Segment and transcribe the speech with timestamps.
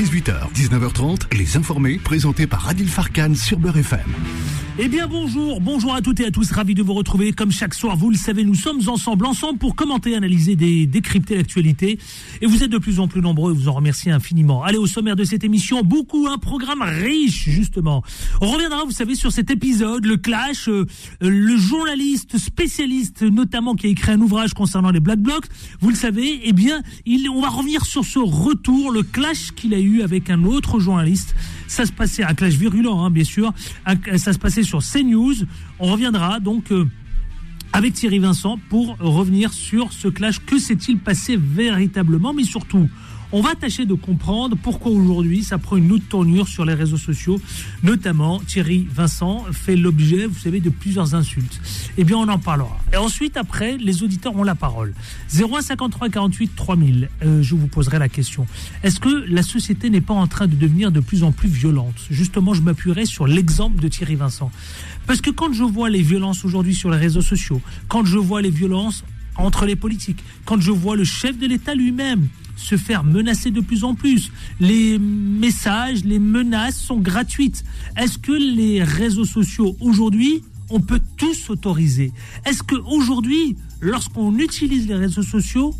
[0.00, 4.00] 18h, 19h30, Les Informés, présentés par Adil Farkan sur Beurre FM.
[4.82, 7.32] Eh bien bonjour, bonjour à toutes et à tous, ravi de vous retrouver.
[7.32, 11.98] Comme chaque soir, vous le savez, nous sommes ensemble, ensemble pour commenter, analyser, décrypter l'actualité.
[12.40, 14.62] Et vous êtes de plus en plus nombreux, vous en remercie infiniment.
[14.62, 18.02] Allez, au sommaire de cette émission, beaucoup, un programme riche, justement.
[18.40, 20.86] On reviendra, vous savez, sur cet épisode, le clash, euh,
[21.20, 25.44] le journaliste spécialiste, notamment, qui a écrit un ouvrage concernant les Black Blocs.
[25.80, 26.80] Vous le savez, eh bien,
[27.30, 31.34] on va revenir sur ce retour, le clash qu'il a eu avec un autre journaliste.
[31.66, 33.52] Ça se passait, un clash virulent, hein, bien sûr.
[34.16, 35.34] ça se passait sur CNews.
[35.78, 36.86] On reviendra donc euh,
[37.72, 40.40] avec Thierry Vincent pour revenir sur ce clash.
[40.44, 42.32] Que s'est-il passé véritablement?
[42.32, 42.88] Mais surtout,
[43.32, 46.96] on va tâcher de comprendre pourquoi aujourd'hui ça prend une autre tournure sur les réseaux
[46.96, 47.40] sociaux.
[47.82, 51.60] Notamment, Thierry Vincent fait l'objet, vous savez, de plusieurs insultes.
[51.96, 52.78] Eh bien, on en parlera.
[52.92, 54.94] Et ensuite, après, les auditeurs ont la parole.
[55.32, 57.08] 0153 48 3000,
[57.40, 58.46] je vous poserai la question.
[58.82, 61.94] Est-ce que la société n'est pas en train de devenir de plus en plus violente?
[62.10, 64.50] Justement, je m'appuierai sur l'exemple de Thierry Vincent.
[65.06, 68.42] Parce que quand je vois les violences aujourd'hui sur les réseaux sociaux, quand je vois
[68.42, 69.04] les violences
[69.36, 72.28] entre les politiques, quand je vois le chef de l'État lui-même
[72.60, 74.30] se faire menacer de plus en plus.
[74.60, 77.64] Les messages, les menaces sont gratuites.
[77.96, 82.12] Est-ce que les réseaux sociaux aujourd'hui, on peut tous autoriser
[82.44, 85.74] Est-ce qu'aujourd'hui, lorsqu'on utilise les réseaux sociaux,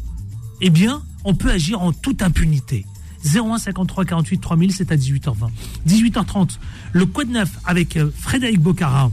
[0.60, 2.86] eh bien, on peut agir en toute impunité?
[3.24, 5.50] 01 53 48 3000, c'est à 18h20.
[5.86, 6.56] 18h30,
[6.92, 9.12] le Quad Neuf avec euh, Frédéric Bocara.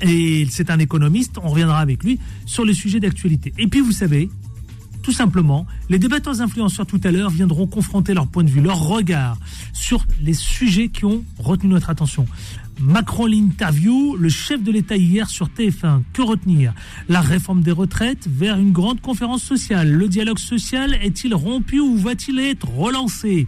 [0.00, 3.52] Et c'est un économiste, on reviendra avec lui sur les sujets d'actualité.
[3.58, 4.30] Et puis vous savez,
[5.02, 8.80] tout simplement, les débatteurs influenceurs tout à l'heure viendront confronter leur point de vue, leur
[8.80, 9.38] regard
[9.72, 12.26] sur les sujets qui ont retenu notre attention.
[12.80, 16.02] Macron l'interview, le chef de l'État hier sur TF1.
[16.14, 16.72] Que retenir?
[17.10, 19.90] La réforme des retraites vers une grande conférence sociale.
[19.90, 23.46] Le dialogue social est-il rompu ou va-t-il être relancé?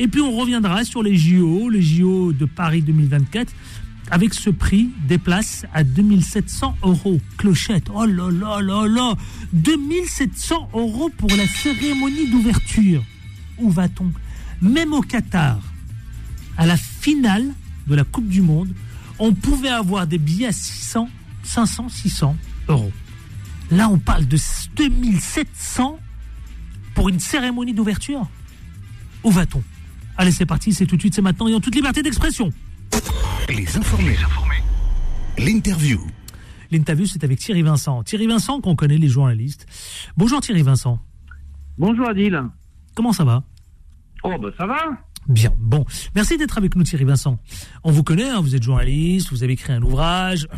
[0.00, 3.52] Et puis on reviendra sur les JO, les JO de Paris 2024
[4.12, 7.18] avec ce prix des places à 2700 euros.
[7.38, 9.14] Clochette, oh là là là là
[9.54, 13.02] 2700 euros pour la cérémonie d'ouverture.
[13.56, 14.12] Où va-t-on?
[14.60, 15.60] Même au Qatar,
[16.58, 17.54] à la finale
[17.86, 18.74] de la Coupe du Monde,
[19.18, 21.08] on pouvait avoir des billets à 600,
[21.42, 22.36] 500, 600
[22.68, 22.92] euros.
[23.70, 24.36] Là, on parle de
[24.76, 25.98] 2700
[26.94, 28.28] pour une cérémonie d'ouverture.
[29.24, 29.62] Où va-t-on?
[30.18, 32.52] Allez, c'est parti, c'est tout de suite, c'est maintenant et en toute liberté d'expression.
[33.48, 34.16] Les informés.
[35.38, 36.00] L'interview.
[36.70, 38.02] L'interview, c'est avec Thierry Vincent.
[38.02, 39.66] Thierry Vincent, qu'on connaît les journalistes.
[40.16, 40.98] Bonjour Thierry Vincent.
[41.78, 42.40] Bonjour Adil.
[42.94, 43.42] Comment ça va?
[44.24, 44.78] Oh, ben ça va.
[45.28, 45.84] Bien, bon.
[46.14, 47.38] Merci d'être avec nous Thierry Vincent.
[47.84, 50.48] On vous connaît, hein, vous êtes journaliste, vous avez écrit un ouvrage,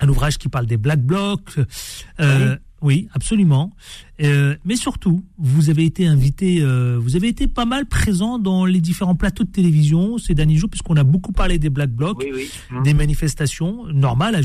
[0.00, 1.58] un ouvrage qui parle des Black Blocs.
[2.20, 2.58] Euh, oui,
[3.14, 3.72] absolument.
[4.22, 8.66] Euh, mais surtout, vous avez été invité, euh, vous avez été pas mal présent dans
[8.66, 12.24] les différents plateaux de télévision ces derniers jours, puisqu'on a beaucoup parlé des Black Blocs,
[12.84, 13.86] des manifestations.
[13.86, 14.38] Normal,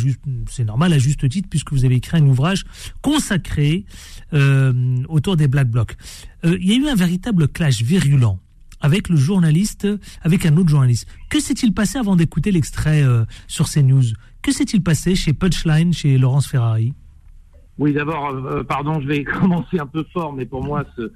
[0.50, 2.64] c'est normal à juste titre, puisque vous avez écrit un ouvrage
[3.02, 3.86] consacré
[4.34, 5.98] euh, autour des Black Blocs.
[6.44, 8.40] il y a eu un véritable clash virulent
[8.82, 9.86] avec le journaliste,
[10.22, 11.06] avec un autre journaliste.
[11.30, 13.04] Que s'est-il passé avant d'écouter l'extrait
[13.48, 14.06] sur CNews?
[14.42, 16.94] Que s'est-il passé chez Punchline, chez Laurence Ferrari?
[17.80, 21.12] Oui, d'abord, euh, pardon, je vais commencer un peu fort, mais pour moi, ce,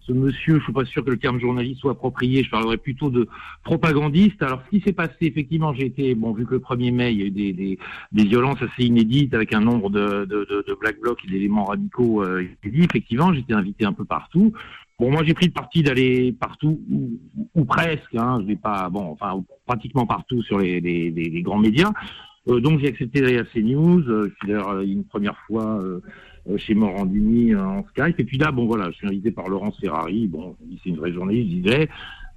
[0.00, 2.42] ce monsieur, je suis pas sûr que le terme journaliste soit approprié.
[2.42, 3.28] Je parlerai plutôt de
[3.62, 4.42] propagandiste.
[4.42, 7.20] Alors, ce qui s'est passé, effectivement, j'ai été, bon, vu que le 1er mai, il
[7.20, 7.78] y a eu des, des,
[8.10, 11.64] des violences assez inédites avec un nombre de, de, de, de black blocs et d'éléments
[11.64, 12.84] radicaux euh, inédits.
[12.84, 14.52] Effectivement, j'étais invité un peu partout.
[14.98, 17.20] Bon, moi, j'ai pris le parti d'aller partout, ou,
[17.54, 18.14] ou presque.
[18.16, 21.92] Hein, je vais pas, bon, enfin, pratiquement partout sur les, les, les grands médias.
[22.48, 24.08] Euh, donc j'ai accepté d'aller à CNews.
[24.08, 25.80] Euh, je suis d'ailleurs euh, une première fois
[26.56, 28.18] chez Morandini en Skype.
[28.18, 30.26] Et puis là, bon voilà, je suis invité par Laurence Ferrari.
[30.26, 31.88] Bon, c'est une vraie journée, je disais.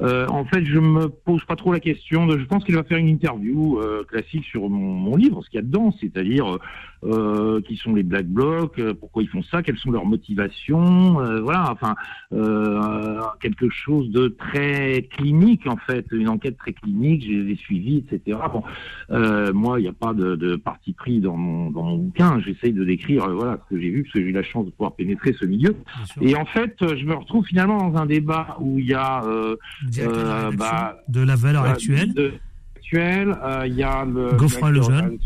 [0.01, 2.25] Euh, en fait, je me pose pas trop la question.
[2.25, 5.49] De, je pense qu'il va faire une interview euh, classique sur mon, mon, livre, ce
[5.49, 6.57] qu'il y a dedans, c'est-à-dire
[7.03, 11.19] euh, qui sont les black blocs, euh, pourquoi ils font ça, quelles sont leurs motivations,
[11.19, 11.71] euh, voilà.
[11.71, 11.95] Enfin,
[13.39, 17.23] quelque chose de très clinique en fait, une enquête très clinique.
[17.25, 18.37] J'ai les suivis, etc.
[18.51, 18.63] Bon,
[19.53, 22.39] moi, il n'y a pas de, de, parti pris dans mon, dans mon bouquin.
[22.41, 24.71] J'essaye de décrire, voilà, ce que j'ai vu, parce que j'ai eu la chance de
[24.71, 25.75] pouvoir pénétrer ce milieu.
[26.21, 30.51] Et en fait, je me retrouve finalement dans un débat où il y a euh,
[30.57, 32.13] bah, de la valeur actuelle.
[32.91, 35.17] Actuelle, euh, il y a le Geoffroy Lejeune.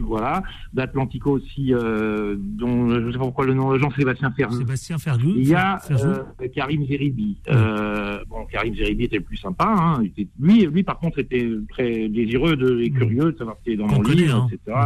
[0.00, 0.42] Voilà,
[0.72, 4.56] d'Atlantico aussi, euh, dont je ne sais pas pourquoi le nom, Jean-Sébastien Fergu.
[4.56, 5.28] Sébastien Fergu.
[5.36, 7.38] Il y a euh, Karim Zeribi.
[8.28, 9.66] Bon, Karim Zeribi était le plus sympa.
[9.68, 10.02] Hein.
[10.40, 13.76] lui, lui, par contre, était très désireux de, et curieux de savoir ce qui est
[13.76, 14.48] dans mon livre, hein.
[14.52, 14.76] etc.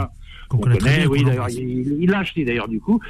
[0.50, 3.00] Qu'on connaît, connaît oui, d'ailleurs, il l'a acheté d'ailleurs du coup.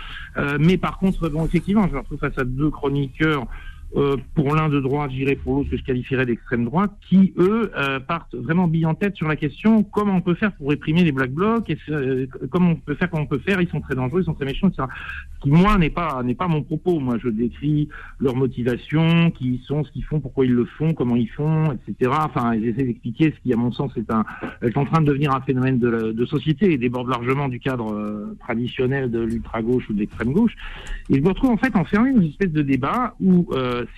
[0.60, 3.48] Mais par contre, bon, effectivement, je me retrouve face à deux chroniqueurs
[3.96, 7.70] euh, pour l'un de droite, j'irai pour l'autre que je qualifierais d'extrême droite, qui eux
[7.76, 11.04] euh, partent vraiment bille en tête sur la question comment on peut faire pour réprimer
[11.04, 13.80] les black blocs, et euh, comment on peut faire, comment on peut faire, ils sont
[13.80, 14.88] très dangereux, ils sont très méchants, etc.
[15.40, 16.98] Qui moi n'est pas n'est pas mon propos.
[16.98, 17.88] Moi, je décris
[18.18, 21.70] leur motivation, qui ils sont, ce qu'ils font, pourquoi ils le font, comment ils font,
[21.72, 22.10] etc.
[22.20, 24.24] Enfin, j'essaie d'expliquer ce qui, à mon sens, est un
[24.62, 28.34] est en train de devenir un phénomène de, de société et déborde largement du cadre
[28.40, 30.54] traditionnel de l'ultra gauche ou de l'extrême gauche.
[31.10, 33.46] Et je me retrouve en fait enfermé dans une espèce de débat où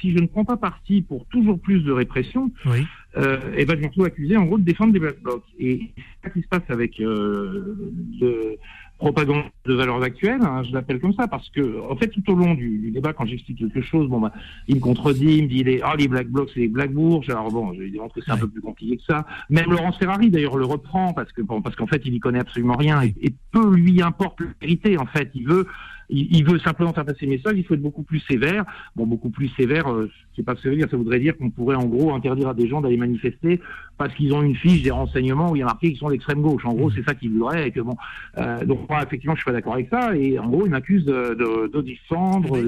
[0.01, 2.87] si je ne prends pas parti pour toujours plus de répression, oui.
[3.17, 5.45] euh, et eh ben, je me retrouve accusé en gros de défendre des black blocs.
[5.59, 5.91] Et
[6.23, 7.77] c'est ce qui se passe avec euh,
[8.21, 8.57] le
[8.99, 12.35] propagande de valeurs actuelles, hein, je l'appelle comme ça, parce que en fait tout au
[12.35, 14.33] long du, du débat, quand j'explique quelque chose, bon bah,
[14.69, 17.29] il me contredit, il me dit les, oh, les black blocs c'est les black bourges.
[17.29, 19.27] Alors bon, je lui démontre que c'est un peu plus compliqué que ça.
[19.51, 22.41] Même Laurence Ferrari d'ailleurs le reprend parce que bon, parce qu'en fait il y connaît
[22.41, 24.97] absolument rien et, et peu lui importe la vérité.
[24.99, 25.67] En fait, il veut
[26.09, 28.65] il, veut simplement faire passer le message, il faut être beaucoup plus sévère.
[28.95, 31.21] Bon, beaucoup plus sévère, euh, je sais pas ce que ça veut dire, ça voudrait
[31.21, 33.61] dire qu'on pourrait en gros interdire à des gens d'aller manifester
[33.99, 36.43] parce qu'ils ont une fiche des renseignements où il y a marqué qu'ils sont d'extrême
[36.43, 36.65] gauche.
[36.65, 37.97] En gros, c'est ça qu'il voudrait et que bon,
[38.39, 41.05] euh, donc moi, effectivement, je suis pas d'accord avec ça et en gros, il m'accuse
[41.05, 42.59] de, de, de descendre.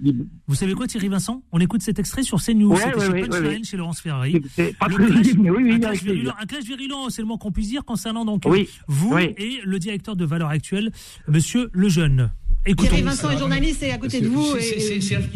[0.00, 1.42] Ben, vous savez quoi, Thierry Vincent?
[1.52, 4.40] On écoute cet extrait sur CNews, ouais, ouais, chez ouais, chez Laurence Ferrari.
[4.50, 7.28] C'est pas très visible, mais oui, oui, un clash, virulent, un clash virulent, c'est le
[7.28, 8.42] mot qu'on puisse dire concernant donc
[8.86, 10.90] vous et le directeur de Valeurs Actuelles,
[11.26, 12.30] Monsieur Lejeune.
[12.66, 14.52] Thierry Vincent est journaliste et à côté de vous.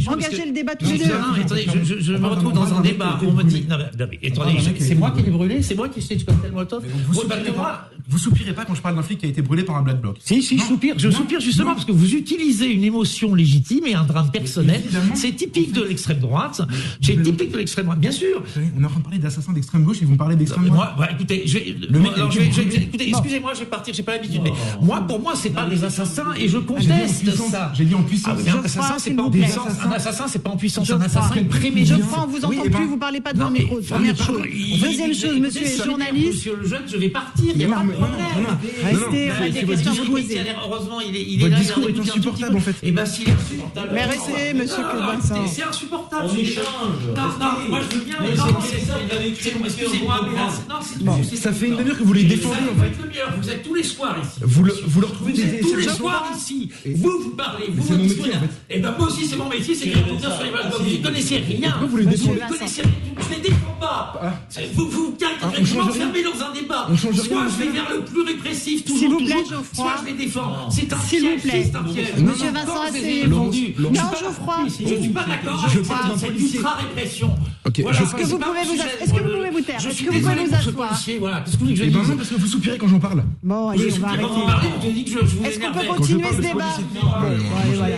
[0.06, 1.06] Engagez le débat tous les deux.
[1.06, 3.19] Non, attendez, je, me retrouve dans un débat.
[3.26, 3.66] On me dit.
[3.69, 6.84] Non, attendez, c'est moi qui l'ai brûlé C'est moi qui suis du cocktail Molotov
[8.08, 10.00] Vous soupirez pas quand je parle d'un flic qui a été brûlé par un black
[10.00, 10.19] bloc.
[10.20, 10.94] Si, si, je soupire.
[10.99, 14.82] Je soupire justement parce que vous utilisez une émotion légitime et un drame personnel.
[15.14, 16.62] C'est typique de l'extrême droite.
[17.00, 18.43] C'est typique de l'extrême droite, bien sûr.
[18.76, 20.94] On est en train de parler d'assassins d'extrême gauche et vous me parlez d'extrême droite.
[20.96, 24.40] Moi, écoutez, écoutez, excusez-moi, je vais partir, j'ai pas l'habitude.
[24.43, 27.25] Mais moi, pour moi, c'est pas des assassins et je conteste.
[27.75, 28.38] J'ai dit en puissance.
[28.46, 29.69] Ah, un assassin, c'est pas en puissance.
[29.84, 30.90] Un assassin, c'est pas en puissance.
[30.90, 33.81] Un assassin, je crois, on vous entend plus, vous parlez pas devant le micro.
[33.81, 34.43] Première chose.
[34.81, 36.48] Deuxième chose, monsieur journaliste.
[36.60, 37.52] Le jeune, je vais partir.
[37.55, 40.19] Il n'y a pas a vous.
[40.65, 41.49] Heureusement, il est là.
[41.49, 42.77] Votre discours est insupportable, en fait.
[42.83, 43.89] Eh ben, s'il est insupportable.
[43.93, 45.47] Mais restez, monsieur Vincent.
[45.47, 46.27] C'est insupportable.
[46.31, 46.65] On échange.
[47.17, 48.17] Non, non, moi je veux bien.
[49.65, 50.21] Excusez-moi,
[51.00, 52.56] Bon, ça fait une demi-heure que vous les défendez.
[53.39, 54.41] Vous êtes tous les soirs ici.
[54.43, 54.73] Vous le
[55.06, 56.71] retrouvez tous les soirs ici.
[56.87, 57.67] Vous, vous parlez.
[57.71, 58.31] Vous, en fait.
[58.71, 61.75] Et ben moi aussi, c'est mon métier, c'est écrire sur les Vous ne connaissez rien.
[61.89, 62.93] Vous les Vous ne connaissez rien.
[63.19, 64.21] Je ne les défends pas.
[64.23, 64.61] Ah.
[64.75, 65.17] Vous vous
[65.62, 66.89] vous m'enfermez dans un débat.
[66.97, 69.62] Soit je vais vers le plus répressif, toujours, toujours.
[69.73, 70.69] Soit je vais défendre.
[70.71, 71.23] C'est un piège.
[71.43, 72.17] C'est un piège.
[72.19, 73.27] Monsieur Vincent, assez.
[73.27, 74.56] Non, Geoffroy.
[74.69, 75.69] Je ne suis pas d'accord.
[75.69, 76.61] Je parle d'un policier.
[76.61, 77.35] répression.
[77.67, 80.44] Est-ce que vous pouvez vous Est-ce que vous pouvez vous taire Est-ce que vous pouvez
[80.44, 81.41] vous asseoir Voilà.
[81.41, 82.89] Qu'est-ce que vous voulez que je dise Eh ben non, parce que vous soupirez quand
[82.89, 83.25] j'en parle.
[83.43, 85.44] Bon, allez, on va arrêter.
[85.44, 86.65] Est-ce qu'on peut continuer ce débat
[87.75, 87.97] Voilà.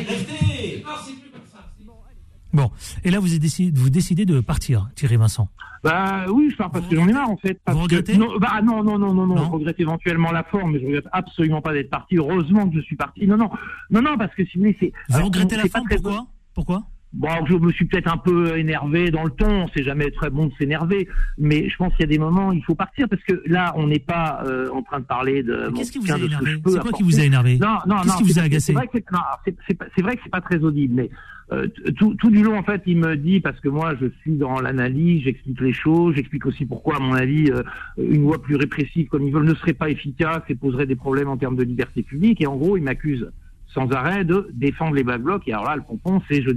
[2.55, 2.71] Bon,
[3.03, 5.49] et là, vous, décidé, vous décidez de partir, Thierry Vincent
[5.83, 7.59] Bah oui, je pars parce que j'en ai marre, en fait.
[7.67, 10.81] vous regrettez non, bah, non, non, non, non, non, je regrette éventuellement la forme, mais
[10.81, 12.17] je regrette absolument pas d'être parti.
[12.17, 13.27] Heureusement que je suis parti.
[13.27, 13.51] Non, non,
[13.91, 14.93] non, non, parce que si vous voulez, c'est...
[15.09, 16.27] Vous regrettez la forme, pourquoi?
[16.55, 16.83] Pourquoi?
[17.15, 20.47] Bon, je me suis peut-être un peu énervé dans le ton, c'est jamais très bon
[20.47, 21.07] de s'énerver,
[21.39, 23.87] mais je pense qu'il y a des moments, il faut partir parce que là, on
[23.87, 25.71] n'est pas euh, en train de parler de.
[25.77, 28.25] Qu'est-ce qui vous a énervé C'est quoi qui vous a énervé Non, non, Qu'est-ce qui
[28.25, 31.11] vous a agacé C'est vrai que c'est pas très audible, mais
[31.53, 34.33] euh, tout, tout, du long, en fait, il me dit, parce que moi, je suis
[34.33, 37.63] dans l'analyse, j'explique les choses, j'explique aussi pourquoi, à mon avis, euh,
[37.99, 41.29] une loi plus répressive comme ils veulent ne serait pas efficace et poserait des problèmes
[41.29, 42.41] en termes de liberté publique.
[42.41, 43.31] Et en gros, il m'accuse
[43.75, 45.43] sans arrêt de défendre les Black Blocs.
[45.49, 46.51] Et alors là, le pompon, c'est je,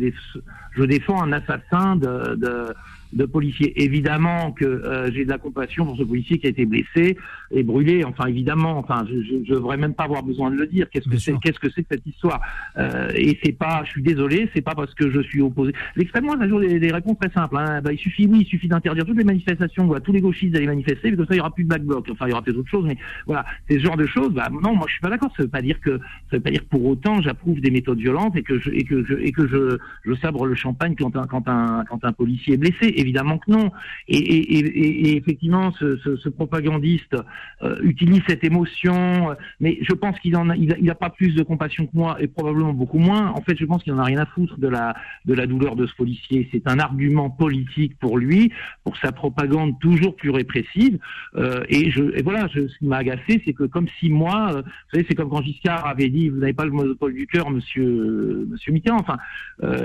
[0.71, 2.73] je défends un assassin de, de,
[3.13, 3.73] de policiers.
[3.81, 7.17] Évidemment que euh, j'ai de la compassion pour ce policier qui a été blessé
[7.51, 8.03] et brûlé.
[8.03, 10.89] Enfin, évidemment, enfin, je ne devrais même pas avoir besoin de le dire.
[10.89, 12.41] Qu'est-ce que c'est Qu'est-ce que c'est que cette histoire
[12.77, 15.73] euh, Et c'est pas, je suis désolé, c'est pas parce que je suis opposé.
[15.95, 17.57] L'extrême droite a toujours des, des, réponses très simples.
[17.57, 17.81] Hein.
[17.81, 20.67] Bah, il suffit, oui, il suffit d'interdire toutes les manifestations, voilà, tous les gauchistes d'aller
[20.67, 22.07] manifester, mais comme ça, il y aura plus de black bloc.
[22.11, 24.33] Enfin, il y aura peut-être autre chose, mais voilà, c'est ce genre de choses.
[24.33, 25.31] Bah, non, moi, je suis pas d'accord.
[25.37, 25.97] Ça veut pas dire que,
[26.29, 28.83] ça veut pas dire que pour autant, j'approuve des méthodes violentes et que je, et
[28.83, 32.13] que je, et que je, je sabre le champagne quand un, quand un, quand un
[32.13, 32.93] policier est blessé.
[32.97, 33.71] Évidemment que non.
[34.07, 37.15] Et, effectivement, ce, propagandiste
[37.61, 40.95] euh, utilise cette émotion, euh, mais je pense qu'il en a, il a, il a,
[40.95, 43.29] pas plus de compassion que moi et probablement beaucoup moins.
[43.29, 45.75] En fait, je pense qu'il en a rien à foutre de la de la douleur
[45.75, 46.49] de ce policier.
[46.51, 48.51] C'est un argument politique pour lui,
[48.83, 50.97] pour sa propagande toujours plus répressive.
[51.35, 51.91] Euh, et
[52.23, 55.43] voilà, ce qui m'a agacé, c'est que comme si moi, vous savez, c'est comme quand
[55.43, 58.99] Giscard avait dit, vous n'avez pas le monopole du cœur, Monsieur Monsieur Mitterrand.
[58.99, 59.17] Enfin,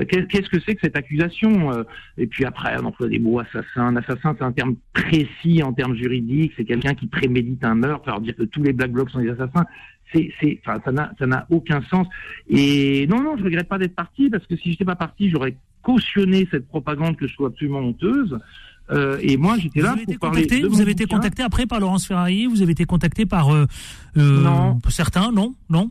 [0.07, 1.85] qu'est-ce que c'est que cette accusation
[2.16, 3.87] Et puis après, emploie des mots assassins.
[3.87, 6.52] Un assassin, c'est un terme précis en termes juridiques.
[6.56, 8.09] C'est quelqu'un qui prémédite un meurtre.
[8.09, 9.66] Alors dire que tous les black blocs sont des assassins,
[10.12, 12.06] c'est, c'est, enfin, ça n'a, ça n'a aucun sens.
[12.49, 15.56] Et non, non, je regrette pas d'être parti parce que si j'étais pas parti, j'aurais
[15.82, 18.38] cautionné cette propagande que je trouve absolument honteuse.
[18.90, 20.47] Euh, et moi, j'étais là pour parler.
[20.47, 22.47] De vous avez été contacté après par Laurence Ferrari?
[22.47, 23.66] Vous avez été contacté par euh,
[24.16, 25.32] euh, certains?
[25.32, 25.90] Non, non?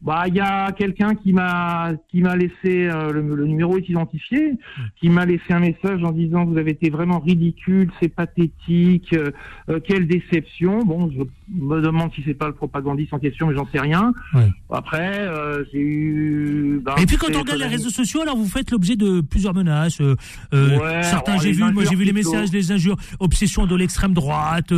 [0.00, 2.54] Bah, il y a quelqu'un qui m'a qui m'a laissé
[2.86, 4.52] euh, le, numéro est identifié,
[5.00, 9.32] qui m'a laissé un message en disant vous avez été vraiment ridicule, c'est pathétique, euh,
[9.68, 10.84] euh, quelle déception.
[10.84, 14.12] Bon, je me demande si c'est pas le propagandiste en question, mais j'en sais rien.
[14.70, 15.26] Après,
[15.72, 16.80] j'ai eu.
[16.84, 19.54] Ben, Et puis quand on regarde les réseaux sociaux, alors vous faites l'objet de plusieurs
[19.54, 20.00] menaces.
[21.02, 24.72] certains, j'ai vu, moi j'ai vu les messages, les injures, obsession de l'extrême droite,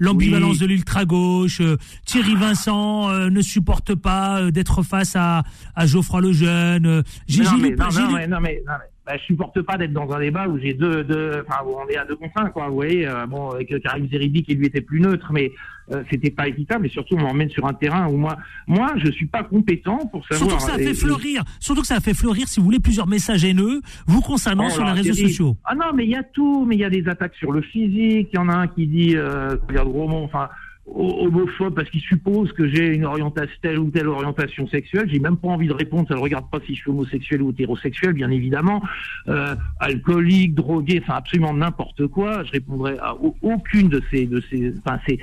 [0.00, 1.62] l'ambivalence de l'ultra gauche.
[2.04, 5.44] Thierry Vincent ne supporte pas d'être face à,
[5.74, 6.86] à Geoffroy Lejeune.
[6.86, 8.62] Euh, j'ai non, mais, non, non, mais, non, mais,
[9.06, 11.96] bah, je supporte pas d'être dans un débat où j'ai deux, deux, enfin, on est
[11.96, 12.68] à deux contre un, quoi.
[12.68, 15.52] Vous voyez, euh, bon, avec Karim Zeribi qui lui était plus neutre, mais
[15.92, 16.86] euh, c'était pas équitable.
[16.86, 18.36] Et surtout, on m'emmène sur un terrain où moi,
[18.66, 20.50] moi, je suis pas compétent pour savoir.
[20.50, 22.80] Surtout que ça a fait fleurir, surtout que ça a fait fleurir, si vous voulez,
[22.80, 25.56] plusieurs messages haineux vous concernant oh sur les réseaux sociaux.
[25.64, 27.62] Ah non, mais il y a tout, mais il y a des attaques sur le
[27.62, 28.30] physique.
[28.32, 30.48] Il y en a un qui dit, euh, regarde Roman, enfin
[30.86, 35.08] homophobe parce qu'il suppose que j'ai une orientation telle ou telle orientation sexuelle.
[35.10, 36.06] J'ai même pas envie de répondre.
[36.08, 38.82] Ça ne regarde pas si je suis homosexuel ou hétérosexuel, bien évidemment.
[39.28, 42.44] Euh, alcoolique, drogué, enfin absolument n'importe quoi.
[42.44, 44.74] Je répondrai à aucune de ces de ces.
[44.78, 45.18] Enfin c'est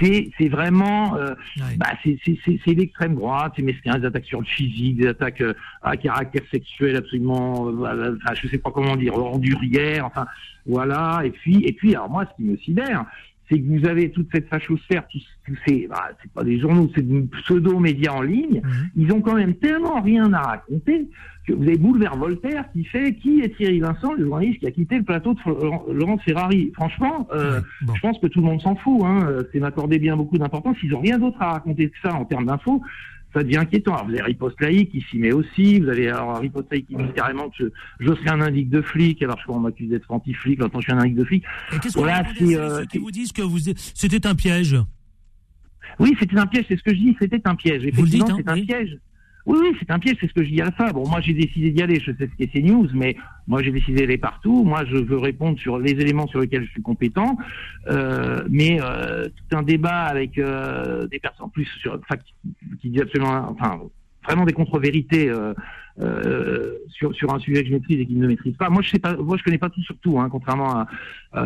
[0.00, 1.34] c'est c'est vraiment euh,
[1.76, 3.54] bah, c'est c'est c'est l'extrême droite.
[3.56, 7.68] C'est mesquin, des attaques sur le physique, des attaques euh, à caractère sexuel absolument.
[7.68, 10.06] Euh, enfin je sais pas comment dire, endurière.
[10.06, 10.26] Enfin
[10.64, 11.22] voilà.
[11.24, 13.04] Et puis et puis alors moi ce qui me sidère
[13.48, 16.90] c'est que vous avez toute cette fachosphère, tous, tous ces, bah, c'est pas des journaux,
[16.94, 18.90] c'est des pseudo-médias en ligne, mhm.
[18.96, 21.08] ils ont quand même tellement rien à raconter
[21.46, 24.70] que vous avez Boulevard Voltaire qui fait qui est Thierry Vincent, le journaliste qui a
[24.70, 26.72] quitté le plateau de Laurent Ferrari.
[26.74, 29.00] Franchement, euh, je pense que tout le monde s'en fout.
[29.02, 30.76] Hein, c'est m'accorder bien beaucoup d'importance.
[30.82, 32.82] Ils ont rien d'autre à raconter que ça en termes d'infos
[33.34, 33.94] ça devient inquiétant.
[33.94, 35.80] Alors, vous avez Riposte Laïque qui s'y met aussi.
[35.80, 39.22] Vous avez alors Riposte Laïque qui dit carrément que je, serais un indique de flic.
[39.22, 40.58] Alors, je crois qu'on m'accuse d'être anti-flic.
[40.58, 41.44] Maintenant, je suis un indique de flic.
[41.74, 44.76] Et qu'est-ce voilà, c'est euh, ceux qui vous disent que vous c'était un piège?
[45.98, 46.66] Oui, c'était un piège.
[46.68, 47.16] C'est ce que je dis.
[47.20, 47.84] C'était un piège.
[47.84, 48.98] Effectivement, hein, c'est un piège.
[49.48, 50.92] Oui, oui, c'est un piège, c'est ce que je dis à ça.
[50.92, 54.00] Bon, moi j'ai décidé d'y aller, je sais ce qu'est CNews, mais moi j'ai décidé
[54.02, 54.62] d'aller partout.
[54.62, 57.38] Moi je veux répondre sur les éléments sur lesquels je suis compétent,
[57.86, 62.34] euh, mais euh, tout un débat avec euh, des personnes plus sur, qui,
[62.78, 63.80] qui disent absolument, enfin
[64.22, 65.32] vraiment des contre-vérités
[66.00, 68.70] euh, sur, sur un sujet que je maîtrise et qu'il ne maîtrise pas.
[68.70, 70.86] Moi, je sais pas, moi, je connais pas tout sur tout, hein, contrairement à,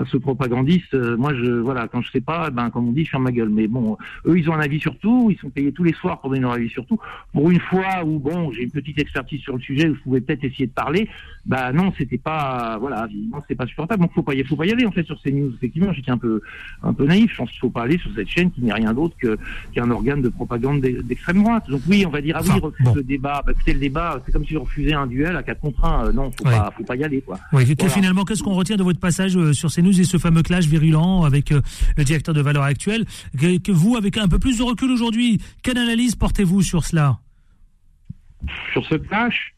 [0.07, 0.95] ce propagandiste.
[0.95, 3.33] Euh, moi, je, voilà, quand je sais pas, ben, comme on dit, je ferme ma
[3.33, 3.49] gueule.
[3.49, 5.29] Mais bon, eux, ils ont un avis sur tout.
[5.31, 6.99] Ils sont payés tous les soirs pour donner leur avis sur tout.
[7.33, 10.21] Pour une fois où, bon, j'ai une petite expertise sur le sujet où je pouvais
[10.21, 11.09] peut-être essayer de parler,
[11.45, 14.03] bah non, c'était pas, voilà, non, c'était pas supportable.
[14.03, 15.53] Donc, faut pas y, faut pas y aller en fait sur ces news.
[15.57, 16.41] Effectivement, j'étais un peu,
[16.83, 17.33] un peu naïf.
[17.33, 19.37] Je pense qu'il faut pas aller sur cette chaîne qui n'est rien d'autre que
[19.75, 21.69] qu'un organe de propagande d'extrême droite.
[21.69, 23.43] Donc oui, on va dire ah oui, refuse le débat.
[23.45, 26.07] Bah, le débat, c'est comme si je refusais un duel à 4 contre 1.
[26.07, 27.39] Euh, non, faut pas, faut pas y aller quoi.
[27.89, 31.25] Finalement, qu'est-ce qu'on retient de votre passage euh, sur CNews et ce fameux clash virulent
[31.25, 31.61] avec euh,
[31.97, 33.05] le directeur de Valeurs Actuelles
[33.39, 37.19] que, vous, avec un peu plus de recul aujourd'hui, quelle analyse portez-vous sur cela?
[38.73, 39.55] Sur ce clash?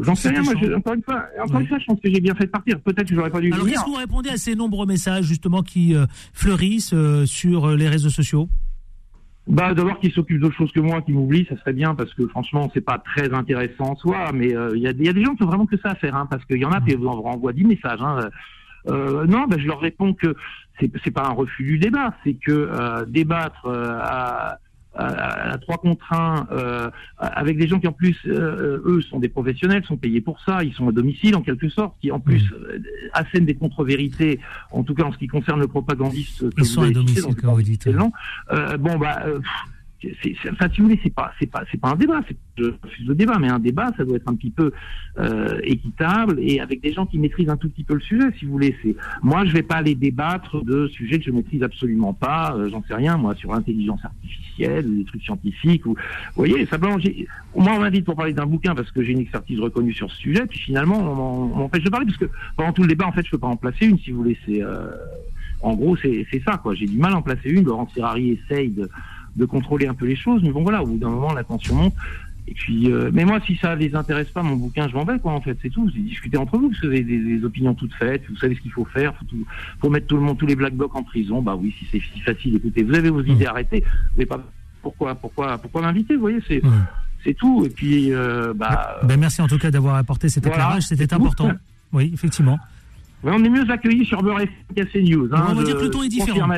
[0.00, 2.34] J'en sais rien, moi, encore, une fois, encore une fois, je pense que j'ai bien
[2.34, 2.80] fait de partir.
[2.80, 5.62] Peut-être que j'aurais pas dû Alors, qu'est-ce que vous répondez à ces nombreux messages, justement,
[5.62, 5.94] qui
[6.32, 6.94] fleurissent
[7.26, 8.48] sur les réseaux sociaux?
[9.46, 12.26] Bah d'abord qu'il s'occupe d'autre chose que moi, qui m'oublie, ça serait bien parce que
[12.28, 15.22] franchement c'est pas très intéressant en soi, mais il euh, y, a, y, a, des
[15.22, 16.94] gens qui ont vraiment que ça à faire, hein, parce qu'il y en a qui
[16.94, 18.00] vous envoient 10 messages.
[18.00, 18.30] Hein.
[18.88, 20.34] Euh, non, bah, je leur réponds que
[20.80, 24.58] c'est c'est pas un refus du débat, c'est que euh, débattre à
[24.96, 29.28] à, trois contre un, euh, avec des gens qui en plus, euh, eux, sont des
[29.28, 32.50] professionnels, sont payés pour ça, ils sont à domicile en quelque sorte, qui en plus
[32.50, 32.54] mmh.
[32.54, 32.78] euh,
[33.12, 36.48] assènent des contre-vérités, en tout cas en ce qui concerne le propagandiste.
[36.50, 37.86] Que ils sont à domicile, quand vous dites.
[37.86, 39.24] Euh, bon, bah,
[40.22, 42.20] c'est, enfin, si vous voulez, c'est pas, c'est pas, c'est pas un débat.
[42.28, 44.72] C'est, je refuse le débat, mais un débat, ça doit être un petit peu
[45.18, 48.44] euh, équitable et avec des gens qui maîtrisent un tout petit peu le sujet, si
[48.44, 48.76] vous voulez.
[48.82, 52.54] C'est, moi, je vais pas aller débattre de sujets que je maîtrise absolument pas.
[52.56, 55.86] Euh, j'en sais rien, moi, sur l'intelligence artificielle, ou des trucs scientifiques.
[55.86, 55.96] Ou, vous
[56.36, 56.96] voyez, simplement,
[57.56, 60.16] moi, on m'invite pour parler d'un bouquin parce que j'ai une expertise reconnue sur ce
[60.16, 60.46] sujet.
[60.46, 63.30] Puis finalement, on, m'empêche de parler parce que pendant tout le débat, en fait, je
[63.30, 64.38] peux pas en placer une, si vous voulez.
[64.46, 64.90] C'est euh,
[65.62, 66.74] en gros, c'est, c'est ça, quoi.
[66.74, 67.64] J'ai du mal à en placer une.
[67.64, 68.88] Laurent Ferrari essaye de
[69.36, 70.42] de contrôler un peu les choses.
[70.42, 71.94] Mais bon, voilà, au bout d'un moment, la tension monte.
[72.46, 75.18] Et puis, euh, mais moi, si ça les intéresse pas, mon bouquin, je m'en vais,
[75.18, 75.90] quoi, en fait, c'est tout.
[75.94, 78.84] C'est discuter entre vous, vous avez des, opinions toutes faites, vous savez ce qu'il faut
[78.84, 79.24] faire, faut,
[79.80, 81.40] faut mettre tout le monde, tous les black blocs en prison.
[81.40, 83.28] Bah oui, si c'est si facile, écoutez, vous avez vos mmh.
[83.28, 83.84] idées arrêtées,
[84.16, 84.40] vous pas,
[84.82, 86.60] pourquoi, pourquoi, pourquoi m'inviter, vous voyez, c'est,
[87.24, 87.64] c'est tout.
[87.64, 89.00] Et puis, euh, bah.
[89.04, 91.50] Ben, merci en tout cas d'avoir apporté cet éclairage, c'était important.
[91.92, 92.58] Oui, effectivement
[93.32, 94.42] on est mieux accueillis sur Beurre
[94.74, 95.28] qu'à CNews.
[95.32, 96.48] Hein, on va dire que le ton est différent.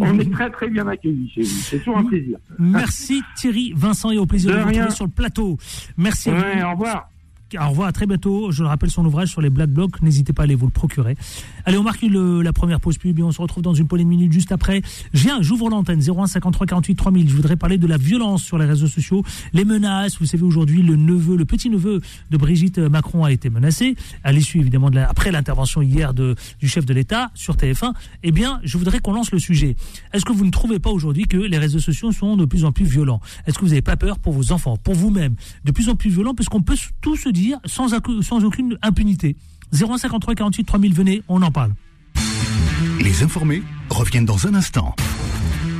[0.00, 1.48] on est très très bien accueillis chez vous.
[1.48, 2.38] C'est toujours un plaisir.
[2.58, 5.56] Merci Thierry, Vincent et au plaisir de, vous retrouver sur le plateau.
[5.96, 6.30] Merci.
[6.30, 7.08] Ouais, au revoir.
[7.58, 8.50] Au revoir, à très bientôt.
[8.50, 10.02] Je le rappelle son ouvrage sur les Black Blocs.
[10.02, 11.16] N'hésitez pas à aller vous le procurer.
[11.68, 14.08] Allez, on marque la première pause pub et on se retrouve dans une poignée de
[14.08, 14.82] minutes juste après.
[15.12, 17.28] Viens, j'ouvre l'antenne 01 53 48 3000.
[17.28, 20.16] Je voudrais parler de la violence sur les réseaux sociaux, les menaces.
[20.20, 24.30] Vous savez, aujourd'hui, le neveu, le petit neveu de Brigitte Macron a été menacé à
[24.30, 27.94] l'issue évidemment de après l'intervention hier de, du chef de l'État sur TF1.
[28.22, 29.74] Eh bien, je voudrais qu'on lance le sujet.
[30.12, 32.70] Est-ce que vous ne trouvez pas aujourd'hui que les réseaux sociaux sont de plus en
[32.70, 33.20] plus violents?
[33.44, 36.10] Est-ce que vous n'avez pas peur pour vos enfants, pour vous-même, de plus en plus
[36.10, 37.88] violents, parce qu'on peut tout se dire sans,
[38.22, 39.34] sans aucune impunité
[39.72, 41.72] 0153 48 3000, venez, on en parle.
[43.00, 44.94] Les informés reviennent dans un instant.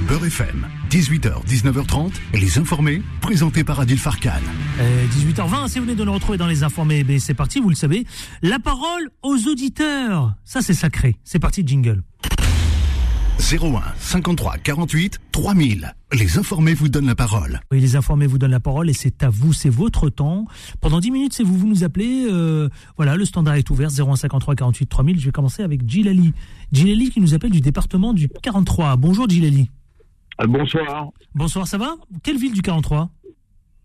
[0.06, 4.30] Beurre FM, 18h, 19h30, les informés, présentés par Adil Farkan.
[4.78, 7.70] 18h20, euh, si vous venez de nous retrouver dans les informés, ben c'est parti, vous
[7.70, 8.06] le savez.
[8.40, 10.34] La parole aux auditeurs.
[10.44, 11.16] Ça, c'est sacré.
[11.24, 12.02] C'est parti, jingle.
[13.38, 15.94] 01 53 48 3000.
[16.12, 17.60] Les informés vous donnent la parole.
[17.70, 20.46] Oui, les informés vous donnent la parole et c'est à vous, c'est votre temps.
[20.80, 22.26] Pendant 10 minutes, c'est vous, vous nous appelez.
[22.30, 25.20] Euh, voilà, le standard est ouvert 01 53 48 3000.
[25.20, 26.32] Je vais commencer avec Gilali.
[26.72, 28.96] Gilali qui nous appelle du département du 43.
[28.96, 29.70] Bonjour Gilali.
[30.40, 31.10] Euh, bonsoir.
[31.34, 31.94] Bonsoir, ça va?
[32.22, 33.10] Quelle ville du 43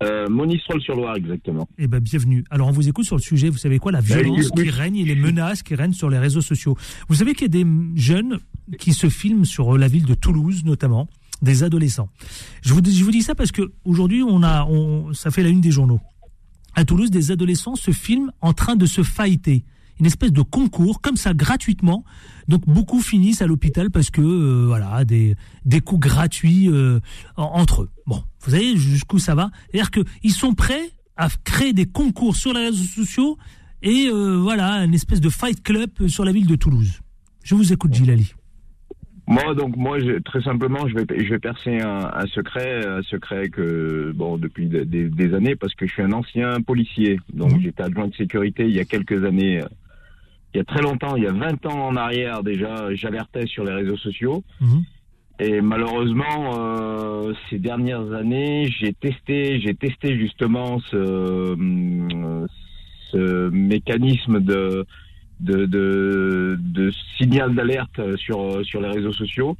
[0.01, 1.67] euh, Monistrol-sur-Loire, exactement.
[1.77, 2.43] Eh bien, bienvenue.
[2.49, 3.49] Alors, on vous écoute sur le sujet.
[3.49, 3.91] Vous savez quoi?
[3.91, 6.75] La ben, violence qui règne et les menaces qui règnent sur les réseaux sociaux.
[7.07, 8.39] Vous savez qu'il y a des jeunes
[8.79, 11.07] qui se filment sur la ville de Toulouse, notamment,
[11.41, 12.09] des adolescents.
[12.61, 15.49] Je vous, je vous dis ça parce que aujourd'hui, on a, on, ça fait la
[15.49, 15.99] une des journaux.
[16.75, 19.63] À Toulouse, des adolescents se filment en train de se fighter
[20.01, 22.03] une espèce de concours comme ça gratuitement.
[22.47, 26.99] Donc beaucoup finissent à l'hôpital parce que euh, voilà des des coups gratuits euh,
[27.37, 27.89] entre eux.
[28.07, 32.51] Bon, vous savez jusqu'où ça va C'est-à-dire qu'ils sont prêts à créer des concours sur
[32.51, 33.37] les réseaux sociaux
[33.83, 36.99] et euh, voilà une espèce de fight club sur la ville de Toulouse.
[37.43, 38.33] Je vous écoute, Gilali.
[39.27, 44.11] Moi, donc, moi, très simplement, je vais, je vais percer un, secret, un secret que,
[44.13, 47.19] bon, depuis des, années, parce que je suis un ancien policier.
[47.33, 47.61] Donc, mmh.
[47.61, 49.61] j'étais adjoint de sécurité il y a quelques années
[50.53, 53.63] il y a très longtemps, il y a 20 ans en arrière déjà, j'alertais sur
[53.63, 54.43] les réseaux sociaux.
[54.59, 54.83] Mhm.
[55.39, 61.55] Et malheureusement, euh, ces dernières années, j'ai testé, j'ai testé justement ce,
[63.11, 64.85] ce mécanisme de,
[65.39, 69.57] de, de, de signal d'alerte sur, sur les réseaux sociaux.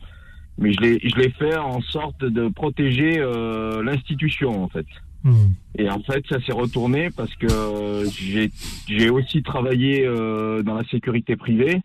[0.60, 4.86] Mais je l'ai, je l'ai fait en sorte de protéger euh, l'institution, en fait.
[5.24, 5.54] Hmm.
[5.78, 8.06] Et en fait, ça s'est retourné parce que
[8.88, 11.82] j'ai aussi travaillé euh, dans la sécurité privée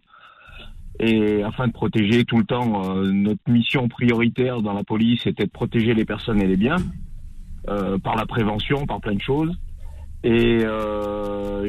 [0.99, 5.45] et afin de protéger tout le temps euh, notre mission prioritaire dans la police, c'était
[5.45, 6.79] de protéger les personnes et les biens
[7.69, 9.55] euh, par la prévention, par plein de choses.
[10.25, 10.65] Et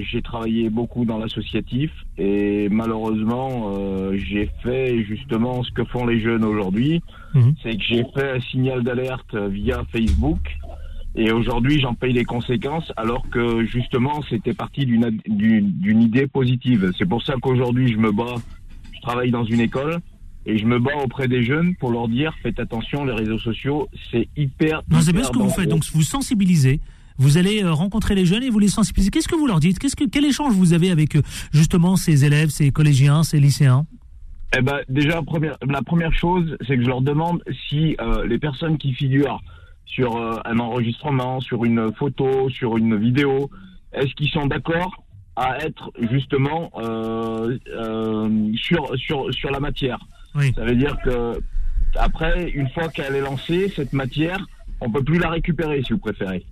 [0.09, 3.71] j'ai travaillé beaucoup dans l'associatif et malheureusement
[4.13, 7.03] j'ai fait justement ce que font les jeunes aujourd'hui,
[7.35, 7.51] hmm.
[7.61, 10.39] c'est que j'ai fait un signal d'alerte via Facebook
[11.17, 16.91] et aujourd'hui, j'en paye les conséquences, alors que justement, c'était parti d'une idée positive.
[16.97, 18.35] C'est pour ça qu'aujourd'hui, je me bats,
[18.93, 19.99] je travaille dans une école,
[20.45, 23.89] et je me bats auprès des jeunes pour leur dire faites attention, les réseaux sociaux,
[24.11, 24.83] c'est hyper.
[24.89, 25.67] Non, c'est bien ce que vous faites.
[25.67, 26.79] Donc, vous sensibilisez.
[27.17, 29.09] Vous allez euh, rencontrer les jeunes et vous les sensibilisez.
[29.09, 29.79] Qu'est-ce que vous leur dites?
[29.79, 33.87] Qu'est-ce que quel échange vous avez avec euh, justement ces élèves, ces collégiens, ces lycéens?
[34.55, 38.37] Eh ben, déjà, première, la première chose, c'est que je leur demande si euh, les
[38.37, 39.41] personnes qui figurent
[39.87, 43.49] sur euh, un enregistrement, sur une photo, sur une vidéo
[43.93, 45.03] Est-ce qu'ils sont d'accord
[45.35, 49.99] à être justement euh, euh, sur, sur, sur la matière?
[50.55, 51.39] Ça veut dire que
[51.95, 54.45] après, une fois qu'elle est lancée, cette matière,
[54.81, 56.45] on peut plus la récupérer si vous préférez.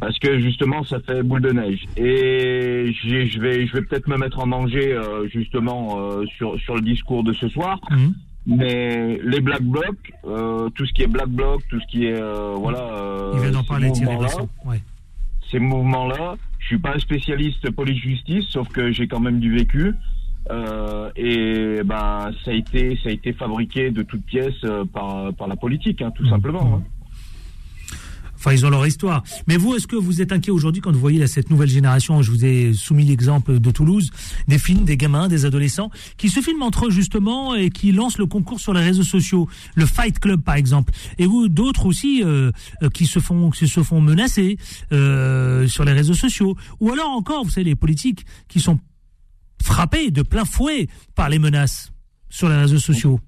[0.00, 1.84] Parce que justement, ça fait boule de neige.
[1.96, 5.00] Et je vais, je vais peut-être me mettre en danger
[5.32, 5.98] justement
[6.36, 7.80] sur, sur le discours de ce soir.
[7.90, 8.14] Mhm.
[8.48, 12.18] Mais les black blocs, euh, tout ce qui est black bloc, tout ce qui est
[12.18, 12.78] euh, voilà.
[12.78, 13.92] Euh, Il vient d'en parler,
[14.64, 14.80] Ouais.
[15.50, 19.94] Ces mouvements-là, je suis pas un spécialiste police-justice, sauf que j'ai quand même du vécu.
[20.50, 25.34] Euh, et ben ça a été ça a été fabriqué de toutes pièces euh, par
[25.34, 26.30] par la politique, hein, tout mmh.
[26.30, 26.76] simplement.
[26.76, 26.82] Hein.
[28.38, 29.22] Enfin, ils ont leur histoire.
[29.46, 32.30] Mais vous, est-ce que vous êtes inquiet aujourd'hui quand vous voyez cette nouvelle génération Je
[32.30, 34.10] vous ai soumis l'exemple de Toulouse,
[34.46, 38.18] des films, des gamins, des adolescents qui se filment entre eux justement et qui lancent
[38.18, 42.52] le concours sur les réseaux sociaux, le Fight Club par exemple, et d'autres aussi euh,
[42.82, 44.56] euh, qui se font qui se font menacer
[44.92, 48.78] euh, sur les réseaux sociaux, ou alors encore, vous savez, les politiques qui sont
[49.62, 51.92] frappés de plein fouet par les menaces
[52.30, 53.20] sur les réseaux sociaux.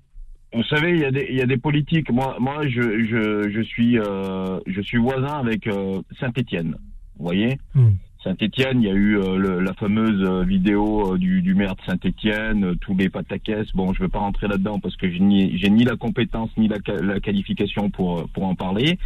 [0.52, 2.10] Vous savez, il y a des, il y a des politiques.
[2.10, 6.76] Moi, moi, je, je, je suis, euh, je suis voisin avec euh, Saint-Étienne.
[7.16, 7.90] Vous voyez, hmm.
[8.24, 12.74] Saint-Étienne, il y a eu euh, la fameuse euh, vidéo du, du maire de Saint-Étienne,
[12.80, 13.66] tous les pataquès.
[13.74, 16.50] Bon, je ne veux pas rentrer là-dedans parce que j'ai ni, j'ai ni la compétence
[16.56, 18.98] ni la, la qualification pour pour en parler.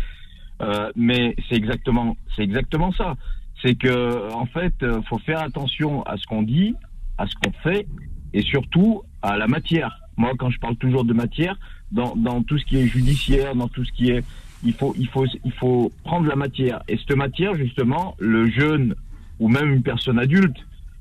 [0.96, 3.16] mais c'est exactement, c'est exactement ça.
[3.62, 4.74] c'est que en fait,
[5.08, 6.74] faut faire attention à ce qu'on dit,
[7.18, 7.86] à ce qu'on fait,
[8.32, 10.03] et surtout à la matière.
[10.16, 11.58] Moi, quand je parle toujours de matière,
[11.92, 14.24] dans, dans tout ce qui est judiciaire, dans tout ce qui est,
[14.64, 16.82] il faut, il faut, il faut prendre la matière.
[16.88, 18.94] Et cette matière, justement, le jeune
[19.40, 20.56] ou même une personne adulte,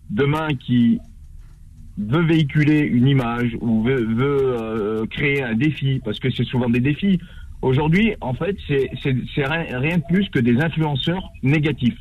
[0.09, 0.99] demain qui
[1.97, 6.69] veut véhiculer une image ou veut, veut euh, créer un défi, parce que c'est souvent
[6.69, 7.19] des défis.
[7.61, 8.89] Aujourd'hui, en fait, c'est
[9.37, 11.99] rien, rien de plus que des influenceurs négatifs.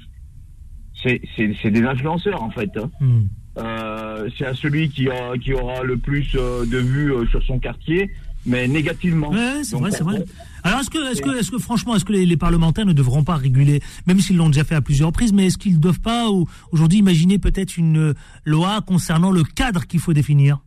[0.95, 2.71] C'est des influenceurs, en fait.
[2.77, 2.91] Hein.
[3.01, 3.23] Hmm.
[3.59, 3.92] Euh,
[4.37, 8.11] c'est à celui qui, aura le plus euh, de vues euh, sur son quartier,
[8.47, 9.31] mais négativement.
[9.31, 10.25] Ouais, c'est vrai, c'est vrai.
[10.63, 13.37] Alors est-ce que, est-ce que, est-ce que franchement, est-ce que les, parlementaires ne devront pas
[13.37, 16.29] réguler, même s'ils l'ont déjà fait à plusieurs reprises, mais est-ce qu'ils ne doivent pas
[16.71, 20.61] aujourd'hui imaginer peut-être une loi concernant le cadre qu'il faut définir?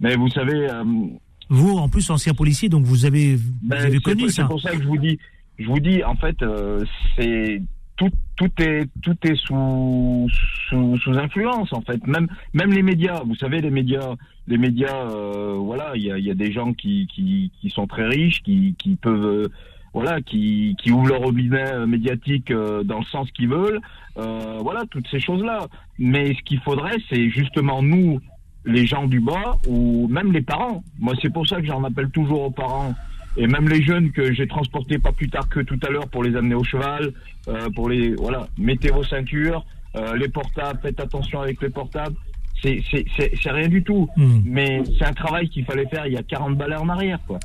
[0.00, 0.68] Mais vous savez.
[1.48, 4.42] vous, en plus, ancien policier, donc vous avez, vous ben, avez connu ça.
[4.42, 5.18] C'est pour ça que je vous dis,
[5.58, 6.36] je vous dis, en fait,
[7.16, 7.60] c'est
[7.98, 10.28] tout, est tout est sous,
[10.70, 12.00] sous, influence en fait.
[12.06, 14.14] Même les médias, vous savez les médias,
[14.46, 19.26] les médias, euh, voilà, il y a, des gens qui, sont très riches, qui, peuvent
[19.26, 19.48] euh,
[19.92, 23.80] voilà, qui, qui ouvrent leur robinet médiatique euh, dans le sens qu'ils veulent,
[24.16, 25.66] voilà, toutes ces choses-là.
[25.98, 28.20] Mais ce qu'il faudrait, c'est justement nous,
[28.64, 30.82] les gens du bas, ou même les parents.
[30.98, 32.94] Moi, c'est pour ça que j'en appelle toujours aux parents
[33.36, 36.24] et même les jeunes que j'ai transportés pas plus tard que tout à l'heure pour
[36.24, 37.12] les amener au cheval,
[37.48, 39.64] euh, pour les voilà, mettez vos ceintures,
[39.96, 42.16] euh, les portables, faites attention avec les portables.
[42.60, 42.82] C'est
[43.46, 44.40] rien du tout, hmm.
[44.44, 47.38] mais c'est un travail qu'il fallait faire il y a 40 balais en arrière quoi.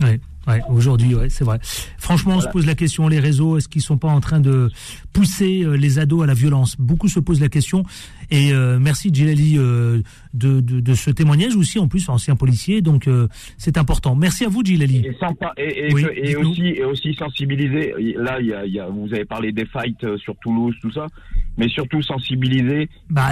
[0.48, 1.60] Ouais, aujourd'hui, ouais, c'est vrai.
[1.98, 4.70] Franchement, on se pose la question, les réseaux, est-ce qu'ils sont pas en train de
[5.14, 6.76] pousser euh, les ados à la violence?
[6.78, 7.84] Beaucoup se posent la question.
[8.32, 10.02] Et euh, merci Djilali euh,
[10.34, 14.16] de, de, de, ce témoignage aussi, en plus, ancien policier, donc euh, c'est important.
[14.16, 15.06] Merci à vous Djilali.
[15.58, 19.26] Et, et, et, et aussi, et aussi sensibiliser, là, y a, y a, vous avez
[19.26, 21.08] parlé des fights sur Toulouse, tout ça,
[21.58, 22.90] mais surtout sensibiliser.
[23.10, 23.32] Bah,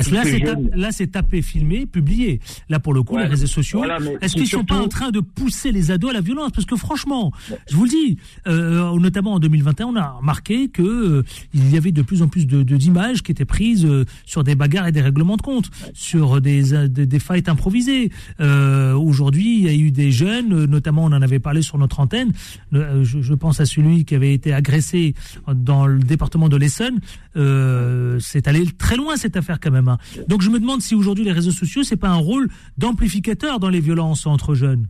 [0.75, 2.39] là, c'est tapé, filmé, publié.
[2.69, 3.84] Là, pour le coup, les réseaux sociaux,
[4.21, 6.51] est-ce qu'ils sont pas en train de pousser les ados à la violence?
[6.51, 7.32] Parce que franchement,
[7.69, 11.23] je vous le dis, notamment en 2021, on a remarqué euh,
[11.54, 13.88] il y avait de plus en plus de d'images qui étaient prises
[14.25, 18.12] sur des bagarres et des règlements de compte, sur des des, des fights improvisés.
[18.39, 22.32] Aujourd'hui, il y a eu des jeunes, notamment on en avait parlé sur notre antenne.
[22.72, 25.13] Je, je, pense à celui qui avait été agressé
[25.54, 27.00] dans le département de l'Essonne.
[28.20, 29.88] c'est allé très loin cette affaire quand même.
[29.88, 29.98] Hein.
[30.28, 33.70] Donc je me demande si aujourd'hui les réseaux sociaux c'est pas un rôle d'amplificateur dans
[33.70, 34.88] les violences entre jeunes.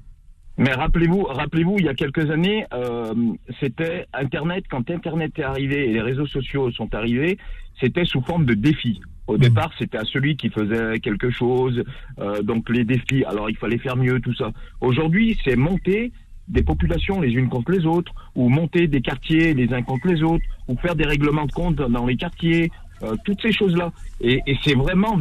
[0.57, 3.13] Mais rappelez-vous, rappelez-vous, il y a quelques années, euh,
[3.59, 4.65] c'était Internet.
[4.69, 7.37] Quand Internet est arrivé et les réseaux sociaux sont arrivés,
[7.79, 8.99] c'était sous forme de défis.
[9.27, 9.39] Au mmh.
[9.39, 11.83] départ, c'était à celui qui faisait quelque chose,
[12.19, 13.23] euh, donc les défis.
[13.25, 14.51] Alors il fallait faire mieux, tout ça.
[14.81, 16.11] Aujourd'hui, c'est monter
[16.47, 20.21] des populations les unes contre les autres, ou monter des quartiers les uns contre les
[20.21, 22.71] autres, ou faire des règlements de compte dans les quartiers,
[23.03, 23.93] euh, toutes ces choses-là.
[24.19, 25.15] Et, et c'est vraiment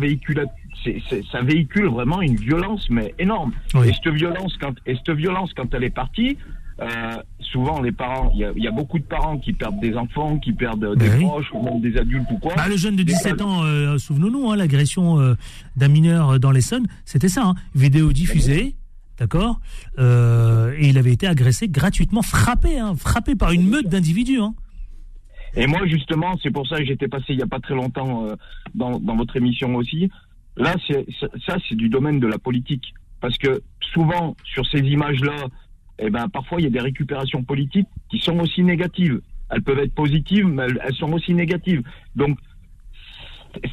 [1.30, 3.52] ça véhicule vraiment une violence mais énorme.
[3.84, 6.36] Et cette violence quand et cette violence quand elle est partie,
[6.80, 10.52] euh, souvent les parents, il y, a, beaucoup de parents qui perdent des enfants, qui
[10.52, 12.54] perdent des proches ou même des adultes ou quoi.
[12.56, 15.34] Bah, le jeune de 17 ans, euh, souvenons-nous, hein, l'agression euh,
[15.76, 18.76] d'un mineur dans l'Essonne, c'était ça, hein, vidéo diffusée.
[19.18, 19.60] D'accord
[19.98, 24.40] Et il avait été agressé gratuitement, frappé, hein, frappé par une meute d'individus.
[25.54, 28.28] Et moi, justement, c'est pour ça que j'étais passé il n'y a pas très longtemps
[28.74, 30.08] dans, dans, votre émission aussi.
[30.56, 30.74] Là,
[31.46, 32.94] ça, c'est du domaine de la politique.
[33.20, 35.46] Parce que souvent, sur ces images-là,
[35.98, 39.20] eh ben, parfois, il y a des récupérations politiques qui sont aussi négatives.
[39.50, 41.82] Elles peuvent être positives, mais elles sont aussi négatives.
[42.16, 42.38] Donc,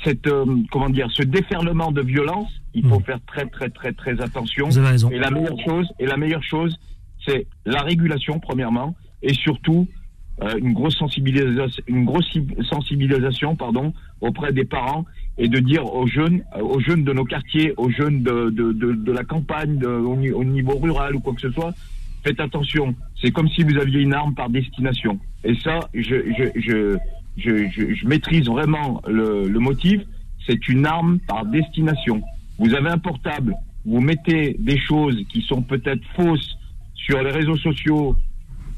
[0.04, 3.04] cette, euh, comment dire, ce déferlement de violence, il faut hmm.
[3.04, 4.68] faire très, très, très, très attention.
[4.68, 5.10] Vous avez raison.
[5.12, 6.78] Et la meilleure chose, et la meilleure chose,
[7.26, 9.88] c'est la régulation, premièrement, et surtout,
[10.42, 12.32] euh, une grosse sensibilisation, une grosse
[12.70, 15.06] sensibilisation, pardon, auprès des parents
[15.38, 19.12] et de dire aux jeunes, aux jeunes de nos quartiers, aux jeunes de, de, de,
[19.12, 21.74] la campagne, au, niveau rural ou quoi que ce soit,
[22.24, 22.96] faites attention.
[23.22, 25.20] C'est comme si vous aviez une arme par destination.
[25.44, 26.98] Et ça, je, je, je,
[27.38, 30.02] je, je, maîtrise vraiment le, le motif.
[30.48, 32.22] C'est une arme par destination.
[32.58, 36.58] Vous avez un portable, vous mettez des choses qui sont peut-être fausses
[36.96, 38.16] sur les réseaux sociaux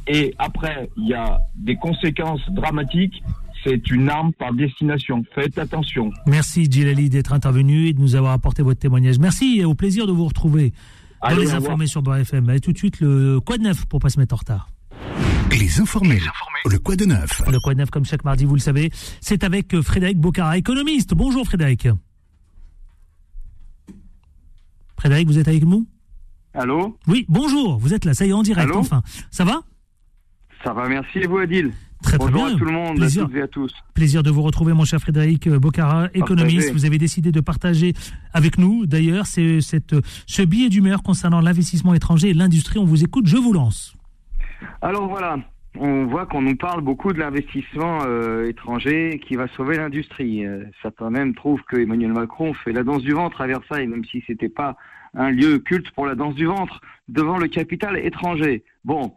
[0.10, 3.22] et après, il y a des conséquences dramatiques.
[3.64, 5.24] C'est une arme par destination.
[5.36, 6.12] Faites attention.
[6.28, 9.20] Merci Djilali d'être intervenu et de nous avoir apporté votre témoignage.
[9.20, 10.74] Merci et au plaisir de vous retrouver.
[11.22, 12.50] Allez, les informer sur BFM.
[12.50, 14.70] Allez tout de suite le quoi de neuf pour pas se mettre en retard.
[15.52, 16.20] Les informés.
[16.66, 17.42] Le quoi de neuf.
[17.52, 20.58] Le quoi de neuf, comme chaque mardi, vous le savez, c'est avec euh, Frédéric Bocara,
[20.58, 21.14] économiste.
[21.14, 21.88] Bonjour Frédéric.
[24.98, 25.88] Frédéric, vous êtes avec nous?
[26.54, 26.98] Allô?
[27.08, 29.02] Oui, bonjour, vous êtes là, ça y est, en direct, enfin.
[29.32, 29.62] Ça va?
[30.64, 31.20] Ça va, merci.
[31.20, 31.72] Et vous, Adil?
[32.04, 32.56] Très, Bonjour bien.
[32.56, 33.24] à tout le monde, Plaisir.
[33.24, 33.74] à toutes et à tous.
[33.94, 36.68] Plaisir de vous retrouver, mon cher Frédéric Bocara, économiste.
[36.68, 36.72] Partagez.
[36.74, 37.94] Vous avez décidé de partager
[38.34, 42.80] avec nous, d'ailleurs, ce billet d'humeur concernant l'investissement étranger et l'industrie.
[42.80, 43.94] On vous écoute, je vous lance.
[44.82, 45.40] Alors voilà,
[45.78, 50.46] on voit qu'on nous parle beaucoup de l'investissement euh, étranger qui va sauver l'industrie.
[50.46, 54.06] Euh, certains même trouvent que Emmanuel Macron fait la danse du ventre à Versailles, même
[54.06, 54.78] si c'était pas
[55.14, 58.64] un lieu culte pour la danse du ventre, devant le capital étranger.
[58.86, 59.14] Bon,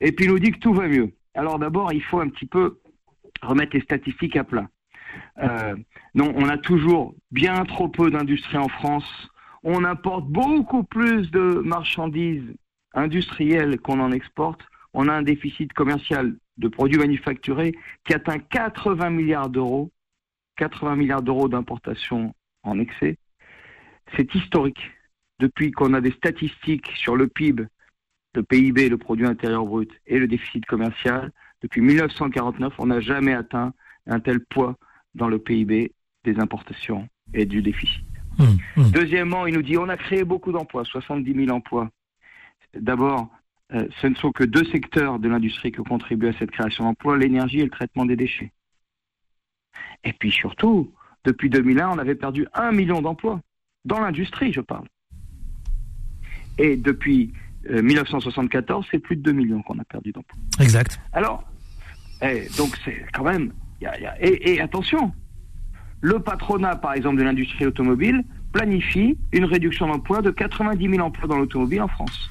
[0.00, 1.12] et puis il nous dit que tout va mieux.
[1.36, 2.80] Alors d'abord, il faut un petit peu
[3.42, 4.68] remettre les statistiques à plat.
[5.38, 5.76] Euh,
[6.14, 9.28] non, on a toujours bien trop peu d'industrie en France.
[9.62, 12.54] On importe beaucoup plus de marchandises
[12.94, 14.60] industrielles qu'on en exporte.
[14.94, 19.90] On a un déficit commercial de produits manufacturés qui atteint 80 milliards d'euros.
[20.56, 23.18] 80 milliards d'euros d'importation en excès.
[24.16, 24.90] C'est historique.
[25.38, 27.66] Depuis qu'on a des statistiques sur le PIB,
[28.36, 33.32] le PIB, le produit intérieur brut, et le déficit commercial, depuis 1949, on n'a jamais
[33.32, 33.72] atteint
[34.06, 34.76] un tel poids
[35.14, 35.92] dans le PIB
[36.24, 38.04] des importations et du déficit.
[38.38, 38.90] Hum, hum.
[38.90, 41.90] Deuxièmement, il nous dit on a créé beaucoup d'emplois, 70 000 emplois.
[42.78, 43.30] D'abord,
[43.72, 47.16] euh, ce ne sont que deux secteurs de l'industrie qui contribuent à cette création d'emplois,
[47.16, 48.52] l'énergie et le traitement des déchets.
[50.04, 50.92] Et puis surtout,
[51.24, 53.40] depuis 2001, on avait perdu un million d'emplois,
[53.84, 54.86] dans l'industrie, je parle.
[56.58, 57.32] Et depuis
[57.70, 60.38] euh, 1974, c'est plus de 2 millions qu'on a perdu d'emplois.
[60.60, 61.00] Exact.
[61.12, 61.44] Alors,
[62.22, 63.52] eh, donc c'est quand même.
[63.80, 65.12] y a- y a- et, et attention,
[66.00, 71.28] le patronat, par exemple, de l'industrie automobile planifie une réduction d'emplois de 90 000 emplois
[71.28, 72.30] dans l'automobile en France.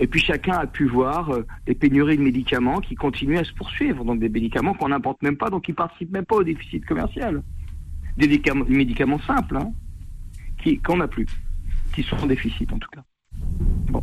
[0.00, 3.52] Et puis chacun a pu voir euh, les pénuries de médicaments qui continuent à se
[3.52, 6.84] poursuivre, donc des médicaments qu'on n'importe même pas, donc qui participent même pas au déficit
[6.84, 7.42] commercial.
[8.16, 9.70] Des médicaments, médicaments simples, hein,
[10.62, 11.26] qui qu'on n'a plus,
[11.94, 13.04] qui sont en déficit en tout cas.
[13.94, 14.02] Bon.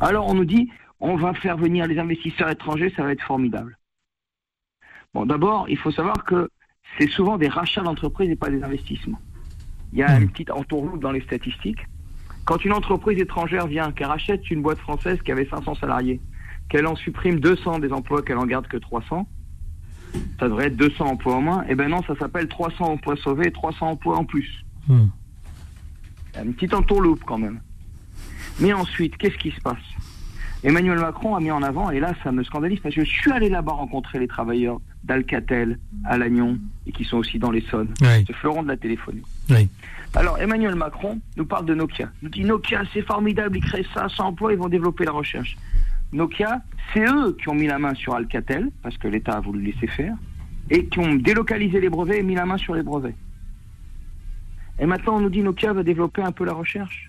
[0.00, 3.78] Alors on nous dit, on va faire venir les investisseurs étrangers, ça va être formidable.
[5.14, 6.50] Bon, d'abord, il faut savoir que
[6.98, 9.20] c'est souvent des rachats d'entreprises et pas des investissements.
[9.92, 11.86] Il y a une petite entourloupe dans les statistiques.
[12.44, 16.20] Quand une entreprise étrangère vient, qu'elle rachète une boîte française qui avait 500 salariés,
[16.68, 19.26] qu'elle en supprime 200 des emplois, qu'elle en garde que 300,
[20.40, 21.64] ça devrait être 200 emplois en moins.
[21.68, 24.64] Eh ben non, ça s'appelle 300 emplois sauvés et 300 emplois en plus.
[26.32, 27.60] Il y a une petite entourloupe quand même.
[28.60, 29.76] Mais ensuite, qu'est-ce qui se passe?
[30.64, 33.30] Emmanuel Macron a mis en avant, et là ça me scandalise, parce que je suis
[33.30, 37.94] allé là-bas rencontrer les travailleurs d'Alcatel, à Lannion, et qui sont aussi dans l'Essonne.
[38.00, 38.24] Oui.
[38.26, 39.22] C'est fleuron de la téléphonie.
[39.50, 39.68] Oui.
[40.14, 42.10] Alors Emmanuel Macron nous parle de Nokia.
[42.20, 45.56] Il nous dit Nokia c'est formidable, ils créent 500 emplois, ils vont développer la recherche.
[46.12, 49.62] Nokia, c'est eux qui ont mis la main sur Alcatel, parce que l'État a voulu
[49.62, 50.16] laisser faire,
[50.70, 53.14] et qui ont délocalisé les brevets et mis la main sur les brevets.
[54.80, 57.07] Et maintenant on nous dit Nokia va développer un peu la recherche.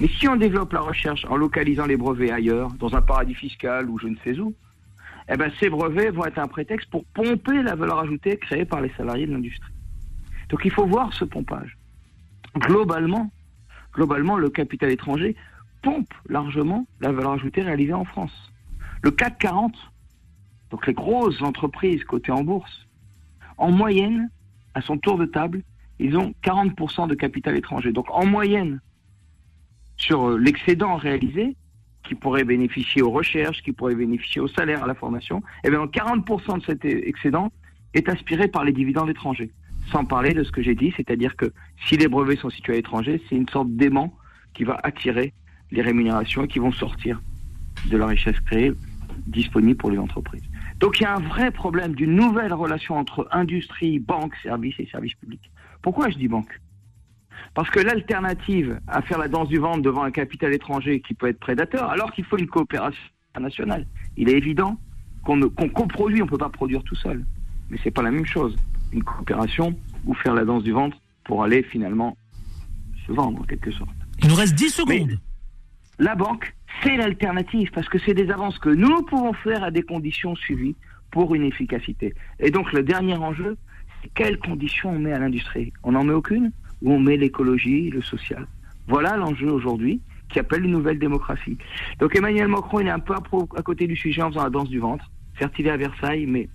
[0.00, 3.88] Mais si on développe la recherche en localisant les brevets ailleurs, dans un paradis fiscal
[3.88, 4.54] ou je ne sais où,
[5.28, 8.80] eh ben ces brevets vont être un prétexte pour pomper la valeur ajoutée créée par
[8.80, 9.72] les salariés de l'industrie.
[10.48, 11.78] Donc il faut voir ce pompage.
[12.56, 13.30] Globalement,
[13.94, 15.36] globalement, le capital étranger
[15.82, 18.52] pompe largement la valeur ajoutée réalisée en France.
[19.02, 19.74] Le CAC 40,
[20.70, 22.86] donc les grosses entreprises cotées en bourse,
[23.58, 24.30] en moyenne,
[24.74, 25.62] à son tour de table,
[25.98, 27.92] ils ont 40% de capital étranger.
[27.92, 28.80] Donc en moyenne,
[30.02, 31.56] sur euh, l'excédent réalisé,
[32.02, 35.84] qui pourrait bénéficier aux recherches, qui pourrait bénéficier au salaire, à la formation, eh bien
[35.84, 37.52] 40% de cet excédent
[37.94, 39.50] est aspiré par les dividendes étrangers.
[39.92, 41.52] Sans parler de ce que j'ai dit, c'est-à-dire que
[41.86, 44.12] si les brevets sont situés à l'étranger, c'est une sorte d'aimant
[44.54, 45.32] qui va attirer
[45.70, 47.22] les rémunérations et qui vont sortir
[47.88, 48.72] de la richesse créée
[49.26, 50.42] disponible pour les entreprises.
[50.80, 54.86] Donc il y a un vrai problème d'une nouvelle relation entre industrie, banque, services et
[54.86, 55.50] services publics.
[55.80, 56.60] Pourquoi je dis banque?
[57.54, 61.28] Parce que l'alternative à faire la danse du ventre devant un capital étranger qui peut
[61.28, 63.02] être prédateur, alors qu'il faut une coopération
[63.34, 64.78] internationale, il est évident
[65.24, 67.24] qu'on qu'on coproduit, on ne peut pas produire tout seul.
[67.70, 68.56] Mais c'est pas la même chose.
[68.92, 69.74] Une coopération
[70.04, 72.16] ou faire la danse du ventre pour aller finalement
[73.06, 73.90] se vendre en quelque sorte.
[74.22, 75.18] Il nous reste 10 secondes.
[75.98, 79.82] La banque, c'est l'alternative parce que c'est des avances que nous pouvons faire à des
[79.82, 80.76] conditions suivies
[81.10, 82.14] pour une efficacité.
[82.40, 83.56] Et donc le dernier enjeu,
[84.02, 86.50] c'est quelles conditions on met à l'industrie On n'en met aucune
[86.82, 88.46] ou on met l'écologie, le social
[88.88, 91.58] Voilà l'enjeu aujourd'hui qui appelle une nouvelle démocratie.
[92.00, 94.44] Donc Emmanuel Macron, il est un peu à, pro- à côté du sujet en faisant
[94.44, 95.10] la danse du ventre.
[95.38, 96.48] Certes, il est à Versailles, mais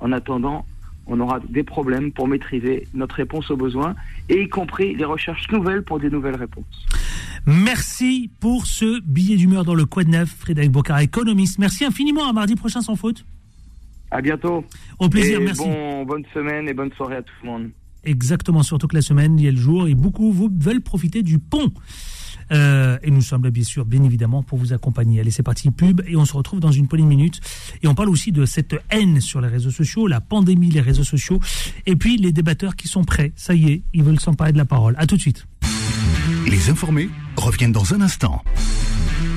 [0.00, 0.64] en attendant,
[1.06, 3.94] on aura des problèmes pour maîtriser notre réponse aux besoins,
[4.28, 6.86] et y compris les recherches nouvelles pour des nouvelles réponses.
[7.46, 11.58] Merci pour ce billet d'humeur dans le Quad Neuf, Frédéric Bocard, économiste.
[11.58, 12.26] Merci infiniment.
[12.28, 13.24] À mardi prochain sans faute.
[14.10, 14.64] À bientôt.
[14.98, 15.62] Au plaisir, Et merci.
[15.62, 17.70] Bon, bonne semaine et bonne soirée à tout le monde.
[18.04, 21.22] Exactement, surtout que la semaine, il y a le jour et beaucoup vous veulent profiter
[21.22, 21.72] du pont.
[22.52, 25.20] Euh, et nous sommes là, bien sûr, bien évidemment, pour vous accompagner.
[25.20, 27.40] Allez, c'est parti, pub, et on se retrouve dans une poignée de minutes.
[27.82, 31.04] Et on parle aussi de cette haine sur les réseaux sociaux, la pandémie, les réseaux
[31.04, 31.40] sociaux,
[31.86, 33.32] et puis les débatteurs qui sont prêts.
[33.36, 34.94] Ça y est, ils veulent s'emparer de la parole.
[34.98, 35.46] À tout de suite.
[36.46, 38.42] Les informés reviennent dans un instant.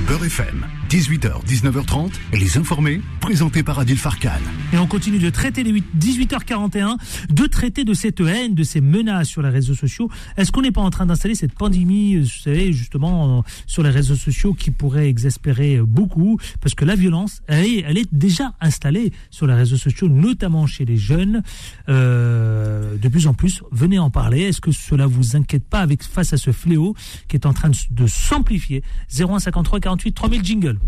[0.07, 4.39] Beurre FM, 18h, 19h30, les informés, présentés par Adil Farkan.
[4.71, 6.95] Et on continue de traiter les 18h41,
[7.29, 10.09] de traiter de cette haine, de ces menaces sur les réseaux sociaux.
[10.37, 13.83] Est-ce qu'on n'est pas en train d'installer cette pandémie, euh, vous savez, justement, euh, sur
[13.83, 16.39] les réseaux sociaux qui pourrait exaspérer euh, beaucoup?
[16.61, 20.95] Parce que la violence, elle est, déjà installée sur les réseaux sociaux, notamment chez les
[20.95, 21.43] jeunes.
[21.87, 24.43] De plus en plus, venez en parler.
[24.43, 26.95] Est-ce que cela vous inquiète pas avec face à ce fléau
[27.27, 30.79] qui est en train de, de s'amplifier 0153 48 3000 jingle.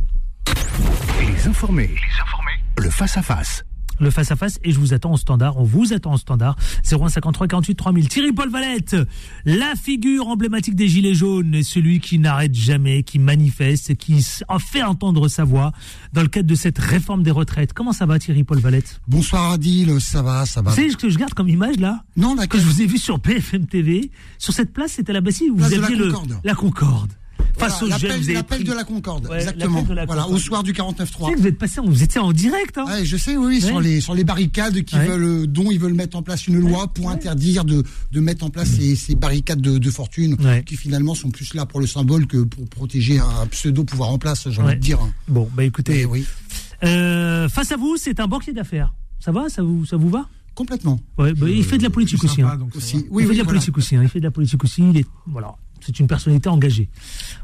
[1.21, 3.63] Les informés, les informés, le face-à-face.
[3.99, 7.75] Le face-à-face, et je vous attends au standard, on vous attend au standard, 0153 48
[7.75, 8.07] 3000.
[8.07, 8.95] Thierry Paul Valette,
[9.45, 14.25] la figure emblématique des Gilets jaunes, celui qui n'arrête jamais, qui manifeste, qui
[14.59, 15.71] fait entendre sa voix
[16.13, 17.73] dans le cadre de cette réforme des retraites.
[17.73, 19.01] Comment ça va Thierry Paul Valette?
[19.07, 20.71] Bonsoir Adil, ça va, ça va.
[20.71, 22.03] Vous savez ce que je garde comme image là?
[22.17, 25.49] Non, Que je vous ai vu sur BFM TV, sur cette place, c'était la Bastille,
[25.49, 26.39] où vous Place de aviez la le, Concorde.
[26.43, 27.11] la Concorde.
[27.57, 29.85] Face Voilà, aux jeunes, l'appel- de la Concorde, Ouais, exactement.
[29.89, 30.31] la Voilà, Concorde.
[30.33, 31.27] au soir du 49.3.
[31.27, 32.77] Tu sais que vous êtes passé, vous étiez en direct.
[32.77, 35.05] Hein Ouais, je sais, oui, sur les sur les barricades qui Ouais.
[35.07, 38.45] veulent, euh, dont ils veulent mettre en place une loi pour interdire de, de mettre
[38.45, 40.63] en place ces, ces barricades de, de fortune Ouais.
[40.65, 44.17] qui finalement sont plus là pour le symbole que pour protéger un pseudo pouvoir en
[44.17, 44.99] place, j'ai envie de dire.
[45.27, 46.25] Bon, bah écoutez, Et oui,
[46.83, 48.93] euh, face à vous, c'est un banquier d'affaires.
[49.19, 49.49] Ça va?
[49.49, 50.27] Ça vous, ça vous va?
[50.55, 50.99] Complètement.
[51.17, 52.37] Ouais, bah, il fait de la politique aussi.
[52.37, 52.67] sympa, hein.
[52.73, 53.43] oui, il fait oui, de la voilà.
[53.45, 53.95] politique aussi.
[53.95, 54.01] hein.
[54.03, 54.81] Il fait de la politique aussi.
[54.89, 56.89] Il est, voilà, c'est une personnalité engagée.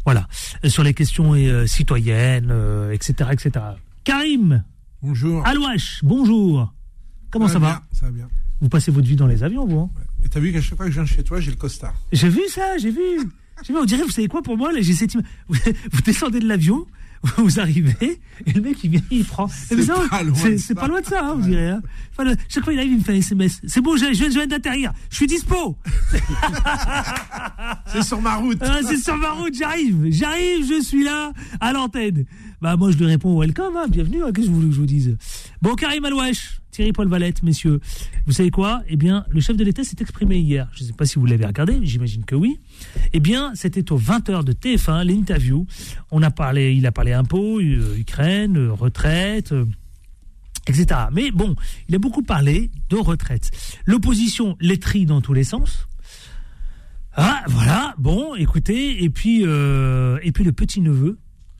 [0.05, 0.27] Voilà,
[0.63, 3.65] Euh, sur les questions euh, citoyennes, euh, etc., etc.
[4.03, 4.63] Karim,
[5.01, 5.45] Bonjour.
[5.45, 6.73] Alouache, bonjour.
[7.29, 8.27] Comment ça, va bien, Ça va bien.
[8.61, 9.89] Vous passez votre vie dans les avions, vous hein
[10.23, 11.93] Et t'as vu qu'à chaque fois que je viens chez toi, j'ai le costard.
[12.11, 13.01] J'ai vu ça, j'ai vu.
[13.63, 15.15] J'ai vu, on dirait, vous savez quoi pour moi là, j'ai cette
[15.47, 16.87] vous descendez de l'avion,
[17.37, 19.47] vous arrivez, et le mec il vient, il prend.
[19.47, 20.75] C'est pas loin c'est- ça.
[20.75, 21.69] pas loin de ça, hein, vous direz.
[21.69, 21.81] Hein.
[22.11, 23.61] Enfin, le- chaque fois il arrive, il me fait un SMS.
[23.65, 24.93] C'est bon, je, je viens- je d'atterrir.
[25.09, 25.77] Je suis dispo.
[27.87, 28.57] C'est sur ma route.
[28.61, 30.07] Ah, c'est sur ma route, j'arrive.
[30.09, 32.25] J'arrive, je suis là, à l'antenne.
[32.61, 34.85] Bah, moi, je lui réponds welcome, hein, bienvenue, qu'est-ce que vous voulez que je vous
[34.85, 35.17] dise?
[35.61, 37.79] Bon, Karim Alouache, Thierry Paul Valette, messieurs.
[38.25, 38.81] Vous savez quoi?
[38.87, 40.67] Eh bien, le chef de l'État s'est exprimé hier.
[40.73, 42.59] Je ne sais pas si vous l'avez regardé, j'imagine que oui.
[43.13, 45.65] Eh bien, c'était aux 20h de TF1, l'interview.
[46.11, 49.51] On a parlé, il a parlé impôts, euh, Ukraine, euh, retraite.
[49.51, 49.65] euh,
[50.67, 50.99] etc.
[51.11, 51.55] Mais bon,
[51.87, 53.51] il a beaucoup parlé de retraite.
[53.85, 55.87] L'opposition les trie dans tous les sens.
[57.17, 61.17] Ah, voilà, bon, écoutez, et puis, euh, et puis le petit-neveu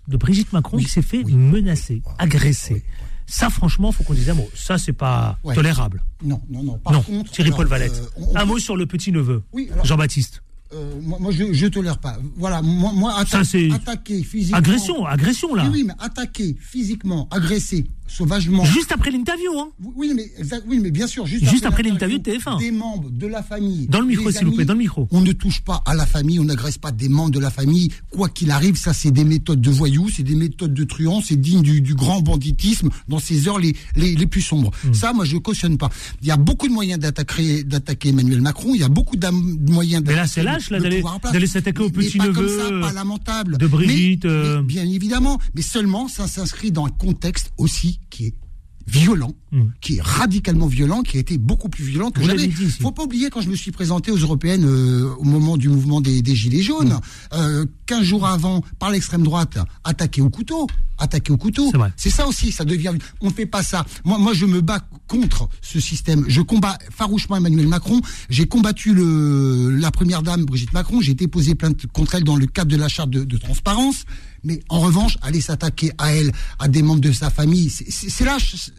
[0.07, 2.83] de Brigitte Macron qui s'est fait menacer, agresser.
[3.27, 4.49] Ça, franchement, faut qu'on dise un mot.
[4.53, 5.55] Ça, c'est pas Ouais.
[5.55, 6.03] tolérable.
[6.23, 6.77] Non, non, non.
[6.77, 7.93] Par non, contre, Thierry alors, Paul Valette.
[7.93, 10.43] euh, on- on un mot sur le petit-neveu, Oui, Jean-Baptiste.
[10.73, 12.17] Euh, moi, moi, je, je tolère pas.
[12.35, 14.57] Voilà, moi, moi atta- Ça, c'est- attaquer physiquement.
[14.57, 15.63] Agression, agression, là.
[15.65, 18.63] Oui, oui, mais attaquer physiquement, agresser sauvagement.
[18.65, 19.69] Juste après l'interview, hein.
[19.95, 22.59] Oui, mais, exact- oui, mais bien sûr, juste, Juste après l'interview de TF1.
[22.59, 23.87] Des membres de la famille.
[23.87, 25.07] Dans le micro, s'il vous plaît, dans le micro.
[25.11, 27.91] On ne touche pas à la famille, on n'agresse pas des membres de la famille.
[28.11, 31.35] Quoi qu'il arrive, ça, c'est des méthodes de voyous, c'est des méthodes de truands, c'est
[31.39, 34.71] digne du, du grand banditisme dans ces heures les, les, les plus sombres.
[34.83, 34.93] Hmm.
[34.93, 35.89] Ça, moi, je cautionne pas.
[36.21, 39.27] Il y a beaucoup de moyens d'attaquer, d'attaquer Emmanuel Macron, il y a beaucoup de
[39.29, 40.83] moyens Mais là, d'attaquer c'est lâche, là, le
[41.31, 43.57] d'aller- s'attaquer au mais petit-neveu, pas comme ça, pas lamentable.
[43.57, 47.94] de Brigitte, Mais- euh, mais bien évidemment, mais seulement ça s'inscrit dans un contexte aussi
[48.09, 48.33] qui est
[48.87, 49.61] violent, Mm.
[49.81, 52.45] qui est radicalement violent, qui a été beaucoup plus violent que jamais.
[52.45, 52.69] ici.
[52.81, 56.01] Faut pas oublier quand je me suis présenté aux européennes euh, au moment du mouvement
[56.01, 56.99] des, des gilets jaunes, Mm.
[57.33, 60.67] euh, 15 jours avant, par l'extrême droite, attaqué au couteau,
[60.99, 61.71] attaqué au couteau.
[61.97, 62.91] C'est ça aussi, ça devient.
[63.21, 63.85] On ne fait pas ça.
[64.03, 66.23] Moi, moi, je me bats contre ce système.
[66.27, 68.01] Je combats farouchement Emmanuel Macron.
[68.29, 71.01] J'ai combattu le, la première dame Brigitte Macron.
[71.01, 74.03] J'ai déposé plainte contre elle dans le cadre de la charte de, de transparence.
[74.45, 78.37] Mais en revanche, aller s'attaquer à elle, à des membres de sa famille, c'est- là,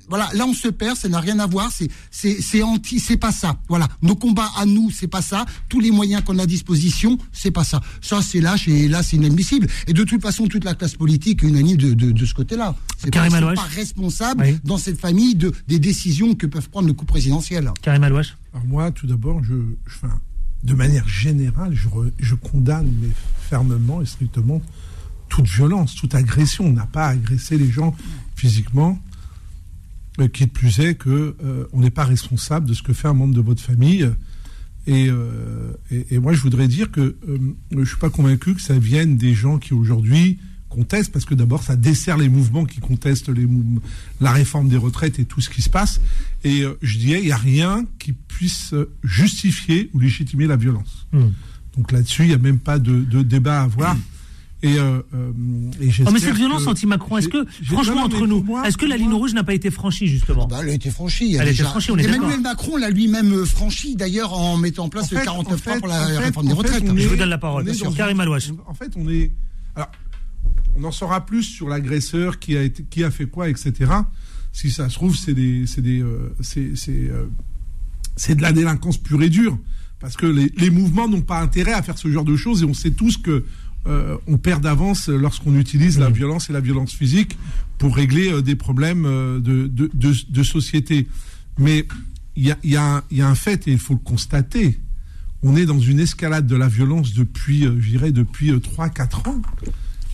[0.09, 0.97] voilà, là on se perd.
[0.97, 1.71] Ça n'a rien à voir.
[2.11, 3.59] C'est anti, c'est pas ça.
[3.69, 5.45] Voilà, nos combats à nous, c'est pas ça.
[5.69, 7.81] Tous les moyens qu'on a à disposition, c'est pas ça.
[8.01, 9.67] Ça c'est lâche et là c'est inadmissible.
[9.89, 12.75] Et de toute façon, toute la classe politique est unanime de, de, de ce côté-là.
[12.99, 14.59] C'est pas, pas responsable Oui.
[14.65, 17.71] dans cette famille de, des décisions que peuvent prendre le coup présidentiel.
[17.83, 18.37] Karim Alouache.
[18.55, 19.55] Alors moi, tout d'abord, je,
[19.87, 20.19] je- enfin,
[20.65, 23.09] de manière générale, je, re- je condamne mais
[23.51, 24.63] fermement et strictement
[25.29, 26.67] toute violence, toute agression.
[26.67, 27.95] On n'a pas à agresser les gens
[28.35, 29.01] physiquement.
[30.19, 33.09] Euh, qui de plus est que euh, on n'est pas responsable de ce que fait
[33.09, 34.11] un membre de votre famille.
[34.87, 37.39] Et, euh, et, et moi, je voudrais dire que euh,
[37.77, 40.39] je suis pas convaincu que ça vienne des gens qui aujourd'hui
[40.71, 43.47] contestent, parce que d'abord, ça dessert les mouvements qui contestent les
[44.21, 46.01] la réforme des retraites et tout ce qui se passe.
[46.45, 51.07] Et je dirais, il n'y a rien qui puisse justifier ou légitimer la violence.
[51.13, 51.31] Hmm.
[51.77, 53.97] Donc là-dessus, il n'y a même pas de, de débat à avoir.
[54.67, 55.01] Et, euh,
[55.81, 59.13] et oh, mais cette violence anti-Macron, est-ce que, franchement, entre nous, est-ce que la ligne
[59.13, 60.47] rouge n'a pas été franchie, justement?
[60.47, 61.35] Bah, Elle a été franchie.
[61.35, 64.89] Elle a été franchie, on est Emmanuel Macron l'a lui-même franchi, d'ailleurs, en mettant en
[64.89, 66.85] place le 49 francs pour la réforme des retraites.
[66.85, 68.51] Je vous donne la parole, sur Karim Alouache.
[68.67, 69.31] En fait, on est.
[69.75, 69.91] Alors,
[70.77, 73.73] on en saura plus sur l'agresseur, qui a, été, qui a fait quoi, etc.
[74.53, 76.05] Si ça se trouve, c'est des, c'est des,
[76.41, 76.73] c'est,
[78.17, 79.59] c'est de la délinquance pure et dure.
[80.01, 82.67] Parce que les, les mouvements n'ont pas intérêt à faire ce genre de choses et
[82.67, 83.45] on sait tous que
[83.87, 87.39] euh, on perd d'avance lorsqu'on utilise la violence et la violence physique
[87.79, 91.07] pour régler euh, des problèmes euh, de, de, de, de, société.
[91.59, 91.87] Mais
[92.35, 94.81] il y a, y, a y a, un fait, et il faut le constater,
[95.43, 99.43] on est dans une escalade de la violence depuis, je dirais, depuis 3-4 ans.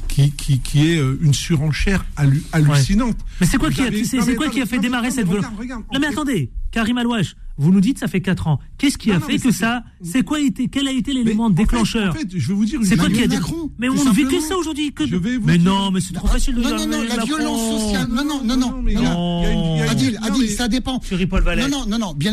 [0.08, 2.04] Qui, qui, qui, est une surenchère
[2.52, 3.16] hallucinante.
[3.40, 5.46] Mais c'est quoi, qui a, c'est, quoi qui a fait démarrer cette violence
[5.90, 8.58] Non mais attendez, Karim Alouache, vous nous dites ça fait 4 ans.
[8.78, 12.18] Qu'est-ce qui a fait que ça C'est quoi été Quel a été l'élément déclencheur en
[12.18, 12.80] fait, je vais vous dire.
[12.84, 14.92] C'est quoi qui a Macron, Mais on ne vit que ça aujourd'hui.
[14.92, 15.04] Que...
[15.44, 16.70] mais non, mais c'est trop facile de dire.
[16.70, 18.08] Non, non, non, la violence sociale.
[18.10, 18.82] Non, non, non, non.
[18.82, 19.82] non.
[19.88, 21.00] Adil, Adil, ça dépend.
[21.28, 22.14] Paul Non, non, non, non.
[22.14, 22.32] Bien,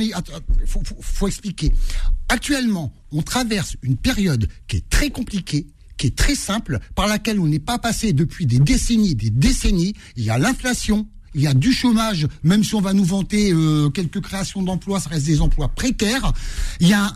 [0.65, 1.71] faut, faut expliquer.
[2.27, 5.67] Actuellement, on traverse une période qui est très compliquée
[5.99, 9.93] qui est très simple, par laquelle on n'est pas passé depuis des décennies, des décennies.
[10.15, 13.51] Il y a l'inflation, il y a du chômage, même si on va nous vanter
[13.53, 16.33] euh, quelques créations d'emplois, ça reste des emplois précaires.
[16.79, 17.15] Il y a un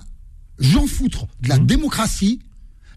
[0.59, 1.65] j'en foutre de la mmh.
[1.65, 2.39] démocratie.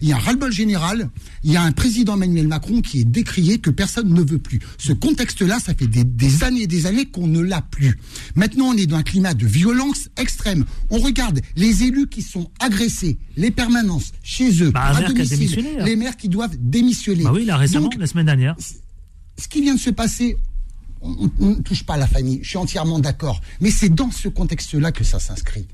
[0.03, 1.09] Il y a un ras-le-bol général.
[1.43, 4.61] Il y a un président Emmanuel Macron qui est décrié que personne ne veut plus.
[4.77, 7.99] Ce contexte-là, ça fait des, années et des années qu'on ne l'a plus.
[8.35, 10.67] Maintenant, on est dans un climat de violence extrême.
[10.91, 15.97] On regarde les élus qui sont agressés, les permanences chez eux, bah, à domicile, les
[15.97, 17.25] maires qui doivent démissionner.
[17.25, 18.55] Bah oui, là récemment, la semaine dernière.
[19.39, 20.37] Ce qui vient de se passer
[21.03, 23.41] on ne touche pas à la famille, je suis entièrement d'accord.
[23.61, 25.67] Mais c'est dans ce contexte-là que ça s'inscrit.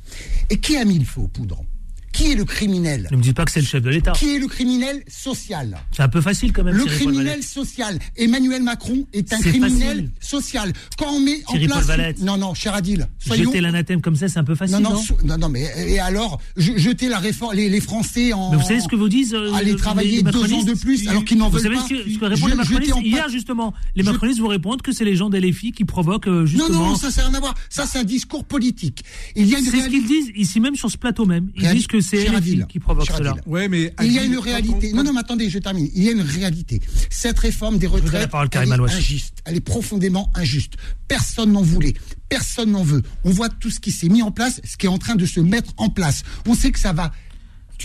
[0.51, 1.64] Et qui a mis le feu aux poudres?
[2.12, 4.12] Qui est le criminel Ne me dites pas que c'est le chef de l'État.
[4.12, 6.76] Qui est le criminel social C'est un peu facile quand même.
[6.76, 7.98] Le criminel social.
[8.16, 10.72] Emmanuel Macron est un criminel social.
[10.98, 12.18] Quand on met en place.
[12.20, 13.08] Non, non, cher Adil.
[13.24, 14.78] Jeter l'anathème comme ça, c'est un peu facile.
[14.78, 18.50] Non, non, non, mais et alors, jeter la réforme, les, Français en.
[18.50, 21.24] Mais vous savez ce que vous disent euh, Aller travailler deux ans de plus alors
[21.24, 21.68] qu'ils n'en veulent pas.
[21.68, 25.04] Vous savez ce que, répondent les macronistes Hier, justement, les macronistes vous répondent que c'est
[25.04, 26.68] les gens des LFI qui provoquent euh, justement.
[26.78, 27.54] Non, non, ça, c'est rien à voir.
[27.70, 29.02] Ça, c'est un discours politique.
[29.34, 31.50] Il y a C'est ce qu'ils disent ici même sur ce plateau même.
[31.56, 32.26] Ils disent que c'est
[32.68, 33.34] qui provoque cela.
[33.46, 34.92] Ouais, mais il y a une réalité.
[34.92, 35.88] Non, non, mais attendez, je termine.
[35.94, 36.80] Il y a une réalité.
[37.11, 39.38] Cette réforme des retraites, elle est injuste.
[39.44, 40.74] Elle est profondément injuste.
[41.09, 41.94] Personne n'en voulait.
[42.28, 43.03] Personne n'en veut.
[43.24, 45.26] On voit tout ce qui s'est mis en place, ce qui est en train de
[45.26, 46.22] se mettre en place.
[46.46, 47.12] On sait que ça va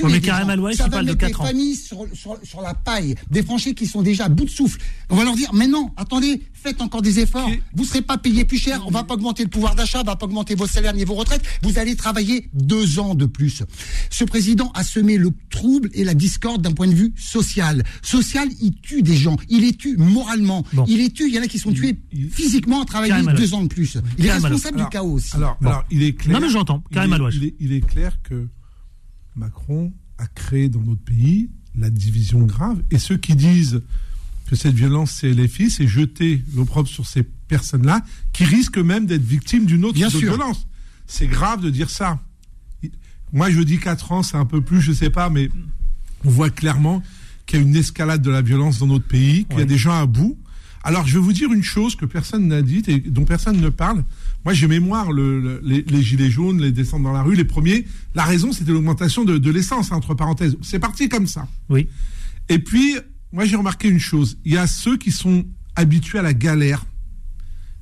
[0.04, 3.76] on met carrément Alouache, ça va mettre des familles sur, sur, la paille, des franchis
[3.76, 4.80] qui sont déjà à bout de souffle.
[5.10, 7.50] On va leur dire, mais non, attendez, faites encore des efforts.
[7.74, 10.04] Vous ne serez pas payé plus cher, on va pas augmenter le pouvoir d'achat, on
[10.04, 11.44] va pas augmenter vos salaires ni vos retraites.
[11.64, 13.64] Vous allez travailler deux ans de plus.
[14.10, 17.84] Ce président a semé le trouble et la discorde d'un point de vue social.
[18.02, 21.44] Social, il tue des gens, il les tue moralement, il les tue, il y en
[21.44, 22.00] a qui sont tués
[22.32, 23.98] physiquement à travailler deux ans de plus.
[24.18, 25.36] Il est responsable du chaos aussi.
[25.36, 26.40] Alors, alors, il est clair.
[26.40, 26.84] Non mais j'entends,
[27.60, 28.48] il est clair que
[29.38, 32.82] Macron a créé dans notre pays la division grave.
[32.92, 33.82] Et ceux qui disent
[34.48, 39.24] que cette violence, c'est LFI, c'est jeter l'opprobre sur ces personnes-là, qui risquent même d'être
[39.24, 40.68] victimes d'une autre, violence.
[41.06, 42.20] C'est grave de dire ça.
[43.32, 45.50] Moi, je dis 4 ans, c'est un peu plus, je sais pas, mais
[46.24, 47.04] on voit clairement
[47.46, 49.78] qu'il y a une escalade de la violence dans notre pays, qu'il y a des
[49.78, 50.38] gens à bout.
[50.88, 53.68] Alors, je vais vous dire une chose que personne n'a dite et dont personne ne
[53.68, 54.06] parle.
[54.46, 57.86] Moi, j'ai mémoire le, les, gilets jaunes, les descentes dans la rue, les premiers.
[58.16, 60.56] La raison, c'était l'augmentation de, l'essence, entre parenthèses.
[60.62, 61.46] C'est parti comme ça.
[61.68, 61.90] Oui.
[62.48, 62.96] Et puis,
[63.34, 64.38] moi, j'ai remarqué une chose.
[64.46, 66.86] Il y a ceux qui sont habitués à la galère.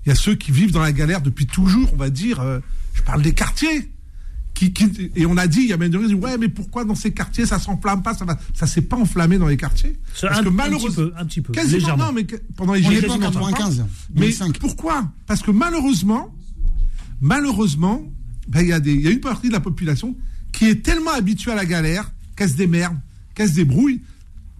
[0.03, 2.39] Il y a ceux qui vivent dans la galère depuis toujours, on va dire.
[2.39, 2.59] Euh,
[2.95, 3.91] je parle des quartiers.
[4.55, 4.73] Qui,
[5.15, 7.11] et on a dit, il y a même des gens ouais, mais pourquoi dans ces
[7.11, 9.99] quartiers ça s'enflamme pas Ça ne ça s'est pas enflammé dans les quartiers?
[10.21, 12.25] Parce que malheureusement, un petit peu, quasiment non, mais
[12.55, 13.19] pendant les gilets jaunes,
[14.15, 14.29] mais
[14.59, 15.11] pourquoi?
[15.27, 16.33] Parce que malheureusement,
[17.19, 18.01] malheureusement,
[18.47, 20.15] ben, il y, y, a une partie de la population
[20.53, 22.97] qui est tellement habituée à la galère qu'elle se démerde,
[23.33, 24.01] qu'elle se débrouille,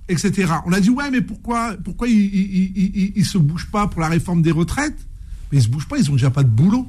[0.10, 0.52] etc.
[0.66, 4.42] On a dit, ouais, mais pourquoi, pourquoi ils ne se bougent pas pour la réforme
[4.42, 4.98] des retraites?
[5.52, 6.88] Mais ils ne se bougent pas, ils n'ont déjà pas de boulot.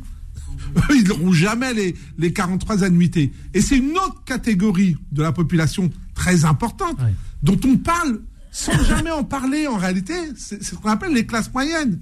[0.95, 3.33] Ils n'auront jamais les, les 43 annuités.
[3.55, 6.99] Et c'est une autre catégorie de la population très importante
[7.43, 10.15] dont on parle sans jamais en parler en réalité.
[10.37, 11.99] C'est ce qu'on appelle les classes moyennes.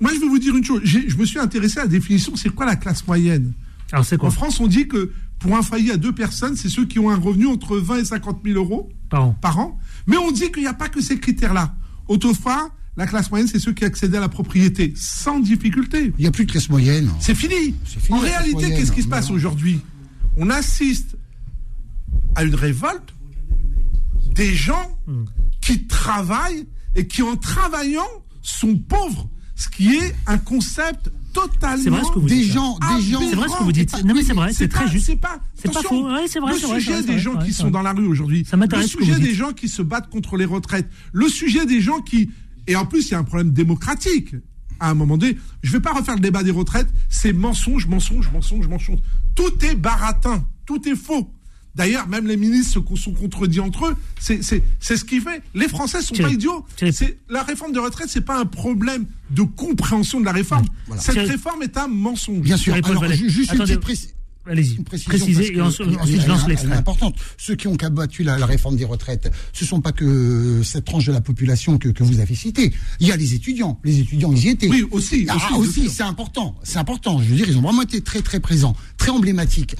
[0.00, 0.80] Moi, je vais vous dire une chose.
[0.84, 2.34] Je me suis intéressé à la définition.
[2.36, 3.52] C'est quoi la classe moyenne?
[3.92, 4.28] Alors, c'est quoi?
[4.28, 7.10] En France, on dit que pour un foyer à deux personnes, c'est ceux qui ont
[7.10, 8.90] un revenu entre 20 et 50 000 euros
[9.40, 9.78] par an.
[10.06, 11.74] Mais on dit qu'il n'y a pas que ces critères-là.
[12.08, 16.12] Autrefois, la classe moyenne, c'est ceux qui accédaient à la propriété sans difficulté.
[16.18, 17.10] Il n'y a plus de classe moyenne.
[17.20, 17.74] C'est fini.
[18.10, 19.80] En réalité, qu'est-ce qui se passe aujourd'hui?
[20.36, 21.16] On assiste
[22.36, 23.14] à une révolte
[24.34, 24.96] des gens
[25.60, 26.66] qui travaillent
[26.96, 28.06] et qui, en travaillant,
[28.42, 29.28] sont pauvres.
[29.56, 32.52] Ce qui est un concept totalement C'est vrai ce que vous des dites.
[32.52, 33.20] gens, des gens.
[33.28, 34.04] C'est vrai ce que vous dites.
[34.04, 35.06] Non, mais c'est vrai, c'est très juste.
[35.06, 36.08] C'est pas, C'est pas faux.
[36.12, 37.70] Ouais, c'est vrai, le sujet vrai, des gens vrai, qui sont vrai.
[37.72, 38.44] dans la rue aujourd'hui.
[38.44, 39.36] Ça m'intéresse Le ce que sujet vous des dites.
[39.36, 40.88] gens qui se battent contre les retraites.
[41.12, 42.30] Le sujet des gens qui.
[42.66, 44.34] Et en plus, il y a un problème démocratique.
[44.80, 46.88] À un moment donné, je vais pas refaire le débat des retraites.
[47.08, 48.98] C'est mensonge, mensonge, mensonge, mensonge.
[49.34, 50.44] Tout est baratin.
[50.66, 51.30] Tout est faux.
[51.74, 53.96] D'ailleurs, même les ministres se sont contredits entre eux.
[54.20, 55.42] C'est c'est- c'est ce qui fait.
[55.54, 56.66] Les Français sont Thierry, pas idiots.
[56.76, 56.92] Thierry.
[56.92, 60.66] C'est- La réforme de retraite, c'est pas un problème de compréhension de la réforme.
[60.98, 61.30] Cette Thierry.
[61.30, 62.40] réforme est un mensonge.
[62.42, 62.74] Bien sûr.
[62.74, 63.72] Alors, juste une Attendez.
[63.72, 64.14] petite précision.
[64.46, 65.88] Allez-y, une précision précisez et ensuite,
[66.20, 66.72] je lance l'extrait.
[66.76, 67.16] importante.
[67.38, 71.06] Ceux qui ont combattu la, la réforme des retraites, ce sont pas que cette tranche
[71.06, 72.72] de la population que, que vous avez citée.
[73.00, 73.80] Il y a les étudiants.
[73.84, 74.68] Les étudiants, ils y étaient.
[74.68, 76.54] Oui, aussi, Ah, aussi, c'est important.
[76.62, 77.20] C'est important.
[77.22, 79.76] Je veux dire, ils ont vraiment été très très présents, très emblématiques.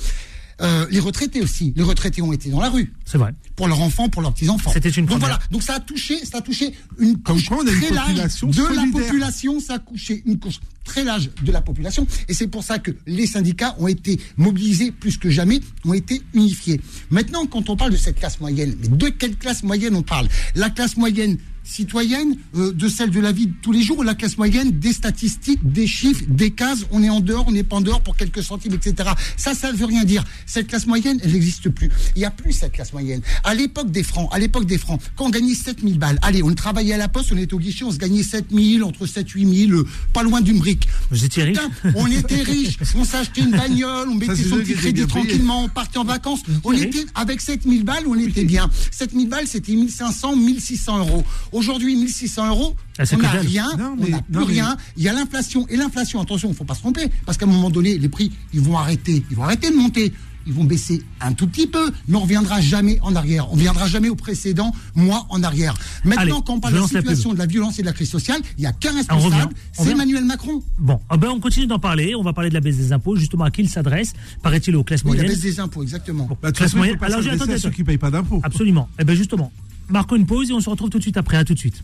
[0.61, 1.73] Euh, les retraités aussi.
[1.77, 2.93] Les retraités ont été dans la rue.
[3.05, 3.35] C'est vrai.
[3.57, 4.71] Pour leurs enfants, pour leurs petits enfants.
[4.73, 5.37] C'était une Donc première.
[5.37, 5.43] voilà.
[5.51, 7.91] Donc ça a touché, ça a touché une Comme couche quoi, on a une très
[7.93, 9.59] large population de la population.
[9.61, 12.07] Ça a couché une couche très large de la population.
[12.29, 16.23] Et c'est pour ça que les syndicats ont été mobilisés plus que jamais, ont été
[16.35, 16.81] unifiés.
[17.11, 20.29] Maintenant, quand on parle de cette classe moyenne, mais de quelle classe moyenne on parle?
[20.55, 24.03] La classe moyenne citoyenne, euh, de celle de la vie de tous les jours, ou
[24.03, 27.63] la classe moyenne des statistiques, des chiffres, des cases, on est en dehors, on n'est
[27.63, 29.11] pas en dehors pour quelques centimes, etc.
[29.37, 30.25] Ça, ça ne veut rien dire.
[30.47, 31.91] Cette classe moyenne, elle n'existe plus.
[32.15, 33.23] Il n'y a plus cette classe moyenne.
[33.43, 36.55] À l'époque des francs, à l'époque des francs, quand on gagnait 7000 balles, allez, on
[36.55, 39.73] travaillait à la poste, on était au guichet, on se gagnait 7000, entre 7 8000,
[39.73, 40.74] euh, pas loin d'une brique.
[41.11, 44.57] Vous étiez riche Putain, on était riches, on s'achetait une bagnole, on mettait c'est son
[44.57, 46.41] petit crédit tranquillement, on partait en vacances.
[46.65, 46.83] On riche.
[46.83, 48.71] était, avec 7000 balles, on était bien.
[48.91, 51.25] 7000 balles, c'était 1500, 1600 euros.
[51.53, 54.77] Aujourd'hui, 1600 euros, Ah, on n'a rien, Non, on n'a plus non, rien.
[54.97, 55.67] Il y a l'inflation.
[55.69, 58.09] Et l'inflation, attention, il ne faut pas se tromper, parce qu'à un moment donné, les
[58.09, 60.13] prix, ils vont arrêter, ils vont arrêter de monter.
[60.47, 63.49] Ils vont baisser un tout petit peu, mais on reviendra jamais en arrière.
[63.51, 65.75] On reviendra jamais au précédent mois en arrière.
[66.05, 67.93] Maintenant, Allez, quand on parle de la la situation de la violence et de la
[67.93, 69.91] crise sociale, il n'y a qu'un Ah, responsable, On c'est.
[69.91, 70.63] Emmanuel Macron.
[70.79, 72.15] Bon, ah ben on continue d'en parler.
[72.15, 74.85] On va parler de la baisse des impôts, justement à qui il s'adresse, paraît-il aux
[74.85, 75.33] classes Oui, la moyennes.
[75.33, 76.29] baisse des impôts, exactement.
[76.43, 76.99] Bah, Classe façon, moyenne.
[77.01, 78.41] Alors, j'ai- à ceux qui payent pas d'impôts.
[78.43, 78.89] Absolument.
[78.99, 79.53] Eh ben justement,
[79.89, 81.37] marquons une pause et on se retrouve tout de suite après.
[81.39, 81.83] À tout de suite.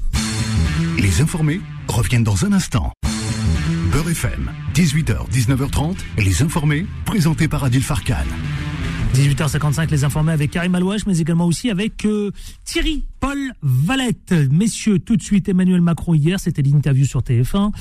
[0.98, 2.92] Les informés reviennent dans un instant.
[4.08, 8.24] FM, 18h, 19h30, les informés, présentés par Adil Farkan.
[9.14, 12.30] 18h55, les informés avec Karim Alouache, mais également aussi avec euh,
[12.64, 14.32] Thierry Paul Valette.
[14.50, 17.72] Messieurs, tout de suite, Emmanuel Macron hier, c'était l'interview sur TF1.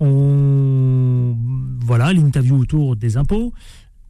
[0.00, 1.36] On...
[1.80, 3.52] Voilà, l'interview autour des impôts,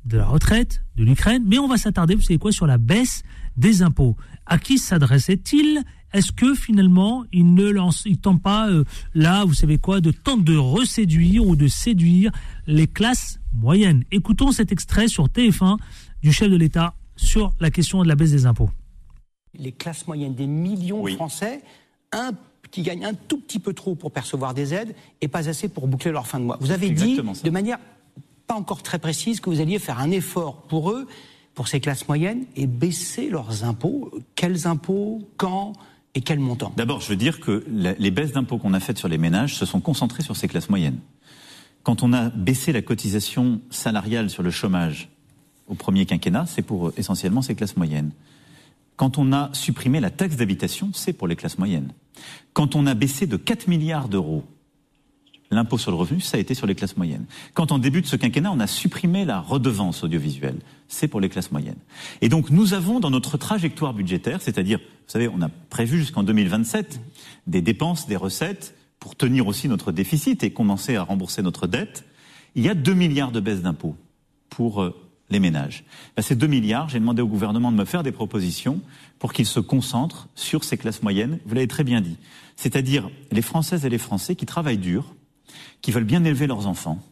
[0.05, 1.43] de la retraite, de l'Ukraine.
[1.47, 3.23] Mais on va s'attarder, vous savez quoi, sur la baisse
[3.57, 4.17] des impôts.
[4.47, 5.83] À qui s'adressait-il?
[6.17, 10.11] Est-ce que finalement il ne lance, il tente pas euh, là, vous savez quoi, de
[10.11, 12.31] tenter de reséduire ou de séduire
[12.67, 14.05] les classes moyennes?
[14.11, 15.77] Écoutons cet extrait sur TF1
[16.23, 18.71] du chef de l'État sur la question de la baisse des impôts.
[19.59, 21.13] les classes moyennes, des millions Oui.
[21.13, 21.63] de Français,
[22.13, 22.33] un
[22.71, 25.87] qui gagnent un tout petit peu trop pour percevoir des aides et pas assez pour
[25.87, 26.59] boucler leur fin de mois.
[26.61, 27.43] Vous avez dit ça.
[27.43, 27.79] de manière
[28.47, 31.07] pas encore très précise que vous alliez faire un effort pour eux,
[31.55, 34.11] pour ces classes moyennes, et baisser leurs impôts.
[34.35, 35.73] Quels impôts, quand?
[36.17, 36.73] Et quel montant?
[36.77, 39.67] D'abord, je veux dire que les baisses d'impôts qu'on a faites sur les ménages se
[39.67, 40.99] sont concentrées sur ces classes moyennes.
[41.83, 45.11] Quand on a baissé la cotisation salariale sur le chômage
[45.69, 48.13] au premier quinquennat, c'est pour euh, essentiellement ces classes moyennes.
[48.97, 51.93] Quand on a supprimé la taxe d'habitation, c'est pour les classes moyennes.
[52.55, 54.43] Quand on a baissé de 4 milliards d'euros
[55.51, 57.27] l'impôt sur le revenu, ça a été sur les classes moyennes.
[57.55, 61.29] Quand en début de ce quinquennat, on a supprimé la redevance audiovisuelle, c'est pour les
[61.29, 61.79] classes moyennes.
[62.21, 66.23] Et donc nous avons dans notre trajectoire budgétaire, c'est-à-dire, vous savez, on a prévu jusqu'en
[66.23, 67.01] 2027
[67.47, 72.05] des dépenses, des recettes pour tenir aussi notre déficit et commencer à rembourser notre dette.
[72.55, 73.97] Il y a 2 milliards de baisse d'impôts
[74.49, 74.95] pour euh,
[75.31, 75.85] les ménages.
[76.17, 78.81] Ben, ces 2 milliards, j'ai demandé au gouvernement de me faire des propositions
[79.19, 81.39] pour qu'il se concentre sur ces classes moyennes.
[81.47, 82.17] Vous l'avez très bien dit.
[82.57, 85.15] C'est-à-dire les Françaises et les Français qui travaillent dur,
[85.83, 87.03] qui veulent bien élever leurs enfants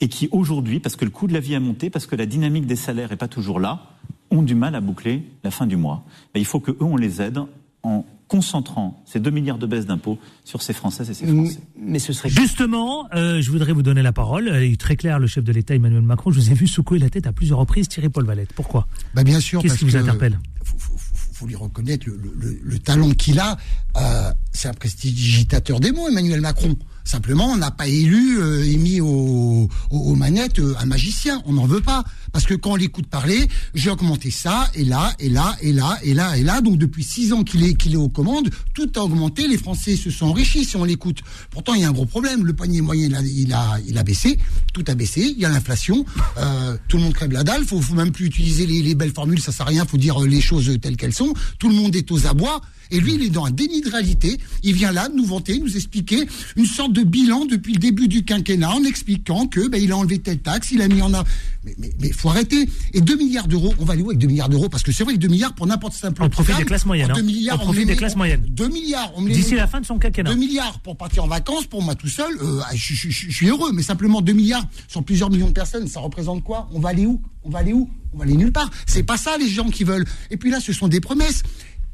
[0.00, 2.26] et qui aujourd'hui, parce que le coût de la vie a monté, parce que la
[2.26, 3.82] dynamique des salaires n'est pas toujours là,
[4.30, 6.04] ont du mal à boucler la fin du mois.
[6.34, 7.38] Ben, il faut que eux on les aide
[7.82, 11.58] en concentrant ces 2 milliards de baisse d'impôts sur ces Françaises et ces Français.
[11.76, 14.46] Mais ce serait Justement, euh, je voudrais vous donner la parole.
[14.62, 16.30] Il est très clair, le chef de l'État Emmanuel Macron.
[16.30, 18.52] Je vous ai vu secouer la tête à plusieurs reprises, Thierry Paul Valette.
[18.54, 18.86] Pourquoi?
[19.14, 19.60] Bah bien sûr.
[19.60, 20.38] Qu'est-ce qui vous interpelle?
[20.62, 23.56] faut, faut, faut- faut lui reconnaître le, le- le- le talent qu'il a.
[23.96, 26.76] Euh, c'est un prestidigitateur des mots, Emmanuel Macron.
[27.04, 31.42] Simplement, on n'a pas élu euh, et mis au, au- aux manettes euh, un magicien.
[31.46, 32.04] On n'en veut pas.
[32.32, 35.98] Parce que quand on l'écoute parler, j'ai augmenté ça, et là, et là, et là,
[36.02, 36.60] et là, et là.
[36.60, 39.48] Donc depuis six ans qu'il est, qu'il est aux commandes, tout a augmenté.
[39.48, 41.20] Les Français se sont enrichis si on l'écoute.
[41.50, 42.44] Pourtant, il y a un gros problème.
[42.44, 44.38] Le panier moyen, il a, il a, il baissé.
[44.72, 45.22] Tout a baissé.
[45.36, 46.04] Il y a l'inflation.
[46.38, 47.64] Euh, tout le monde crève la dalle.
[47.64, 49.40] Faut, faut même plus utiliser les, les belles formules.
[49.40, 49.84] Ça sert à rien.
[49.84, 51.32] Faut dire euh, les choses telles qu'elles sont.
[51.58, 52.60] Tout le monde est aux abois.
[52.90, 54.38] Et lui, il est dans un déni de réalité.
[54.62, 56.26] Il vient là nous vanter, nous expliquer
[56.56, 59.96] une sorte de bilan depuis le début du quinquennat en expliquant que ben, il a
[59.96, 61.24] enlevé telle taxe, il a mis en a.
[61.64, 62.68] Mais, mais, mais faut arrêter.
[62.94, 64.68] Et 2 milliards d'euros, on va aller où avec 2 milliards d'euros?
[64.68, 66.22] Parce que c'est vrai que 2 milliards pour n'importe simple.
[66.22, 67.12] On profite des classes moyennes.
[67.14, 67.22] 2 hein.
[67.22, 68.42] milliards, on profite les des classes moyennes.
[68.48, 70.30] 2 milliards, D'ici la fin de son quinquennat.
[70.30, 73.34] 2 milliards pour partir en vacances, pour moi tout seul, euh, je, je- je- je
[73.34, 73.72] suis heureux.
[73.72, 76.68] Mais simplement 2 milliards sur plusieurs millions de personnes, ça représente quoi?
[76.72, 77.20] On va aller où?
[77.44, 77.88] On va aller où?
[78.12, 78.70] On va aller nulle part.
[78.86, 80.04] C'est pas ça les gens qui veulent.
[80.30, 81.42] Et puis là, ce sont des promesses.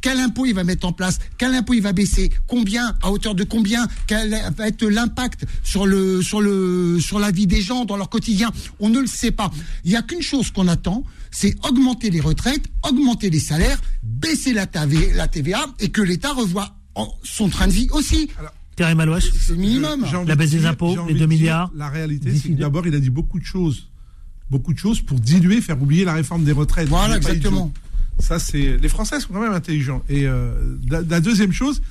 [0.00, 1.18] Quel impôt il va mettre en place?
[1.38, 2.30] Quel impôt il va baisser?
[2.46, 2.96] Combien?
[3.02, 3.86] À hauteur de combien?
[4.06, 8.08] Quel va être l'impact sur le sur le sur la vie des gens dans leur
[8.08, 8.50] quotidien?
[8.80, 9.50] On ne le sait pas.
[9.84, 14.52] Il y a qu'une chose qu'on attend, c'est augmenter les retraites, augmenter les salaires, baisser
[14.52, 16.76] la, TV la TVA et que l'État revoie
[17.22, 18.30] son train de vie aussi.
[18.76, 20.04] Karim Alouache C'est le minimum.
[20.26, 21.70] La baisse de des impôts, les envie 2 de dire, milliards.
[21.74, 23.88] La réalité, c'est que d'abord, il a dit beaucoup de choses.
[24.50, 26.88] Beaucoup de choses pour diluer, faire oublier la réforme des retraites.
[26.88, 27.72] Voilà, exactement.
[28.18, 30.02] Ça, c'est les Français sont quand même intelligents.
[30.08, 31.82] Et euh, la, la deuxième chose,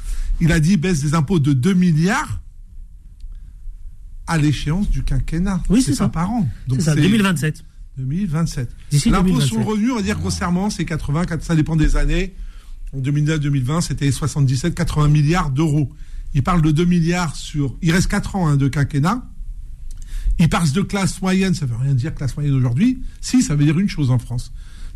[0.41, 2.41] il a dit baisse des impôts de 2 milliards
[4.27, 5.61] à l'échéance du quinquennat.
[5.69, 6.09] Oui, c'est ça.
[6.09, 6.47] par an.
[6.69, 7.63] C'est ça, 2027.
[7.97, 8.69] 2027.
[8.91, 9.47] D'ici L'impôt 2027.
[9.49, 12.33] sur le revenu, on va dire grossièrement, c'est 80, quatre- ça dépend des années.
[12.93, 15.93] En 2009-2020, c'était 77, 80 milliards d'euros.
[16.33, 17.77] Il parle de 2 milliards sur.
[17.81, 19.25] Il reste 4 ans hein, de quinquennat.
[20.39, 23.01] Il parle de classe moyenne, ça veut rien dire classe moyenne aujourd'hui.
[23.21, 24.51] Si, ça veut dire une chose en France.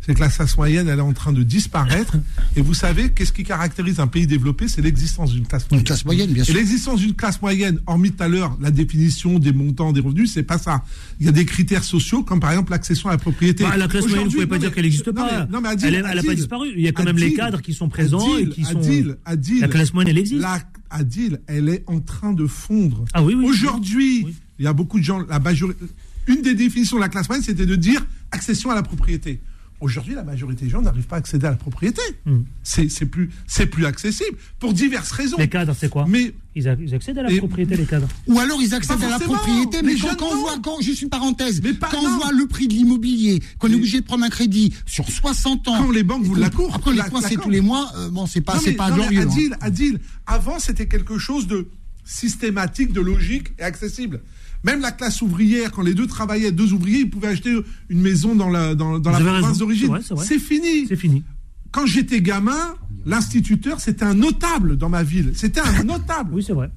[0.06, 2.16] C'est que la classe moyenne, elle est en train de disparaître.
[2.56, 4.66] Et vous savez, qu'est-ce qui caractérise un pays développé?
[4.66, 5.80] C'est l'existence d'une classe moyenne.
[5.82, 6.54] Une classe moyenne, bien Et sûr.
[6.54, 10.42] l'existence d'une classe moyenne, hormis tout à l'heure la définition des montants des revenus, c'est
[10.42, 10.82] pas ça.
[11.20, 13.62] Il y a des critères sociaux, comme par exemple l'accession à la propriété.
[13.64, 15.30] Bah, la classe moyenne, vous Aujourd'hui- pouvez pas non, dire mais- qu'elle n'existe non, pas.
[15.46, 16.68] mais- non, mais Adil, elle n'a pas Adil, disparu.
[16.74, 18.78] Il y a quand même les Adil, cadres qui sont présents Adil, et qui sont.
[18.78, 20.40] Adil, Adil, La classe moyenne, elle existe.
[20.40, 23.04] La, Adil, elle est en train de fondre.
[23.12, 23.44] Ah oui, oui.
[23.44, 24.34] Aujourd'hui, Oui.
[24.58, 25.84] il y a beaucoup de gens, la majorité,
[26.26, 29.40] une des définitions de la classe moyenne, c'était de dire accession à la propriété.
[29.80, 32.02] Aujourd'hui, la majorité des gens n'arrivent pas à accéder à la propriété.
[32.26, 32.40] Hmm.
[32.62, 35.36] C'est c'est plus, c'est plus accessible pour diverses raisons.
[35.38, 38.06] Les cadres, c'est quoi Mais ils, a- ils accèdent à la Et- propriété, les cadres.
[38.26, 41.62] Ou alors ils accèdent à la propriété, mais quand, on voit, quand, juste une parenthèse,
[41.62, 42.10] Mais pas- quand non.
[42.10, 45.66] on voit le prix de l'immobilier, qu'on est obligé de prendre un crédit sur 60
[45.68, 45.78] ans.
[45.78, 47.44] Quand les banques vous qu'on- l'accordent, Après, les la- coince l'accordent.
[47.44, 49.20] tous les mois, euh, bon, c'est pas, Non, c'est mais- pas non, glorieux.
[49.20, 49.28] hein.
[49.30, 51.68] Adil, Adil, avant c'était quelque chose de
[52.04, 54.20] systématique, de logique et accessible.
[54.64, 57.56] Même la classe ouvrière, quand les deux travaillaient, deux ouvriers, ils pouvaient acheter
[57.88, 59.98] une maison dans la, dans, dans la Vous avez province d'origine.
[60.22, 60.86] c'est fini.
[60.86, 61.22] C'est fini.
[61.70, 62.74] Quand j'étais gamin,
[63.06, 65.32] l'instituteur, c'était un notable dans ma ville.
[65.34, 66.30] C'était un notable.
[66.34, 66.70] Oui, c'est vrai.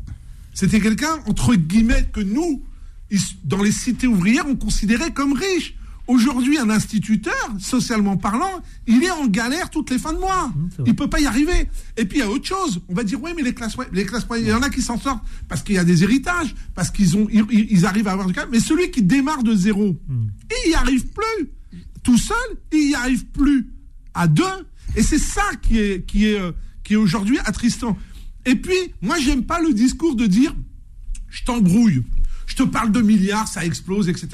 [0.54, 2.64] C'était quelqu'un, entre guillemets, que nous,
[3.44, 5.76] dans les cités ouvrières, on considérait comme riche.
[6.08, 10.50] Aujourd'hui, un instituteur, socialement parlant, il est en galère toutes les fins de mois.
[10.50, 11.70] Mmh, il peut pas y arriver.
[11.96, 12.82] Et puis il y a autre chose.
[12.90, 14.70] On va dire oui, mais les classes, moyennes- les classes moyennes, il y en a
[14.70, 18.10] qui s'en sortent parce qu'il y a des héritages, parce qu'ils ont, ils, ils arrivent
[18.10, 18.46] à avoir du cas.
[18.52, 20.24] Mais celui qui démarre de zéro, Mmh.
[20.66, 21.50] il y arrive plus
[22.04, 22.36] tout seul,
[22.74, 23.70] il y arrive plus
[24.14, 24.44] à deux.
[24.98, 26.52] Et c'est ça qui est, qui est, euh,
[26.84, 27.98] qui est aujourd'hui attristant.
[28.46, 30.54] Et puis, moi, j'aime pas le discours de dire
[31.30, 32.04] je t'embrouille,
[32.46, 34.28] je te parle de milliards, ça explose, etc.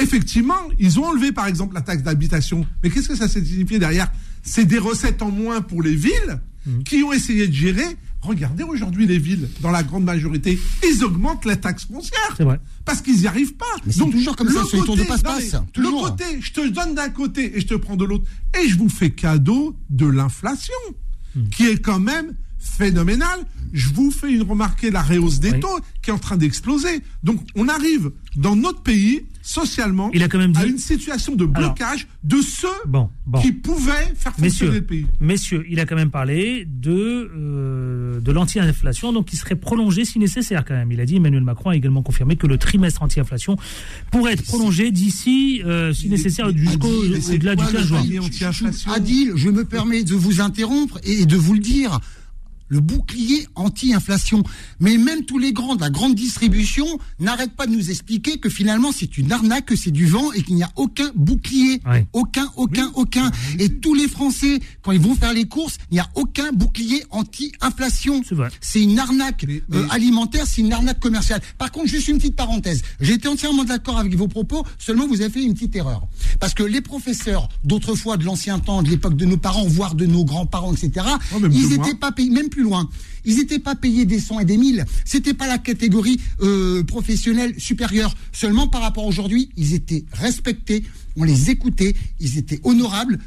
[0.00, 2.66] Effectivement, ils ont enlevé par exemple la taxe d'habitation.
[2.82, 4.10] Mais qu'est-ce que ça signifie derrière?
[4.42, 6.82] C'est des recettes en moins pour les villes Mmh.
[6.84, 7.84] qui ont essayé de gérer.
[8.22, 12.32] Regardez aujourd'hui les villes, dans la grande majorité, ils augmentent la taxe foncière.
[12.38, 12.58] C'est vrai.
[12.86, 13.66] Parce qu'ils n'y arrivent pas.
[13.84, 15.56] Mais c'est toujours comme ça, le sur les tours de côté- passe-passe.
[15.76, 18.24] Le côté, je te donne d'un côté et je te prends de l'autre.
[18.58, 20.72] Et je vous fais cadeau de l'inflation,
[21.36, 21.48] Hmm.
[21.50, 23.40] qui est quand même phénoménale.
[23.74, 25.60] Je vous fais une remarquer la réhausse des Oui.
[25.60, 27.02] taux qui est en train d'exploser.
[27.24, 31.34] Donc on arrive dans notre pays, socialement, Il a quand même dit- à une situation
[31.36, 33.40] de blocage de ceux Bon, bon.
[33.42, 35.06] qui pouvaient faire fonctionner Messieurs, le pays.
[35.20, 40.18] messieurs, il a quand même parlé de, euh, de l'anti-inflation, donc qui serait prolongé si
[40.18, 40.90] nécessaire quand même.
[40.92, 43.56] Il a dit, Emmanuel Macron a également confirmé que le trimestre anti-inflation
[44.10, 47.86] pourrait être prolongé d'ici, euh, si nécessaire, jusqu'au- Adil, c'est au-delà du quoi 15 le
[47.86, 48.94] juin.
[48.94, 52.00] Adil, je me permets de vous interrompre et de vous le dire.
[52.68, 54.42] Le bouclier anti-inflation.
[54.80, 56.86] Mais même tous les grands de la grande distribution
[57.20, 60.42] n'arrêtent pas de nous expliquer que finalement c'est une arnaque, que c'est du vent et
[60.42, 61.80] qu'il n'y a aucun bouclier.
[61.86, 62.06] Ouais.
[62.12, 63.30] Aucun, aucun, aucun.
[63.58, 67.04] Et tous les Français, quand ils vont faire les courses, il n'y a aucun bouclier
[67.10, 68.22] anti-inflation.
[68.26, 68.48] C'est vrai.
[68.60, 71.40] C'est une arnaque Mais- euh, alimentaire, c'est une arnaque commerciale.
[71.58, 72.82] Par contre, juste une petite parenthèse.
[73.00, 76.06] J'étais entièrement d'accord avec vos propos, seulement vous avez fait une petite erreur.
[76.40, 80.06] Parce que les professeurs d'autrefois, de l'ancien temps, de l'époque de nos parents, voire de
[80.06, 82.88] nos grands-parents, etc., Oh, ils n'étaient pas payés, même plus loin.
[83.24, 84.84] Ils n'étaient pas payés des cent et des mille.
[85.04, 88.14] C'était pas la catégorie euh, professionnelle supérieure.
[88.32, 90.84] Seulement par rapport à aujourd'hui, ils étaient respectés,
[91.16, 93.18] on les écoutait, ils étaient honorables.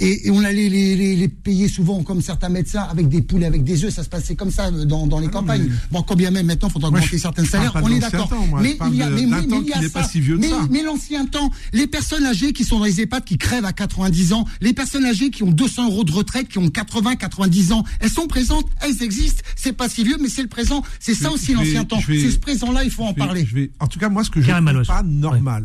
[0.00, 3.92] Et, on allait les, payer souvent comme certains médecins avec des poules avec des œufs.
[3.92, 5.70] Ça se passait comme ça dans, dans les ah campagnes.
[5.90, 7.72] Bon, quand bien même maintenant, il faudra augmenter certains salaires.
[7.82, 8.30] On est d'accord.
[8.60, 10.08] Mais il y a, mais, mais, il y a ça.
[10.70, 14.32] mais, l'ancien temps, les personnes âgées qui sont dans les EHPAD qui crèvent à 90
[14.32, 17.84] ans, les personnes âgées qui ont 200 euros de retraite, qui ont 80, 90 ans,
[18.00, 19.42] elles sont présentes, elles existent.
[19.56, 20.82] C'est pas si vieux, mais c'est le présent.
[20.98, 22.00] C'est ça aussi l'ancien temps.
[22.06, 23.46] C'est ce présent-là, il faut en parler.
[23.78, 25.64] En tout cas, moi, ce que je trouve pas normal.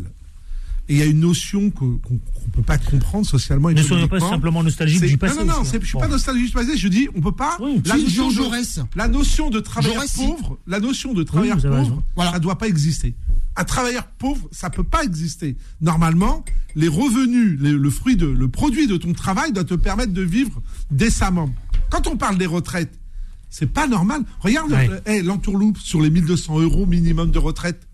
[0.88, 3.70] Et il y a une notion qu'on ne peut pas comprendre socialement.
[3.70, 5.38] Ne soyons pas simplement nostalgiques du passé.
[5.38, 6.76] Non, non, non, je ne suis pas nostalgique du passé.
[6.76, 7.58] Je dis, on peut pas.
[7.84, 12.30] la, notion de, la notion de travailleur pauvre, la notion de travailleur pauvre, voilà.
[12.30, 13.14] ça ne doit pas exister.
[13.56, 15.56] Un travailleur pauvre, ça peut pas exister.
[15.80, 16.44] Normalement,
[16.76, 20.62] les revenus, le fruit de, le produit de ton travail doit te permettre de vivre
[20.90, 21.50] décemment.
[21.90, 22.92] Quand on parle des retraites,
[23.48, 24.22] c'est pas normal.
[24.40, 25.22] Regarde, ouais.
[25.22, 27.85] l'entourloupe sur les 1200 euros minimum de retraite.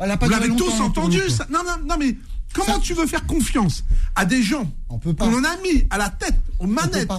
[0.00, 2.16] Vous l'avez tous entendu ça Non, non, non, mais
[2.52, 3.84] comment tu veux faire confiance
[4.14, 7.10] à des gens qu'on en a mis à la tête, aux manettes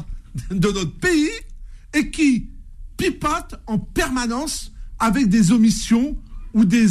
[0.49, 1.30] de notre pays
[1.93, 2.49] et qui
[2.97, 6.17] pipotent en permanence avec des omissions
[6.53, 6.88] ou des,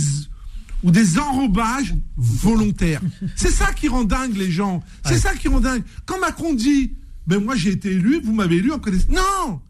[0.83, 3.01] ou des enrobages volontaires.
[3.37, 4.83] C'est ça qui rend dingue les gens.
[5.05, 5.83] C'est ça qui rend dingue.
[6.07, 6.95] Quand Macron dit,
[7.27, 9.11] ben moi j'ai été élu, vous m'avez élu en connaissance.
[9.11, 9.61] Non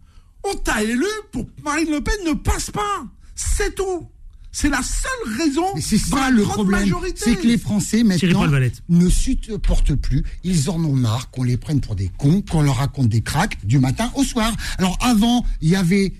[0.42, 3.04] On t'a élu pour Marine Le Pen ne passe pas.
[3.34, 4.08] C'est tout.
[4.56, 5.66] C'est la seule raison.
[5.80, 6.88] c'est ça le problème.
[7.16, 8.46] C'est que les Français maintenant
[8.88, 10.22] ne supportent plus.
[10.44, 13.58] Ils en ont marre qu'on les prenne pour des cons, qu'on leur raconte des cracks
[13.66, 14.54] du matin au soir.
[14.78, 16.14] Alors avant, il y avait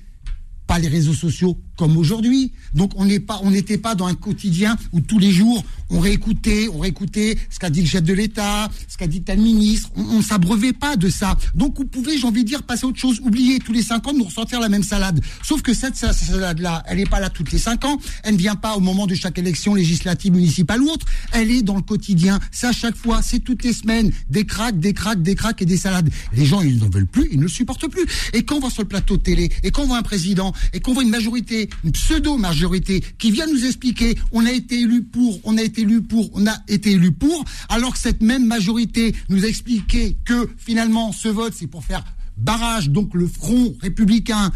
[0.67, 2.53] pas les réseaux sociaux comme aujourd'hui.
[2.75, 6.01] Donc on n'est pas, on n'était pas dans un quotidien où tous les jours on
[6.01, 9.91] réécoutait, on réécoutait ce qu'a dit le chef de l'État, ce qu'a dit tel ministre.
[9.97, 11.37] On, ne s'abreuvait pas de ça.
[11.55, 13.21] Donc vous pouvez, j'ai envie de dire, passer à autre chose.
[13.21, 15.21] Oublier tous les cinq ans de nous ressortir la même salade.
[15.43, 17.99] Sauf que cette salade-là, elle n'est pas là toutes les cinq ans.
[18.23, 21.07] Elle ne vient pas au moment de chaque élection législative, municipale ou autre.
[21.33, 22.41] Elle est dans le quotidien.
[22.51, 23.23] C'est à chaque fois.
[23.23, 24.11] C'est toutes les semaines.
[24.31, 26.11] Des cracks, des cracks, des cracks et des salades.
[26.33, 27.29] Les gens, ils n'en veulent plus.
[27.31, 28.07] Ils ne le supportent plus.
[28.33, 30.53] Et quand on va sur le plateau de télé, et quand on voit un président,
[30.73, 35.03] et qu'on voit une majorité une pseudo-majorité qui vient nous expliquer on a été élu
[35.03, 38.47] pour, on a été élu pour, on a été élu pour, alors que cette même
[38.47, 42.05] majorité nous a expliqué que finalement ce vote c'est pour faire
[42.37, 44.51] barrage, donc le front républicain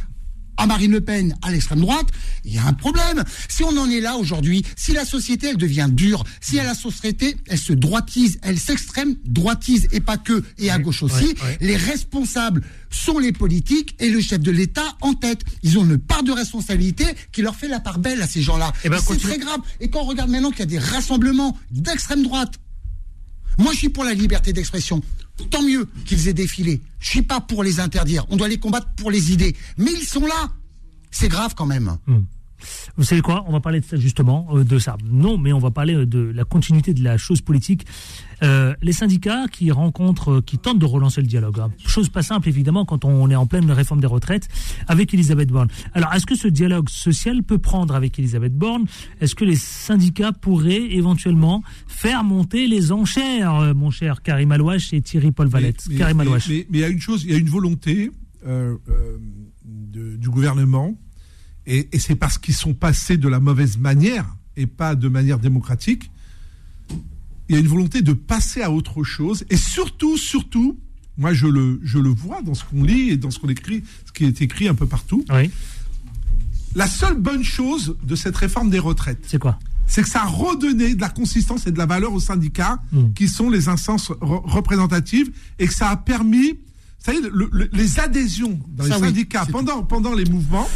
[0.58, 2.08] à Marine Le Pen, à l'extrême droite,
[2.44, 3.24] il y a un problème.
[3.48, 7.36] Si on en est là aujourd'hui, si la société, elle devient dure, si la société,
[7.46, 12.62] elle se droitise, elle s'extrême droitise, et pas que, et à gauche aussi, les responsables
[12.90, 15.42] sont les politiques et le chef de l'État en tête.
[15.62, 18.72] Ils ont une part de responsabilité qui leur fait la part belle à ces gens-là.
[18.84, 19.60] Eh ben, c'est très grave.
[19.80, 22.54] Et quand on regarde maintenant qu'il y a des rassemblements d'extrême droite,
[23.58, 25.02] moi je suis pour la liberté d'expression.
[25.50, 26.80] Tant mieux qu'ils aient défilé.
[27.00, 28.26] Je suis pas pour les interdire.
[28.28, 29.56] On doit les combattre pour les idées.
[29.76, 30.50] Mais ils sont là.
[31.10, 31.96] C'est grave quand même.
[32.06, 32.20] Hmm.
[32.96, 33.44] Vous savez quoi?
[33.46, 34.96] On va parler de ça justement, euh, de ça.
[35.10, 37.86] Non, mais on va parler de la continuité de la chose politique.
[38.42, 41.58] Euh, les syndicats qui rencontrent, qui tentent de relancer le dialogue.
[41.58, 41.72] Hein.
[41.86, 44.48] Chose pas simple évidemment quand on est en pleine réforme des retraites
[44.86, 45.68] avec Elisabeth Borne.
[45.92, 48.86] Alors est-ce que ce dialogue social peut prendre avec Elisabeth Borne?
[49.20, 54.92] Est-ce que les syndicats pourraient éventuellement faire monter les enchères, euh, mon cher Karim Alouache
[54.92, 55.84] et Thierry Paul Valette?
[55.88, 56.24] Mais, mais,
[56.70, 58.10] il y a une chose, il y a une volonté
[59.64, 60.96] du gouvernement
[61.68, 64.24] et, c'est parce qu'ils sont passés de la mauvaise manière
[64.56, 66.10] et pas de manière démocratique.
[67.48, 69.44] Il y a une volonté de passer à autre chose.
[69.50, 70.78] Et surtout, surtout,
[71.18, 73.84] moi je le, je le vois dans ce qu'on lit et dans ce qu'on écrit,
[74.06, 75.24] ce qui est écrit un peu partout.
[76.74, 79.58] La seule bonne chose de cette réforme des retraites, c'est quoi?
[79.86, 83.14] C'est que ça a redonné de la consistance et de la valeur aux syndicats, hmm.
[83.14, 86.58] qui sont les instances représentatives, et que ça a permis, vous
[86.98, 87.20] savez,
[87.72, 90.68] les adhésions dans les syndicats pendant, pendant les mouvements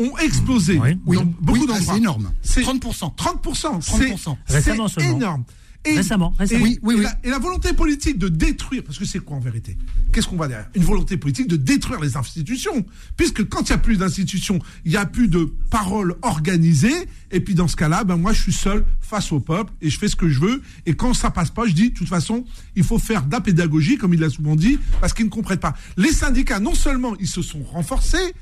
[0.00, 0.78] ont explosé.
[0.78, 2.32] Oui, beaucoup ah, C'est énorme.
[2.44, 3.14] 30%.
[3.16, 3.80] 30%.
[3.80, 4.88] 30%.
[4.88, 5.44] C'est énorme.
[5.86, 9.40] Et, récemment, oui, oui, et, la, volonté politique de détruire, parce que c'est quoi en
[9.40, 9.78] vérité?
[10.12, 10.68] Qu'est-ce qu'on va derrière?
[10.74, 12.84] Une volonté politique de détruire les institutions.
[13.16, 17.08] Puisque quand il n'y a plus d'institutions, il n'y a plus de paroles organisées.
[17.30, 19.98] Et puis dans ce cas-là, ben moi je suis seul face au peuple et je
[19.98, 20.60] fais ce que je veux.
[20.84, 22.44] Et quand ça passe pas, je dis, de toute façon,
[22.76, 25.60] il faut faire de la pédagogie, comme il l'a souvent dit, parce qu'ils ne comprennent
[25.60, 25.74] pas.
[25.96, 28.34] Les syndicats, non seulement ils se sont renforcés,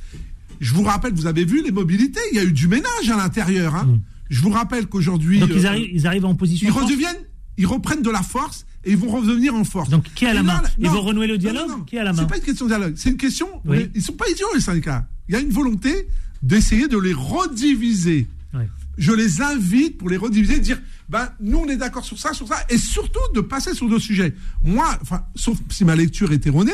[0.60, 3.16] je vous rappelle, vous avez vu les mobilités, il y a eu du ménage à
[3.16, 3.74] l'intérieur.
[3.74, 3.84] Hein.
[3.84, 4.00] Mm.
[4.30, 5.40] Je vous rappelle qu'aujourd'hui.
[5.40, 6.68] Donc ils, euh, arrivent, ils arrivent en position.
[6.68, 7.24] Ils redeviennent,
[7.56, 9.88] ils reprennent de la force et ils vont revenir en force.
[9.88, 10.62] Donc qui a la main?
[10.78, 12.22] Ils vont renouer le dialogue Qui a la main?
[12.22, 13.48] C'est pas une question de dialogue, c'est une question.
[13.66, 15.06] Ils Ils sont pas idiots les syndicats.
[15.28, 16.08] Il y a une volonté
[16.42, 18.26] d'essayer de les rediviser.
[18.96, 22.32] Je les invite pour les rediviser, de dire, ben nous on est d'accord sur ça,
[22.32, 24.34] sur ça, et surtout de passer sur d'autres sujets.
[24.64, 26.72] Moi, enfin, sauf si ma lecture est erronée,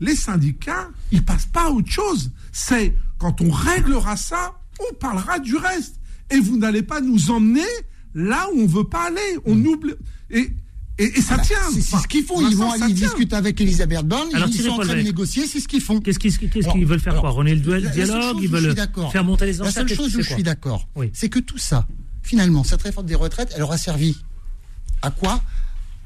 [0.00, 2.32] les syndicats, ils passent pas à autre chose.
[2.50, 6.00] C'est quand on réglera ça, on parlera du reste.
[6.30, 7.60] Et vous n'allez pas nous emmener
[8.14, 9.38] là où on veut pas aller.
[9.44, 9.66] On mm.
[9.68, 9.92] oublie.
[10.30, 10.50] Et,
[10.98, 11.56] Et, ça tient.
[11.72, 12.44] C'est ce qu'ils font.
[12.48, 14.28] Ils vont aller discuter avec Elisabeth Borne.
[14.32, 15.46] ils sont en train de négocier.
[15.46, 16.00] C'est ce qu'ils font.
[16.00, 18.74] Qu'est-ce qu'ils veulent faire quoi René le dialogue Ils veulent
[19.12, 21.86] faire monter les enchères La seule chose où je suis d'accord, c'est que tout ça,
[22.22, 24.16] finalement, cette réforme des retraites, elle aura servi
[25.00, 25.40] à quoi?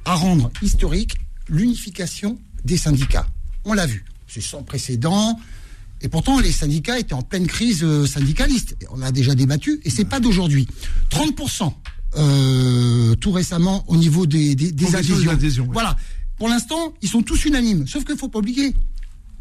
[0.04, 1.16] À rendre historique
[1.48, 3.26] l'unification des syndicats.
[3.64, 4.04] On l'a vu.
[4.28, 5.38] C'est sans précédent.
[6.02, 8.76] Et pourtant, les syndicats étaient en pleine crise euh, syndicaliste.
[8.90, 10.66] On a déjà débattu, et c'est pas d'aujourd'hui.
[11.10, 11.72] 30%
[12.16, 15.68] euh, tout récemment au niveau des, des, adhésions.
[15.72, 15.96] Voilà.
[16.38, 17.86] Pour l'instant, ils sont tous unanimes.
[17.86, 18.74] Sauf qu'il ne faut pas oublier.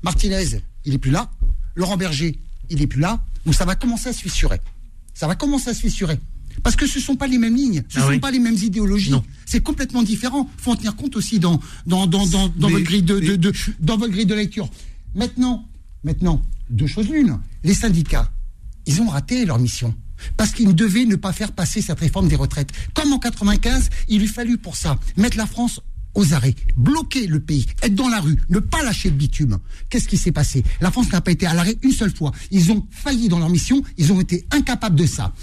[0.03, 0.45] Martinez,
[0.85, 1.29] il est plus là.
[1.75, 2.39] Laurent Berger,
[2.69, 3.21] il est plus là.
[3.45, 4.59] Donc ça va commencer à se fissurer.
[5.13, 6.19] Ça va commencer à se fissurer.
[6.63, 8.39] Parce que ce ne sont pas les mêmes lignes, ce ne ah sont pas les
[8.39, 9.13] mêmes idéologies.
[9.45, 10.49] C'est complètement différent.
[10.57, 13.97] Il faut en tenir compte aussi dans, dans, dans, dans, votre grille de, de, dans
[13.97, 14.69] votre grille de lecture.
[15.15, 15.65] Maintenant,
[16.05, 17.39] maintenant, deux choses l'une.
[17.63, 18.31] Les syndicats,
[18.85, 19.93] ils ont raté leur mission.
[20.37, 22.71] Parce qu'ils devaient ne pas faire passer cette réforme des retraites.
[22.93, 25.81] Comme en 95, il lui fallut pour ça mettre la France
[26.15, 29.59] aux arrêts, bloquer le pays, être dans la rue, ne pas lâcher le bitume.
[29.89, 30.63] Qu'est-ce qui s'est passé?
[30.81, 32.31] La France n'a pas été à l'arrêt une seule fois.
[32.51, 35.33] Ils ont failli dans leur mission, ils ont été incapables de ça.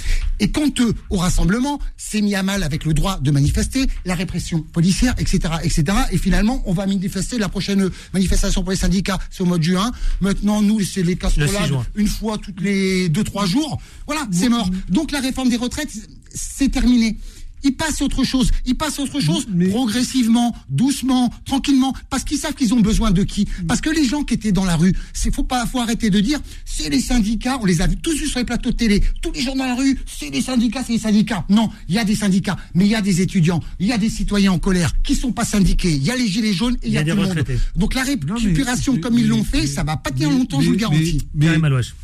[0.40, 4.14] Et quant eux, au rassemblement, c'est mis à mal avec le droit de manifester, la
[4.14, 5.84] répression policière, etc., etc.
[6.10, 9.62] Et finalement, on va manifester la prochaine manifestation pour les syndicats, c'est au mois de
[9.62, 9.92] juin.
[10.20, 13.80] Maintenant, nous, c'est les casserolades une fois toutes les deux, trois jours.
[14.06, 14.68] Voilà, c'est mort.
[14.88, 15.90] Donc la réforme des retraites,
[16.34, 17.16] c'est terminé
[17.62, 18.50] ils passent autre chose.
[18.64, 23.46] Ils passent autre chose progressivement, doucement, tranquillement, parce qu'ils savent qu'ils ont besoin de qui.
[23.66, 26.20] Parce que les gens qui étaient dans la rue, c'est faut pas, faut arrêter de
[26.20, 27.58] dire, c'est les syndicats.
[27.60, 29.74] On les a vus tous sur les plateaux de télé, tous les gens dans la
[29.74, 31.44] rue, c'est les syndicats, c'est les syndicats.
[31.48, 33.98] Non, il y a des syndicats, mais il y a des étudiants, il y a
[33.98, 35.92] des citoyens en colère qui sont pas syndiqués.
[35.92, 37.44] Il y a les gilets jaunes et il y, a, tout le monde.
[37.76, 40.78] Donc la récupération comme ils l'ont fait, ça va pas tenir longtemps, je vous le
[40.78, 41.26] garantis.
[41.34, 41.48] Mais,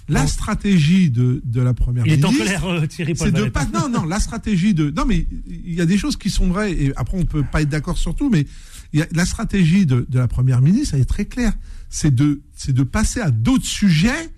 [0.09, 3.45] la stratégie de, de la première il ministre, est en colère, euh, Thierry C'est de
[3.45, 6.49] pas, non, non, la stratégie de, non mais il y a des choses qui sont
[6.49, 8.47] vraies, et après on peut pas être d'accord sur tout, mais
[8.93, 11.53] y a, la stratégie de, la première ministre, elle est très claire.
[11.91, 14.31] C'est de, c'est de passer à d'autres sujets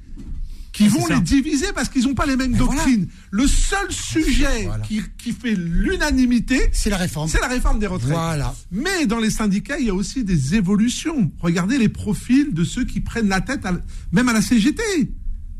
[0.72, 3.08] qui vont les diviser parce qu'ils n'ont pas les mêmes doctrines.
[3.30, 7.28] Le seul sujet qui, qui, fait l'unanimité, c'est la réforme.
[7.28, 8.12] C'est la réforme des retraites.
[8.12, 8.54] Voilà.
[8.70, 11.32] Mais dans les syndicats, il y a aussi des évolutions.
[11.40, 13.66] Regardez les profils de ceux qui prennent la tête,
[14.12, 14.82] même à la CGT.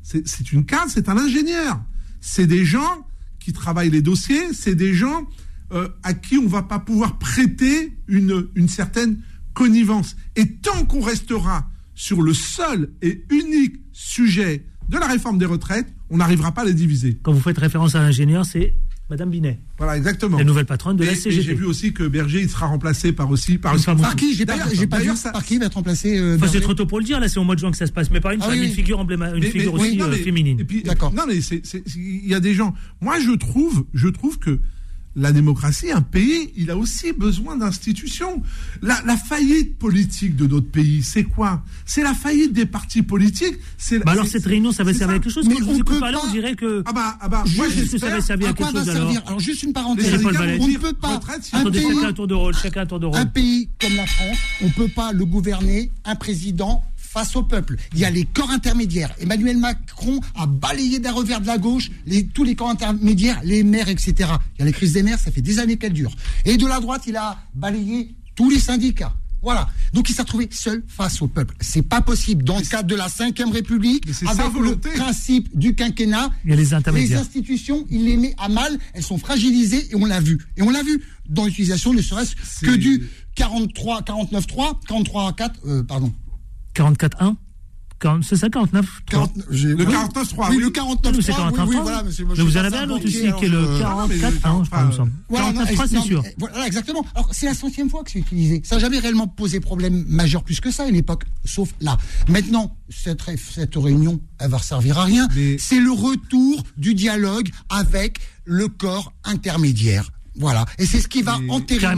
[0.02, 1.82] C'est une carte, c'est un ingénieur.
[2.20, 3.06] C'est des gens
[3.40, 5.26] qui travaillent les dossiers, c'est des gens
[5.72, 9.20] euh, à qui on va pas pouvoir prêter une, une certaine
[9.54, 10.16] connivence.
[10.36, 15.86] Et tant qu'on restera sur le seul et unique sujet de la réforme des retraites,
[16.10, 17.18] on n'arrivera pas à les diviser.
[17.22, 18.74] Quand vous faites référence à l'ingénieur, c'est
[19.10, 19.58] Madame Binet.
[19.76, 20.38] Voilà, exactement.
[20.38, 21.42] La nouvelle patronne de la CGT.
[21.42, 24.46] J'ai vu aussi que Berger il sera remplacé par aussi par, une par qui J'ai
[24.46, 25.32] pas, j'ai pas vu ça.
[25.32, 26.16] par qui va être remplacé.
[26.16, 27.18] Euh, c'est trop tôt pour le dire.
[27.18, 28.70] Là, c'est au mois de juin que ça se passe, mais par une, ah, une
[28.70, 30.64] figure emblématique, une figure aussi euh, féminine.
[30.84, 31.12] D'accord.
[31.12, 32.72] Non, mais il y a des gens.
[33.00, 34.60] Moi, je trouve, je trouve que
[35.16, 38.42] la démocratie, un pays, il a aussi besoin d'institutions.
[38.82, 41.62] La, faillite politique de notre pays, c'est quoi?
[41.84, 43.56] C'est la faillite des partis politiques.
[44.04, 45.48] Bah alors cette réunion, ça va servir à quelque chose?
[45.48, 46.12] Mais on peut pas...
[46.24, 46.82] on dirait que.
[46.86, 49.12] Ah bah, ah bah moi que ça va servir à, quelque chose alors?
[49.26, 50.24] alors juste une parenthèse.
[50.24, 51.20] On ne peut pas.
[51.52, 52.54] Un pays, chacun un tour de rôle.
[52.54, 53.18] Chacun un tour de rôle.
[53.18, 57.76] Un pays comme la France, on peut pas le gouverner un président face au peuple.
[57.92, 59.12] Il y a les corps intermédiaires.
[59.18, 63.64] Emmanuel Macron a balayé d'un revers de la gauche les, tous les corps intermédiaires, les
[63.64, 64.14] maires, etc.
[64.56, 66.14] Il y a les crises des maires, ça fait des années qu'elles durent.
[66.44, 69.12] Et de la droite, il a balayé tous les syndicats.
[69.42, 69.68] Voilà.
[69.92, 71.56] Donc il s'est retrouvé seul face au peuple.
[71.60, 76.30] C'est pas possible dans le cadre de la Ve République, avec le principe du quinquennat.
[76.44, 77.18] Il y a les intermédiaires.
[77.18, 80.38] Les institutions, il les met à mal, elles sont fragilisées et on l'a vu.
[80.56, 82.34] Et on l'a vu dans l'utilisation ne serait-ce
[82.64, 86.12] que du 43, 49.3, 43 4, pardon,
[86.74, 87.36] 44-1?
[88.22, 90.46] C'est ça, 49 3 Le 49-3.
[90.48, 93.30] Oui, le 49 3 Oui, oui, voilà, monsieur, mais vous en avez un autre aussi,
[93.38, 95.12] qui est le 44-1, je crois, me semble.
[95.30, 96.22] 49-3, c'est sûr.
[96.38, 97.04] Voilà, exactement.
[97.14, 98.62] Alors, c'est la centième fois que c'est utilisé.
[98.64, 101.98] Ça n'a jamais réellement posé problème majeur plus que ça à une époque, sauf là.
[102.26, 105.28] Maintenant, cette, cette réunion, elle va servir à rien.
[105.58, 110.10] C'est le retour du dialogue avec le corps intermédiaire.
[110.36, 110.64] Voilà.
[110.78, 111.94] Et c'est ce qui va enterrer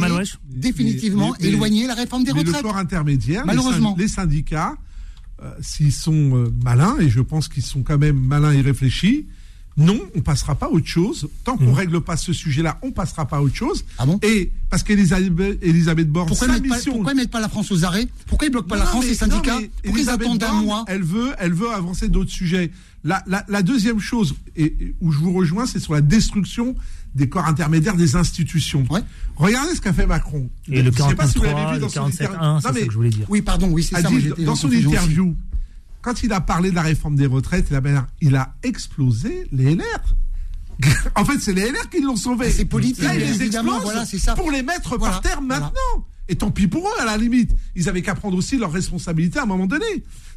[0.47, 2.57] définitivement, éloigner la réforme des retraites.
[2.57, 4.75] le corps intermédiaire, malheureusement, les syndicats,
[5.43, 9.27] euh, s'ils sont euh, malins, et je pense qu'ils sont quand même malins et réfléchis,
[9.77, 11.29] non, on passera pas à autre chose.
[11.45, 11.75] Tant qu'on ne mmh.
[11.75, 13.85] règle pas ce sujet-là, on passera pas à autre chose.
[13.97, 16.93] Ah bon Et parce qu'Elisabeth Elisabeth Borne, pourquoi sa mission...
[16.93, 19.07] pas, pourquoi ils mettent pas la France aux arrêts Pourquoi ils bloquent pas la France,
[19.07, 22.71] les syndicats Pourquoi ils attendent un mois Elle veut, elle veut avancer d'autres sujets.
[23.05, 26.77] La, la, la, deuxième chose, et, où je vous rejoins, c'est sur la destruction
[27.15, 28.85] des corps intermédiaires des institutions.
[29.37, 30.49] Regardez ce qu'a fait Macron.
[30.69, 33.27] Et le 49.3, le 47.1, c'est ce que je voulais dire.
[33.29, 34.09] Oui, pardon, oui, c'est ça.
[34.39, 35.37] dans son interview,
[36.01, 39.75] quand il a parlé de la réforme des retraites, il a, il a explosé les
[39.75, 40.17] LR.
[41.17, 42.51] en fait, c'est les LR qui l'ont sauvé.
[42.51, 44.35] C'est politique, Là, ils les explosent voilà, ça.
[44.35, 45.61] pour les mettre Voilà, par terre voilà.
[45.61, 46.07] maintenant.
[46.29, 47.51] Et tant pis pour eux, à la limite.
[47.77, 49.85] Ils avaient qu'à prendre aussi leurs responsabilités à un moment donné.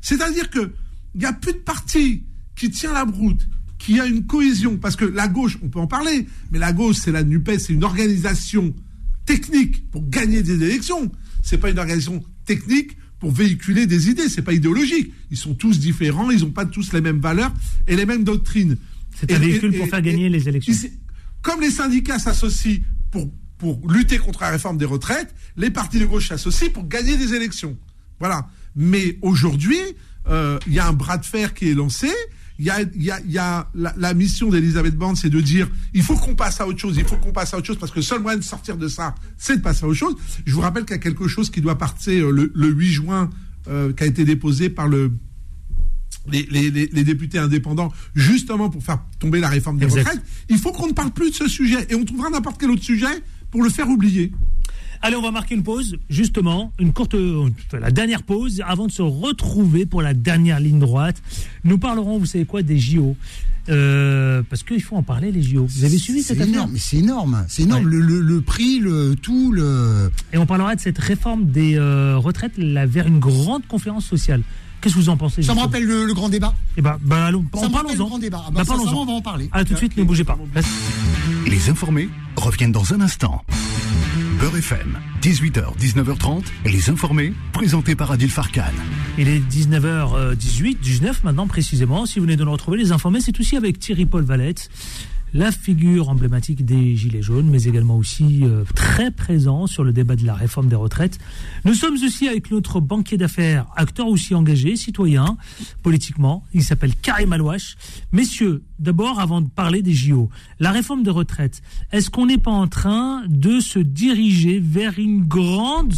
[0.01, 0.73] C'est-à-dire que
[1.13, 2.23] il n'y a plus de parti
[2.55, 3.47] qui tient la broute,
[3.77, 4.77] qui a une cohésion.
[4.77, 7.73] Parce que la gauche, on peut en parler, mais la gauche, c'est la NUPES, c'est
[7.73, 8.73] une organisation
[9.25, 11.11] technique pour gagner des élections.
[11.43, 14.29] C'est pas une organisation technique pour véhiculer des idées.
[14.29, 15.13] C'est pas idéologique.
[15.31, 17.53] Ils sont tous différents, ils n'ont pas tous les mêmes valeurs
[17.87, 18.77] et les mêmes doctrines.
[19.19, 20.73] C'est un véhicule et- pour faire gagner et- les élections.
[21.41, 26.05] Comme les syndicats s'associent pour, pour lutter contre la réforme des retraites, les partis de
[26.05, 27.77] gauche s'associent pour gagner des élections.
[28.19, 28.47] Voilà.
[28.75, 29.77] Mais aujourd'hui,
[30.27, 32.09] euh, il y a un bras de fer qui est lancé.
[32.57, 35.29] Il y a, il y a, il y a la, la mission d'Elisabeth Borne, c'est
[35.29, 37.67] de dire il faut qu'on passe à autre chose, il faut qu'on passe à autre
[37.67, 39.97] chose, parce que le seul moyen de sortir de ça, c'est de passer à autre
[39.99, 40.15] chose.
[40.45, 42.87] Je vous rappelle qu'il y a quelque chose qui doit partir euh, le, le 8
[42.91, 43.29] juin,
[43.67, 45.11] euh, qui a été déposé par le,
[46.31, 49.99] les, les- les- les députés indépendants, justement pour faire tomber la réforme des Exact.
[50.07, 50.23] retraites.
[50.49, 52.83] Il faut qu'on ne parle plus de ce sujet et on trouvera n'importe quel autre
[52.83, 54.31] sujet pour le faire oublier.
[55.05, 57.47] Allez, on va marquer une pause, justement, une courte, euh,
[57.79, 61.21] la dernière pause, avant de se retrouver pour la dernière ligne droite.
[61.63, 63.15] Nous parlerons, vous savez quoi, des JO.
[63.69, 65.67] Euh, parce qu'il faut en parler, les JO.
[65.69, 66.51] Vous avez suivi cette affaire?
[66.51, 67.45] énorme, mais c'est énorme.
[67.47, 67.87] C'est énorme.
[67.87, 70.09] Le, le- le prix, le tout, le.
[70.33, 74.41] Et on parlera de cette réforme des euh, retraites là, vers une grande conférence sociale.
[74.81, 76.55] Qu'est-ce que vous en pensez Ça me rappelle le, le grand débat.
[76.77, 78.41] Eh ben, ben, allons, Ça en me rappelle le grand débat.
[78.43, 78.85] Ah Ben, bah, parlons-en.
[78.85, 79.49] sincèrement, on va en parler.
[79.51, 80.37] À tout de suite, ne bougez pas.
[81.47, 83.43] Les informés reviennent dans un instant.
[84.39, 88.63] Beurre FM, 18h, 19h30, les informés, présentés par Adil Farkan.
[89.17, 92.05] Il est 19h18, 19 maintenant précisément.
[92.05, 94.69] Si vous venez de nous retrouver, les informés, c'est aussi avec Thierry Paul Valette,
[95.35, 100.15] la figure emblématique des Gilets jaunes, mais également aussi euh, très présent sur le débat
[100.15, 101.19] de la réforme des retraites.
[101.65, 105.35] Nous sommes aussi avec notre banquier d'affaires, acteur aussi engagé, citoyen,
[105.83, 106.45] politiquement.
[106.53, 107.75] Il s'appelle Karim Alouache.
[108.13, 110.29] Messieurs, d'abord, avant de parler des JO,
[110.59, 111.61] la réforme des retraites,
[111.91, 115.95] est-ce qu'on n'est pas en train de se diriger vers une grande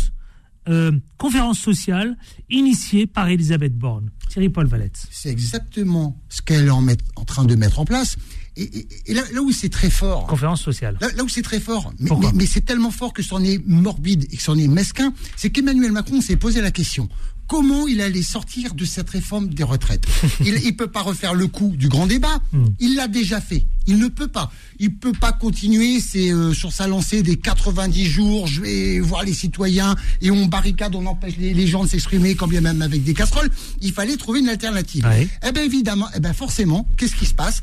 [0.68, 2.18] euh, conférence sociale
[2.50, 4.10] initiée par Elisabeth Borne?
[4.30, 5.00] Thierry Paul Valette.
[5.12, 6.84] C'est exactement ce qu'elle est en,
[7.16, 8.18] en train de mettre en place.
[8.58, 10.26] Et, et- et là, là où c'est très fort.
[10.28, 10.98] Conférence sociale.
[11.00, 13.44] Là, là où c'est très fort, mais, Pourquoi mais- mais c'est tellement fort que c'en
[13.44, 17.08] est morbide et que c'en est mesquin, c'est qu'Emmanuel Macron s'est posé la question.
[17.48, 20.04] Comment il allait sortir de cette réforme des retraites?
[20.44, 22.42] Il ne peut pas refaire le coup du grand débat.
[22.82, 23.66] Il l'a déjà fait.
[23.86, 24.52] Il ne peut pas.
[24.80, 28.48] Il peut pas continuer c'est, euh, sur sa lancée des 90 jours.
[28.48, 32.36] Je vais voir les citoyens et on barricade, on empêche les, les gens de s'exprimer,
[32.36, 33.50] quand bien même avec des casseroles.
[33.82, 35.06] Il fallait trouver une alternative.
[35.06, 35.30] Ouais.
[35.48, 37.62] Eh bien évidemment, eh ben forcément, qu'est-ce qui se passe?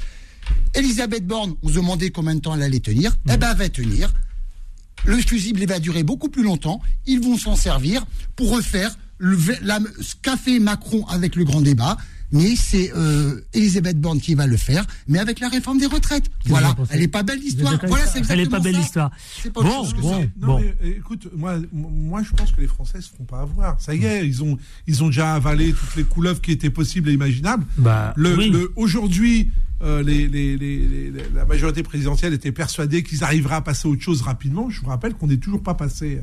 [0.75, 3.17] Elisabeth Borne, on se demandait combien de temps elle allait tenir.
[3.33, 4.13] Eh ben, elle va tenir.
[5.07, 6.81] Le fusible il va durer beaucoup plus longtemps.
[7.07, 8.05] Ils vont s'en servir
[8.37, 11.97] pour refaire le, la- ce qu'a fait Macron avec le grand débat.
[12.33, 16.25] Mais c'est euh, Elisabeth Borne qui va le faire, mais avec la réforme des retraites.
[16.47, 17.79] Voilà, vous elle est pas belle Vous l'histoire.
[17.87, 18.81] Voilà, c'est ça Elle est pas belle ça.
[18.81, 19.11] l'histoire.
[19.41, 20.19] C'est pas autre Bon, bon, ça.
[20.41, 20.61] Non, bon.
[20.83, 23.81] mais, écoute, moi, moi, je pense que les Français se feront pas avoir.
[23.81, 27.09] Ça y est, ils ont, ils ont déjà avalé toutes les couleuvres qui étaient possibles
[27.11, 27.65] et imaginables.
[27.77, 28.51] Bah, Le, oui.
[28.51, 29.51] le- aujourd'hui,
[29.85, 33.91] euh, les, les- les- les- la majorité présidentielle était persuadée qu'ils arriveraient à passer à
[33.91, 34.71] autre chose rapidement.
[34.71, 36.21] Je vous rappelle qu'on n'est toujours pas passé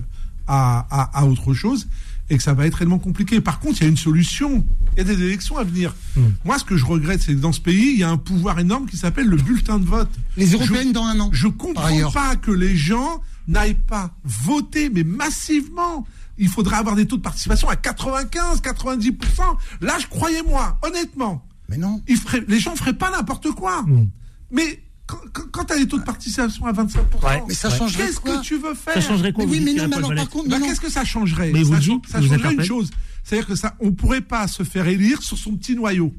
[0.48, 1.88] à, à- à autre chose
[2.30, 3.40] et que ça va être réellement compliqué.
[3.42, 4.66] Par contre, il y a une solution.
[4.94, 5.94] Il y a des élections à venir.
[6.16, 6.22] Hmm.
[6.46, 8.58] Moi, ce que je regrette, c'est que dans ce pays, il y a un pouvoir
[8.60, 10.10] énorme qui s'appelle le bulletin de vote.
[10.38, 11.30] Les européennes Je- dans un an.
[11.32, 16.08] Je comprends pas que les gens n'aillent pas voter, mais massivement.
[16.38, 19.44] Il faudrait avoir des taux de participation à 95, 90%.
[19.82, 21.46] Là, je croyais moi, honnêtement.
[21.72, 22.02] Mais non.
[22.08, 23.82] Ils feraient, les gens feraient pas n'importe quoi.
[23.84, 24.10] Mm.
[24.52, 25.18] Mais quand,
[25.52, 27.44] quand, tu as des taux de participation à 25%, Ouais.
[27.48, 29.66] Mais ça changerait qu'est-ce quoi que tu veux faire Ça changerait quoi Mais oui, vous
[29.66, 30.58] mais non, mais alors par contre, Bah.
[30.62, 32.92] Qu'est-ce que ça changerait Mais vous ça, dites, ça vous changerait une chose.
[33.24, 36.14] C'est-à-dire que ça, on pourrait pas se faire élire sur son petit noyau.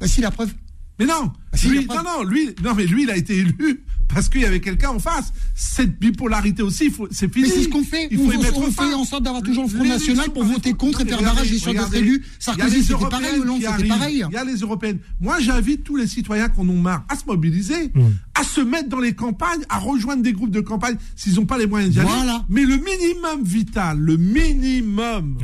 [0.00, 0.52] Bah, si la preuve.
[0.98, 3.84] Mais non, Ah, si, lui, non, non, lui, non, mais lui, il a été élu
[4.14, 5.32] parce qu'il y avait quelqu'un en face.
[5.54, 7.48] Cette bipolarité aussi, c'est fini.
[7.48, 8.08] Mais c'est ce qu'on fait.
[8.10, 8.88] Il faut mettre on fin.
[8.88, 11.58] fait en sorte d'avoir toujours le Front National pour voter contre et faire barrage et
[11.58, 12.24] sur d'autres élus.
[12.38, 13.38] Sarkozy, c'était pareil.
[13.40, 14.24] Hollande, c'était pareil.
[14.28, 14.98] Il y a les européennes.
[15.20, 18.12] Moi, j'invite tous les citoyens qu'on en marre à se mobiliser, Hmm.
[18.34, 21.58] à se mettre dans les campagnes, à rejoindre des groupes de campagne s'ils n'ont pas
[21.58, 22.08] les moyens d'y aller.
[22.08, 22.44] Voilà.
[22.48, 25.38] Mais le minimum vital, le minimum.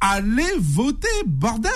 [0.00, 1.70] Allez voter, bordel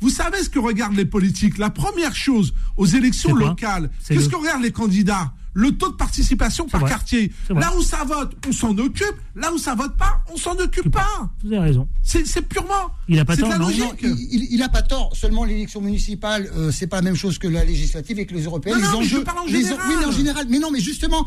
[0.00, 1.56] Vous savez ce que regardent les politiques?
[1.58, 5.32] La première chose aux élections locales, qu'est-ce que regardent les candidats?
[5.54, 6.90] Le taux de participation par vrai.
[6.90, 7.30] quartier.
[7.50, 9.14] Là où ça vote, on s'en occupe.
[9.36, 11.30] Là où ça vote pas, on s'en occupe pas.
[11.44, 11.88] Vous avez raison.
[12.02, 12.90] C'est purement.
[13.08, 13.82] Il a pas tort, la non logique.
[14.02, 15.14] Non, il, il- il a pas tort.
[15.14, 18.44] Seulement l'élection municipale, euh, c'est pas la même chose que la législative et que les
[18.44, 18.76] européennes.
[18.78, 19.78] Non, les non, mais je parle en les général.
[19.88, 20.46] oui, mais en général.
[20.48, 21.26] Mais non, mais justement,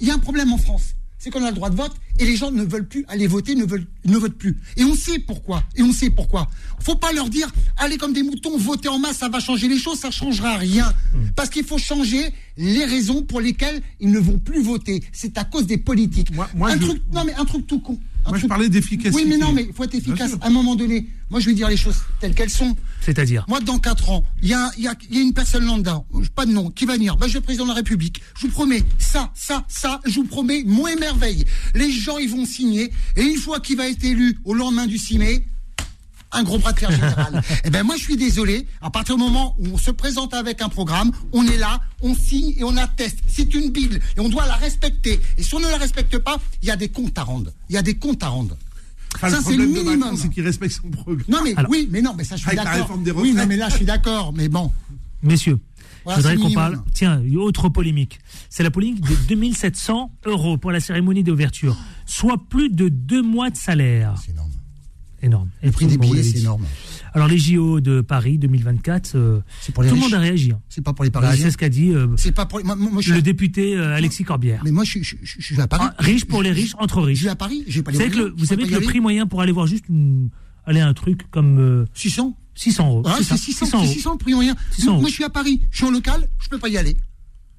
[0.00, 0.94] il y a un problème en France.
[1.18, 3.54] C'est qu'on a le droit de vote et les gens ne veulent plus aller voter,
[3.54, 4.56] ne veulent ne votent plus.
[4.76, 5.62] Et on sait pourquoi.
[5.76, 6.48] Et on sait pourquoi.
[6.80, 9.78] Faut pas leur dire allez comme des moutons, votez en masse, ça va changer les
[9.78, 10.92] choses, ça changera rien.
[11.14, 11.28] Hmm.
[11.36, 15.02] Parce qu'il faut changer les raisons pour lesquelles ils ne vont plus voter.
[15.12, 16.30] C'est à cause des politiques.
[16.34, 17.98] moi, un je- truc, non mais un truc tout con.
[18.28, 19.22] Moi, je parlais d'efficacité.
[19.22, 20.32] Oui, mais non, mais il faut être efficace.
[20.40, 22.76] À un moment donné, moi, je vais dire les choses telles qu'elles sont.
[23.00, 25.34] C'est-à-dire Moi, dans 4 ans, il y a, il y, a, il y a une
[25.34, 26.04] personne lambda,
[26.34, 27.16] pas de nom, qui va venir.
[27.16, 28.20] Ben, je vais être président de la République.
[28.36, 30.00] Je vous promets ça, ça, ça.
[30.06, 31.44] Je vous promets mon émerveille.
[31.74, 32.92] Les gens, ils vont signer.
[33.16, 35.44] Et une fois qu'il va être élu au lendemain du 6 mai,
[36.32, 37.42] un gros bras de fer général.
[37.64, 38.66] Eh ben moi je suis désolé.
[38.80, 42.14] À partir du moment où on se présente avec un programme, on est là, on
[42.14, 43.18] signe et on atteste.
[43.26, 45.20] C'est une bible et on doit la respecter.
[45.36, 47.50] Et si on ne la respecte pas, il y a des comptes à rendre.
[47.68, 48.56] Il y a des comptes à rendre.
[49.14, 50.16] Enfin, ça c'est le minimum.
[50.16, 51.24] C'est qu'il respecte son programme.
[51.28, 52.98] Non mais oui, mais non, mais ça je suis d'accord.
[53.16, 54.32] Oui, non mais là je suis d'accord.
[54.34, 54.70] Mais bon.
[55.22, 55.58] Messieurs,
[56.04, 56.80] Voilà, je voudrais qu'on parle.
[56.94, 58.20] Tiens, une autre polémique.
[58.50, 61.76] C'est la polémique de 2700 euros pour la cérémonie d'ouverture,
[62.06, 64.14] soit plus de deux mois de salaire.
[64.24, 64.34] C'est
[65.22, 65.48] énorme.
[65.62, 66.64] Le prix des billets, c'est énorme.
[67.14, 69.40] Alors les JO de Paris 2024, euh,
[69.74, 70.52] pour tout le monde a réagi.
[70.52, 70.60] hein.
[70.68, 71.46] C'est pas pour les Bah, Parisiens.
[71.46, 74.24] c'est ce qu'a dit euh, pas pour les- moi, je le à- député euh, Alexis
[74.24, 74.60] Corbière.
[74.64, 75.84] Mais moi je, je, je- je suis à Paris.
[75.88, 77.18] Ah, riche pour les riches, entre Je riches.
[77.20, 78.74] suis à Paris, j'ai pas les Vous savez que le, moyens, vous je savez que
[78.74, 80.28] le prix moyen pour aller voir juste une-
[80.66, 83.02] aller à un truc comme euh, 600 600 euros.
[83.06, 83.94] Ouais, c'est c'est ça, 600, 600 c'est euros.
[83.94, 84.54] 600 le prix moyen.
[84.72, 86.96] 600 moi, je suis à Paris, je suis en local, je peux pas y aller.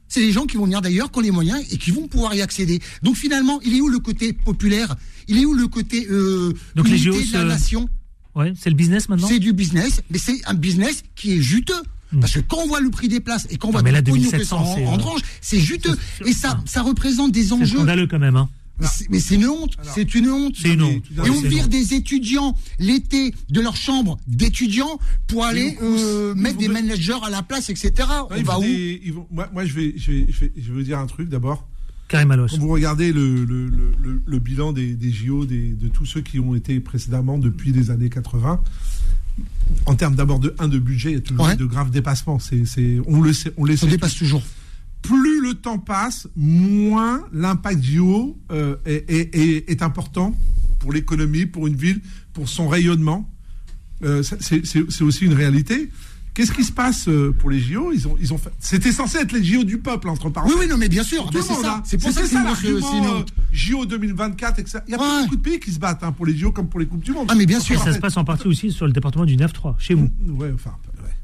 [0.10, 2.34] C'est les gens qui vont venir d'ailleurs, qui ont les moyens et qui vont pouvoir
[2.36, 2.80] y accéder.
[3.04, 4.96] Donc finalement, il est où le côté populaire?
[5.28, 7.88] Il est où le côté euh, Donc les de la se- nation?
[8.36, 9.28] Ouais, c'est le business maintenant?
[9.28, 11.82] C'est du business, mais c'est un business qui est juteux.
[12.20, 13.86] Parce que quand on voit le prix des places et quand on voit Hmm.
[13.86, 15.96] mais là, le pognon que 2700, ça en- c'est, euh, c'est juteux.
[16.26, 17.78] Et ça, ça représente des C'est enjeux.
[17.78, 18.36] scandaleux quand même.
[18.36, 18.50] Hein.
[18.80, 20.56] Mais c'est- Mais c'est une honte, c'est une honte.
[20.62, 21.04] C'est une honte.
[21.26, 21.70] Et on vire honte.
[21.70, 27.44] des étudiants l'été de leur chambre d'étudiants pour aller euh, mettre des managers à la
[27.44, 27.92] place, etc.
[28.30, 30.74] On va où des- vont- moi, moi, je vais, je vais, je vais, je vais
[30.78, 31.68] vous dire un truc d'abord.
[32.08, 32.48] Karim Alos.
[32.50, 36.06] Quand vous regardez le, le, le, le- le bilan des, des JO, des, de tous
[36.06, 38.62] ceux qui ont été précédemment depuis les années 80,
[39.86, 41.56] en termes d'abord de un de budget, il y a toujours Ouais.
[41.56, 42.40] de graves dépassements.
[42.40, 42.64] C'est,
[43.08, 44.42] on le sait, on les Ça sait dépasse toujours.
[45.02, 50.36] Plus le temps passe, moins l'impact JO euh, est, est- est- est important
[50.80, 52.02] pour l'économie, pour une ville,
[52.34, 53.30] pour son rayonnement.
[54.04, 55.90] Euh, ça, c'est aussi une réalité.
[56.34, 59.18] Qu'est-ce qui se passe euh, pour les JO Ils ont, ils ont fait- C'était censé
[59.18, 60.58] être les JO du peuple, entre Oui, parenthèses.
[60.60, 61.30] oui, non, mais bien sûr.
[61.34, 61.76] C'est monde, ça.
[61.78, 61.84] hein.
[61.86, 63.24] C'est pour ça grosse- l'argument, euh.
[63.52, 64.80] JO 2024, etc.
[64.88, 66.70] Il y a pas beaucoup de pays qui se battent hein, pour les JO comme
[66.70, 67.28] pour les Coupes du Monde.
[67.30, 67.82] Ah, mais bien Et sûr.
[67.84, 70.10] ça se passe en partie aussi sur le département du 9-3, chez vous.
[70.28, 70.76] Ouais, enfin.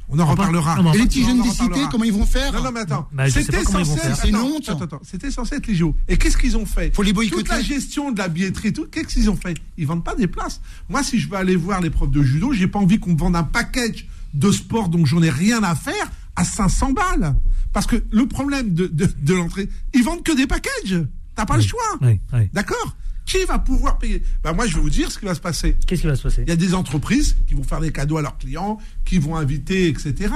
[0.09, 0.75] On en reparlera.
[0.81, 3.07] Non, Et les petits jeunes des cités, comment ils vont faire Non, non, mais attends.
[3.11, 5.95] Bah, C'était censé- censé être les JO.
[6.07, 7.41] Et qu'est-ce qu'ils ont fait Faut les boycotter.
[7.41, 10.15] Toute la gestion de la billetterie, et tout, qu'est-ce qu'ils ont fait Ils vendent pas
[10.15, 10.61] des places.
[10.89, 13.17] Moi, si je veux aller voir les profs de judo, j'ai pas envie qu'on me
[13.17, 17.35] vende un package de sport dont j'en ai rien à faire à 500 balles.
[17.73, 21.03] Parce que le problème de, de, de l'entrée, ils vendent que des packages.
[21.35, 21.81] T'as pas le choix.
[22.01, 22.49] Oui, oui.
[22.53, 22.95] D'accord
[23.25, 24.21] Qui va pouvoir payer?
[24.43, 25.75] Ben Moi, je vais vous dire ce qui va se passer.
[25.87, 26.43] Qu'est-ce qui va se passer?
[26.43, 29.35] Il y a des entreprises qui vont faire des cadeaux à leurs clients, qui vont
[29.35, 30.31] inviter, etc.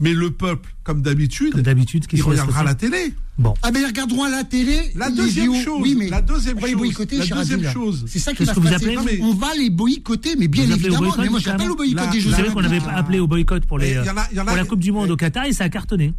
[0.00, 3.14] Mais le peuple, comme d'habitude, Comme d'habitude, qu'est-ce il qui va se regardera la télé.
[3.38, 3.54] Bon.
[3.62, 4.90] Ah ben ils regarderont à la télé.
[4.96, 8.04] La deuxième chose, oui, mais la deuxième on va les chose, boycotter, la deuxième chose.
[8.08, 8.96] C'est ça qui C'est va ce se que vous passer.
[8.96, 10.98] appelez- On va les boycotter, mais bien évidemment.
[10.98, 13.64] boycott, Mais moi, j'appelle au boycott des Jeux Vous savez qu'on avait appelé au boycott
[13.66, 16.14] pour, les, pour la Coupe du Monde au Qatar et ça a cartonné.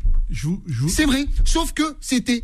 [0.88, 2.44] C'est vrai, sauf que c'était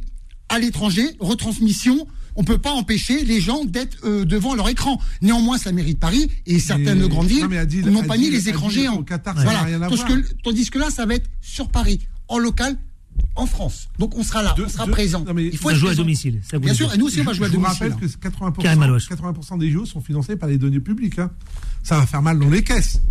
[0.49, 2.07] à l'étranger, retransmission.
[2.35, 4.99] On peut pas empêcher les gens d'être euh, devant leur écran.
[5.21, 7.47] Néanmoins, ça mérite Paris et certaines Mais- grandes villes
[7.85, 9.03] n'ont pas mis les écrans géants.
[9.03, 9.65] Qatar, voilà.
[9.87, 12.77] Tandis que, tandis que là, ça va être sur Paris, en local,
[13.35, 13.89] en France.
[13.99, 15.23] Donc on sera là, De- on sera de- présent.
[15.25, 16.41] non, mais Il faut jouer à domicile.
[16.49, 17.83] ça vous Bien sûr, et nous aussi, on va je jouer à vous domicile.
[17.91, 19.07] rappelle que 80%, Karim Alouache.
[19.09, 21.19] 80% des JO sont financés par les données publiques.
[21.19, 21.31] hein.
[21.83, 23.01] Ça va faire mal dans les caisses.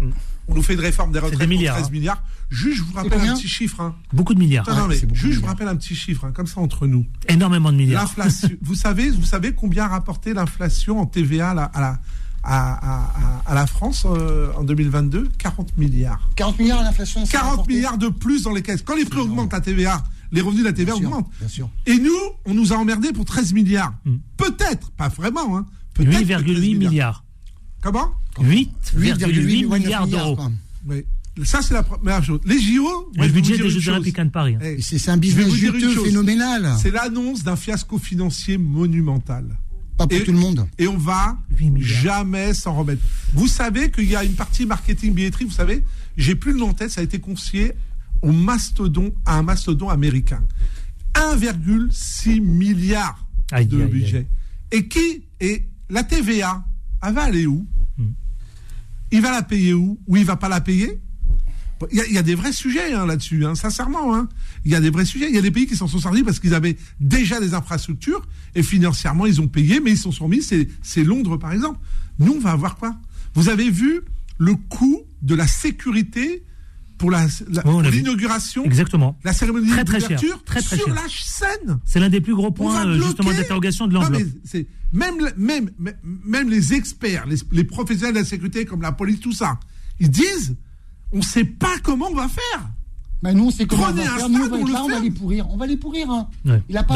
[0.51, 1.99] On nous fait une réforme des retraites des milliards, pour 13 hein.
[1.99, 2.23] milliards.
[2.51, 3.81] Juste, je vous rappelle un petit chiffre.
[3.81, 3.95] Hein.
[4.13, 4.67] Beaucoup de milliards.
[4.69, 7.05] Non, mais juste, je vous rappelle un petit chiffre, hein, comme ça entre nous.
[7.29, 8.03] Énormément de milliards.
[8.05, 8.49] L'inflation.
[8.63, 11.99] vous savez, vous savez combien a rapporté l'inflation en TVA à la, à la,
[12.49, 16.29] à, à- à- à la France euh, en 2022 40 milliards.
[16.37, 17.25] 40 milliards à l'inflation.
[17.27, 17.69] ça 40 rapporte.
[17.69, 18.83] milliards de plus dans les caisses.
[18.83, 20.03] Quand les prix augmentent, la TVA,
[20.33, 21.31] les revenus de la TVA Bien sûr, augmentent.
[21.39, 21.69] bien sûr.
[21.87, 22.17] Et nous,
[22.47, 23.95] on nous a emmerdés pour 13 milliards.
[24.05, 24.17] Hmm.
[24.37, 25.57] Peut-être, pas vraiment.
[25.59, 25.67] Hein.
[25.95, 27.25] Peut-être que 13 8,8 milliards.
[27.83, 28.13] Comment?
[28.41, 30.39] 8,8 milliards d'euros.
[30.87, 31.05] Oui.
[31.45, 32.41] Ça, c'est la première chose.
[32.45, 33.13] Les JO.
[33.17, 33.93] Le budget des Jeux.
[33.93, 34.57] Olympiques de Paris.
[34.61, 34.77] hein.
[34.81, 36.75] C'est un business juteux phénoménal.
[36.83, 39.45] C'est l'annonce d'un fiasco financier monumental.
[39.99, 40.67] Pas pour Et- tout le monde.
[40.79, 41.89] Et on va 8 milliards.
[42.03, 43.03] jamais s'en remettre.
[43.35, 45.85] Vous savez qu'il y a une partie marketing billetterie, vous savez,
[46.17, 47.73] j'ai plus le nom en tête, ça a été confié
[48.23, 50.43] au mastodon, à un mastodon américain.
[51.15, 53.89] 1,6 milliard Aïe, de aïe, aïe.
[53.91, 54.27] budget.
[54.73, 56.65] Et qui Et la TVA,
[57.03, 57.67] elle va aller où?
[57.97, 58.11] Hmm.
[59.13, 59.99] Il va la payer où?
[60.07, 61.01] Ou il va pas la payer?
[61.93, 64.15] Il y, a des vrais sujets hein, là-dessus, hein, sincèrement.
[64.15, 64.29] Hein.
[64.65, 65.29] Il y a des vrais sujets.
[65.29, 68.27] Il y a des pays qui s'en sont sortis parce qu'ils avaient déjà des infrastructures
[68.55, 70.43] et financièrement ils ont payé, mais ils s'en sont remis.
[70.43, 71.79] C'est Londres par exemple.
[72.19, 72.97] Nous, on va avoir quoi?
[73.35, 74.01] Vous avez vu
[74.39, 76.45] le coût de la sécurité
[76.99, 80.19] pour l'inauguration, exactement, la cérémonie d'ouverture
[80.61, 81.79] sur la scène.
[81.85, 84.23] C'est l'un des plus gros points euh, justement d'interrogation de l'enveloppe.
[84.93, 85.71] Même, même,
[86.03, 89.61] même les experts, les, les professionnels de la sécurité comme la police, tout ça,
[90.01, 90.57] ils disent,
[91.13, 92.69] on ne sait pas comment on va faire.
[93.23, 94.29] Mais nous, c'est comment on va faire.
[94.29, 95.47] Nous, on va, on va les pourrir.
[95.51, 96.11] On va les pourrir.
[96.11, 96.29] Hein.
[96.69, 96.95] Il n'a pas,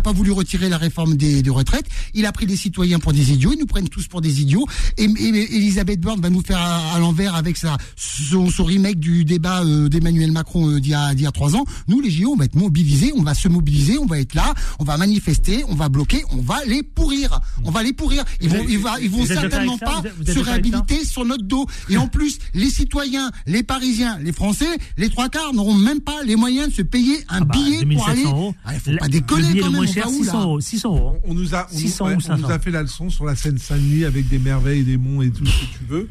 [0.00, 1.86] pas, voulu retirer la réforme des, retraites.
[2.14, 3.52] Il a pris des citoyens pour des idiots.
[3.52, 4.66] Ils nous prennent tous pour des idiots.
[4.96, 9.88] Et, Elisabeth Borne va nous faire à, l'envers avec sa, son, remake du débat euh,
[9.88, 11.64] d'Emmanuel Macron euh, d'il y, a, trois ans.
[11.88, 13.12] Nous, les JO, on va être mobilisés.
[13.16, 13.98] On va se mobiliser.
[13.98, 14.54] On va être là.
[14.78, 15.64] On va manifester.
[15.68, 16.22] On va bloquer.
[16.30, 17.40] On va les pourrir.
[17.64, 18.24] On va les pourrir.
[18.40, 21.66] Ils vont, ils, ils vont certainement pas se réhabiliter sur notre dos.
[21.90, 26.36] Et en plus, les citoyens, les Parisiens, les Français, les trois n'auront même pas les
[26.36, 28.24] moyens de se payer un ah bah, billet pour aller.
[28.24, 28.54] Euros.
[28.64, 29.82] Ah, faut pas déconner quand même.
[29.82, 30.60] on 600 euros.
[30.60, 31.20] 600 euros.
[31.24, 31.66] On, nous a,
[32.00, 35.30] on, nous a fait la leçon sur la Seine-Saint-Denis avec des merveilles, des monts et
[35.30, 36.08] tout ce que tu veux.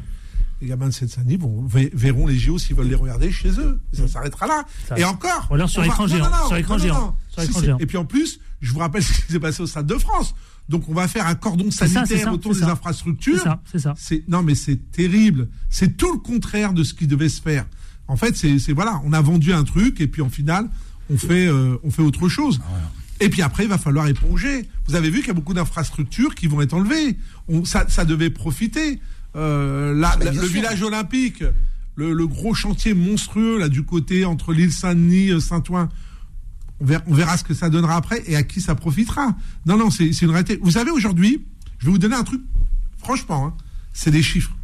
[0.60, 1.38] Les gamins de Seine-Saint-Denis
[1.92, 3.80] verront les JO s'ils veulent les regarder chez eux.
[3.92, 4.64] Ça s'arrêtera là.
[4.96, 5.48] et encore.
[5.50, 6.28] Ou alors sur écran géant.
[6.46, 7.16] Sur écran géant.
[7.80, 10.34] Et puis en plus, je vous rappelle ce qui s'est passé au Stade de France.
[10.68, 13.44] Donc on va faire un cordon sanitaire autour des infrastructures.
[13.70, 13.94] C'est ça.
[13.96, 15.48] C'est non mais c'est terrible.
[15.68, 17.66] C'est tout le contraire de ce qui devait se faire.
[18.08, 20.68] En fait, c'est voilà, on a vendu un truc et puis en final,
[21.10, 22.60] on fait, euh, on fait autre chose.
[22.64, 22.90] Ah
[23.20, 24.68] et puis après, il va falloir éponger.
[24.86, 27.16] Vous avez vu qu'il y a beaucoup d'infrastructures qui vont être enlevées.
[27.48, 29.00] On, ça, ça devait profiter.
[29.36, 31.42] Euh, ah, le village olympique,
[31.96, 35.88] le, gros chantier monstrueux là du côté entre l'île Saint-Denis, euh, Saint-Ouen.
[36.80, 39.36] On verra, on verra, ce que ça donnera après et à qui ça profitera.
[39.64, 40.58] Non, non, c'est une réalité.
[40.60, 41.44] Vous savez, aujourd'hui,
[41.78, 42.42] je vais vous donner un truc,
[42.98, 43.54] franchement, hein,
[43.92, 44.56] c'est des chiffres.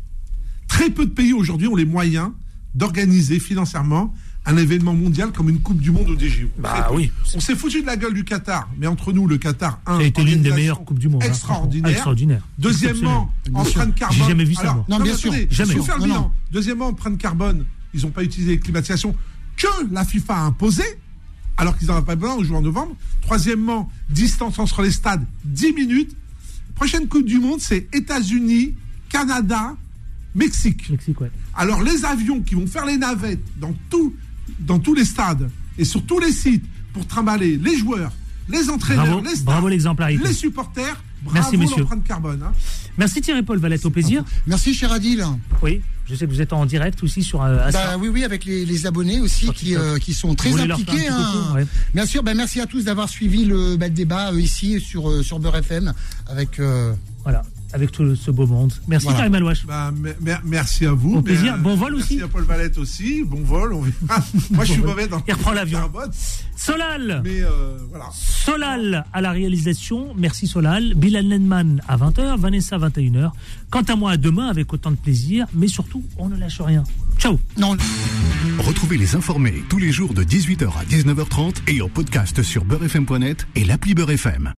[0.67, 2.31] Très peu de pays aujourd'hui ont les moyens
[2.75, 4.15] d'organiser financièrement
[4.47, 6.51] un événement mondial comme une Coupe du Monde au DG.
[6.59, 7.13] Bah oui.
[7.35, 9.97] On s'est foutu de la gueule du Qatar, mais entre nous, le Qatar, un.
[9.97, 11.23] Ça a été l'une des meilleures Coupes du Monde.
[11.23, 11.91] Hein, extraordinaire.
[11.91, 12.43] extraordinaire.
[12.59, 14.19] Deuxièmement, empreinte carbone.
[14.19, 14.85] J'ai jamais vu ça.
[14.89, 15.33] non, bien sûr.
[15.51, 15.81] Jamais.
[15.83, 16.33] Faire le bilan.
[16.53, 17.65] Deuxièmement, empreinte carbone.
[17.93, 19.15] Ils n'ont pas utilisé les climatisations
[19.57, 20.85] que la FIFA a imposé,
[21.57, 22.97] alors qu'ils n'en avaient pas besoin au jour en novembre.
[23.21, 26.17] Troisièmement, distance entre les stades, 10 minutes.
[26.77, 28.75] Prochaine Coupe du Monde, c'est États-Unis,
[29.11, 29.77] Canada,
[30.35, 30.89] Mexique.
[30.91, 31.31] Mexique ouais.
[31.55, 34.15] Alors les avions qui vont faire les navettes dans, tout,
[34.61, 38.13] dans tous les stades et sur tous les sites pour trimballer les joueurs,
[38.49, 41.85] les entraîneurs, les, stars, les supporters, bravo Merci, monsieur.
[42.05, 42.43] carbone.
[42.43, 42.53] Hein.
[42.99, 44.25] Merci Thierry-Paul Valette, au plaisir.
[44.47, 45.25] Merci cher Adil.
[45.63, 48.45] Oui, je sais que vous êtes en direct aussi sur euh, bah, Oui, oui, avec
[48.45, 51.09] les, abonnés aussi qui, euh, qui, sont très impliqués.
[51.09, 51.65] Hein.
[51.95, 55.39] Bien sûr, bah, merci à tous d'avoir suivi le, bah, débat euh, ici sur, sur
[55.39, 55.93] Beurre FM
[56.27, 56.61] avec...
[57.23, 58.73] Voilà avec tout ce beau monde.
[58.89, 59.67] Merci Karim Alouache.
[59.67, 59.93] Bah,
[60.45, 61.17] merci à vous.
[61.17, 61.57] Au plaisir.
[61.59, 62.17] Bon vol aussi.
[62.17, 63.23] Merci à Paul Valette aussi.
[63.25, 63.75] Bon vol.
[64.51, 65.23] Moi, je suis mauvais dans.
[65.27, 65.91] Il reprend l'avion.
[66.57, 67.23] Solal.
[67.25, 68.07] Mais euh, voilà.
[68.13, 70.15] Solal à la réalisation.
[70.17, 70.95] Merci Solal.
[70.95, 73.31] Bilal Nenman à 20h, Vanessa à 21h.
[73.71, 75.47] Quant à moi, à demain avec autant de plaisir.
[75.55, 76.85] Mais surtout, on ne lâche rien.
[77.19, 77.39] Ciao.
[77.59, 77.77] Non.
[78.59, 83.47] Retrouvez les informés tous les jours de 18h à 19h30 et en podcast sur beurrefm.net
[83.55, 84.49] et l'appli Beurrefm.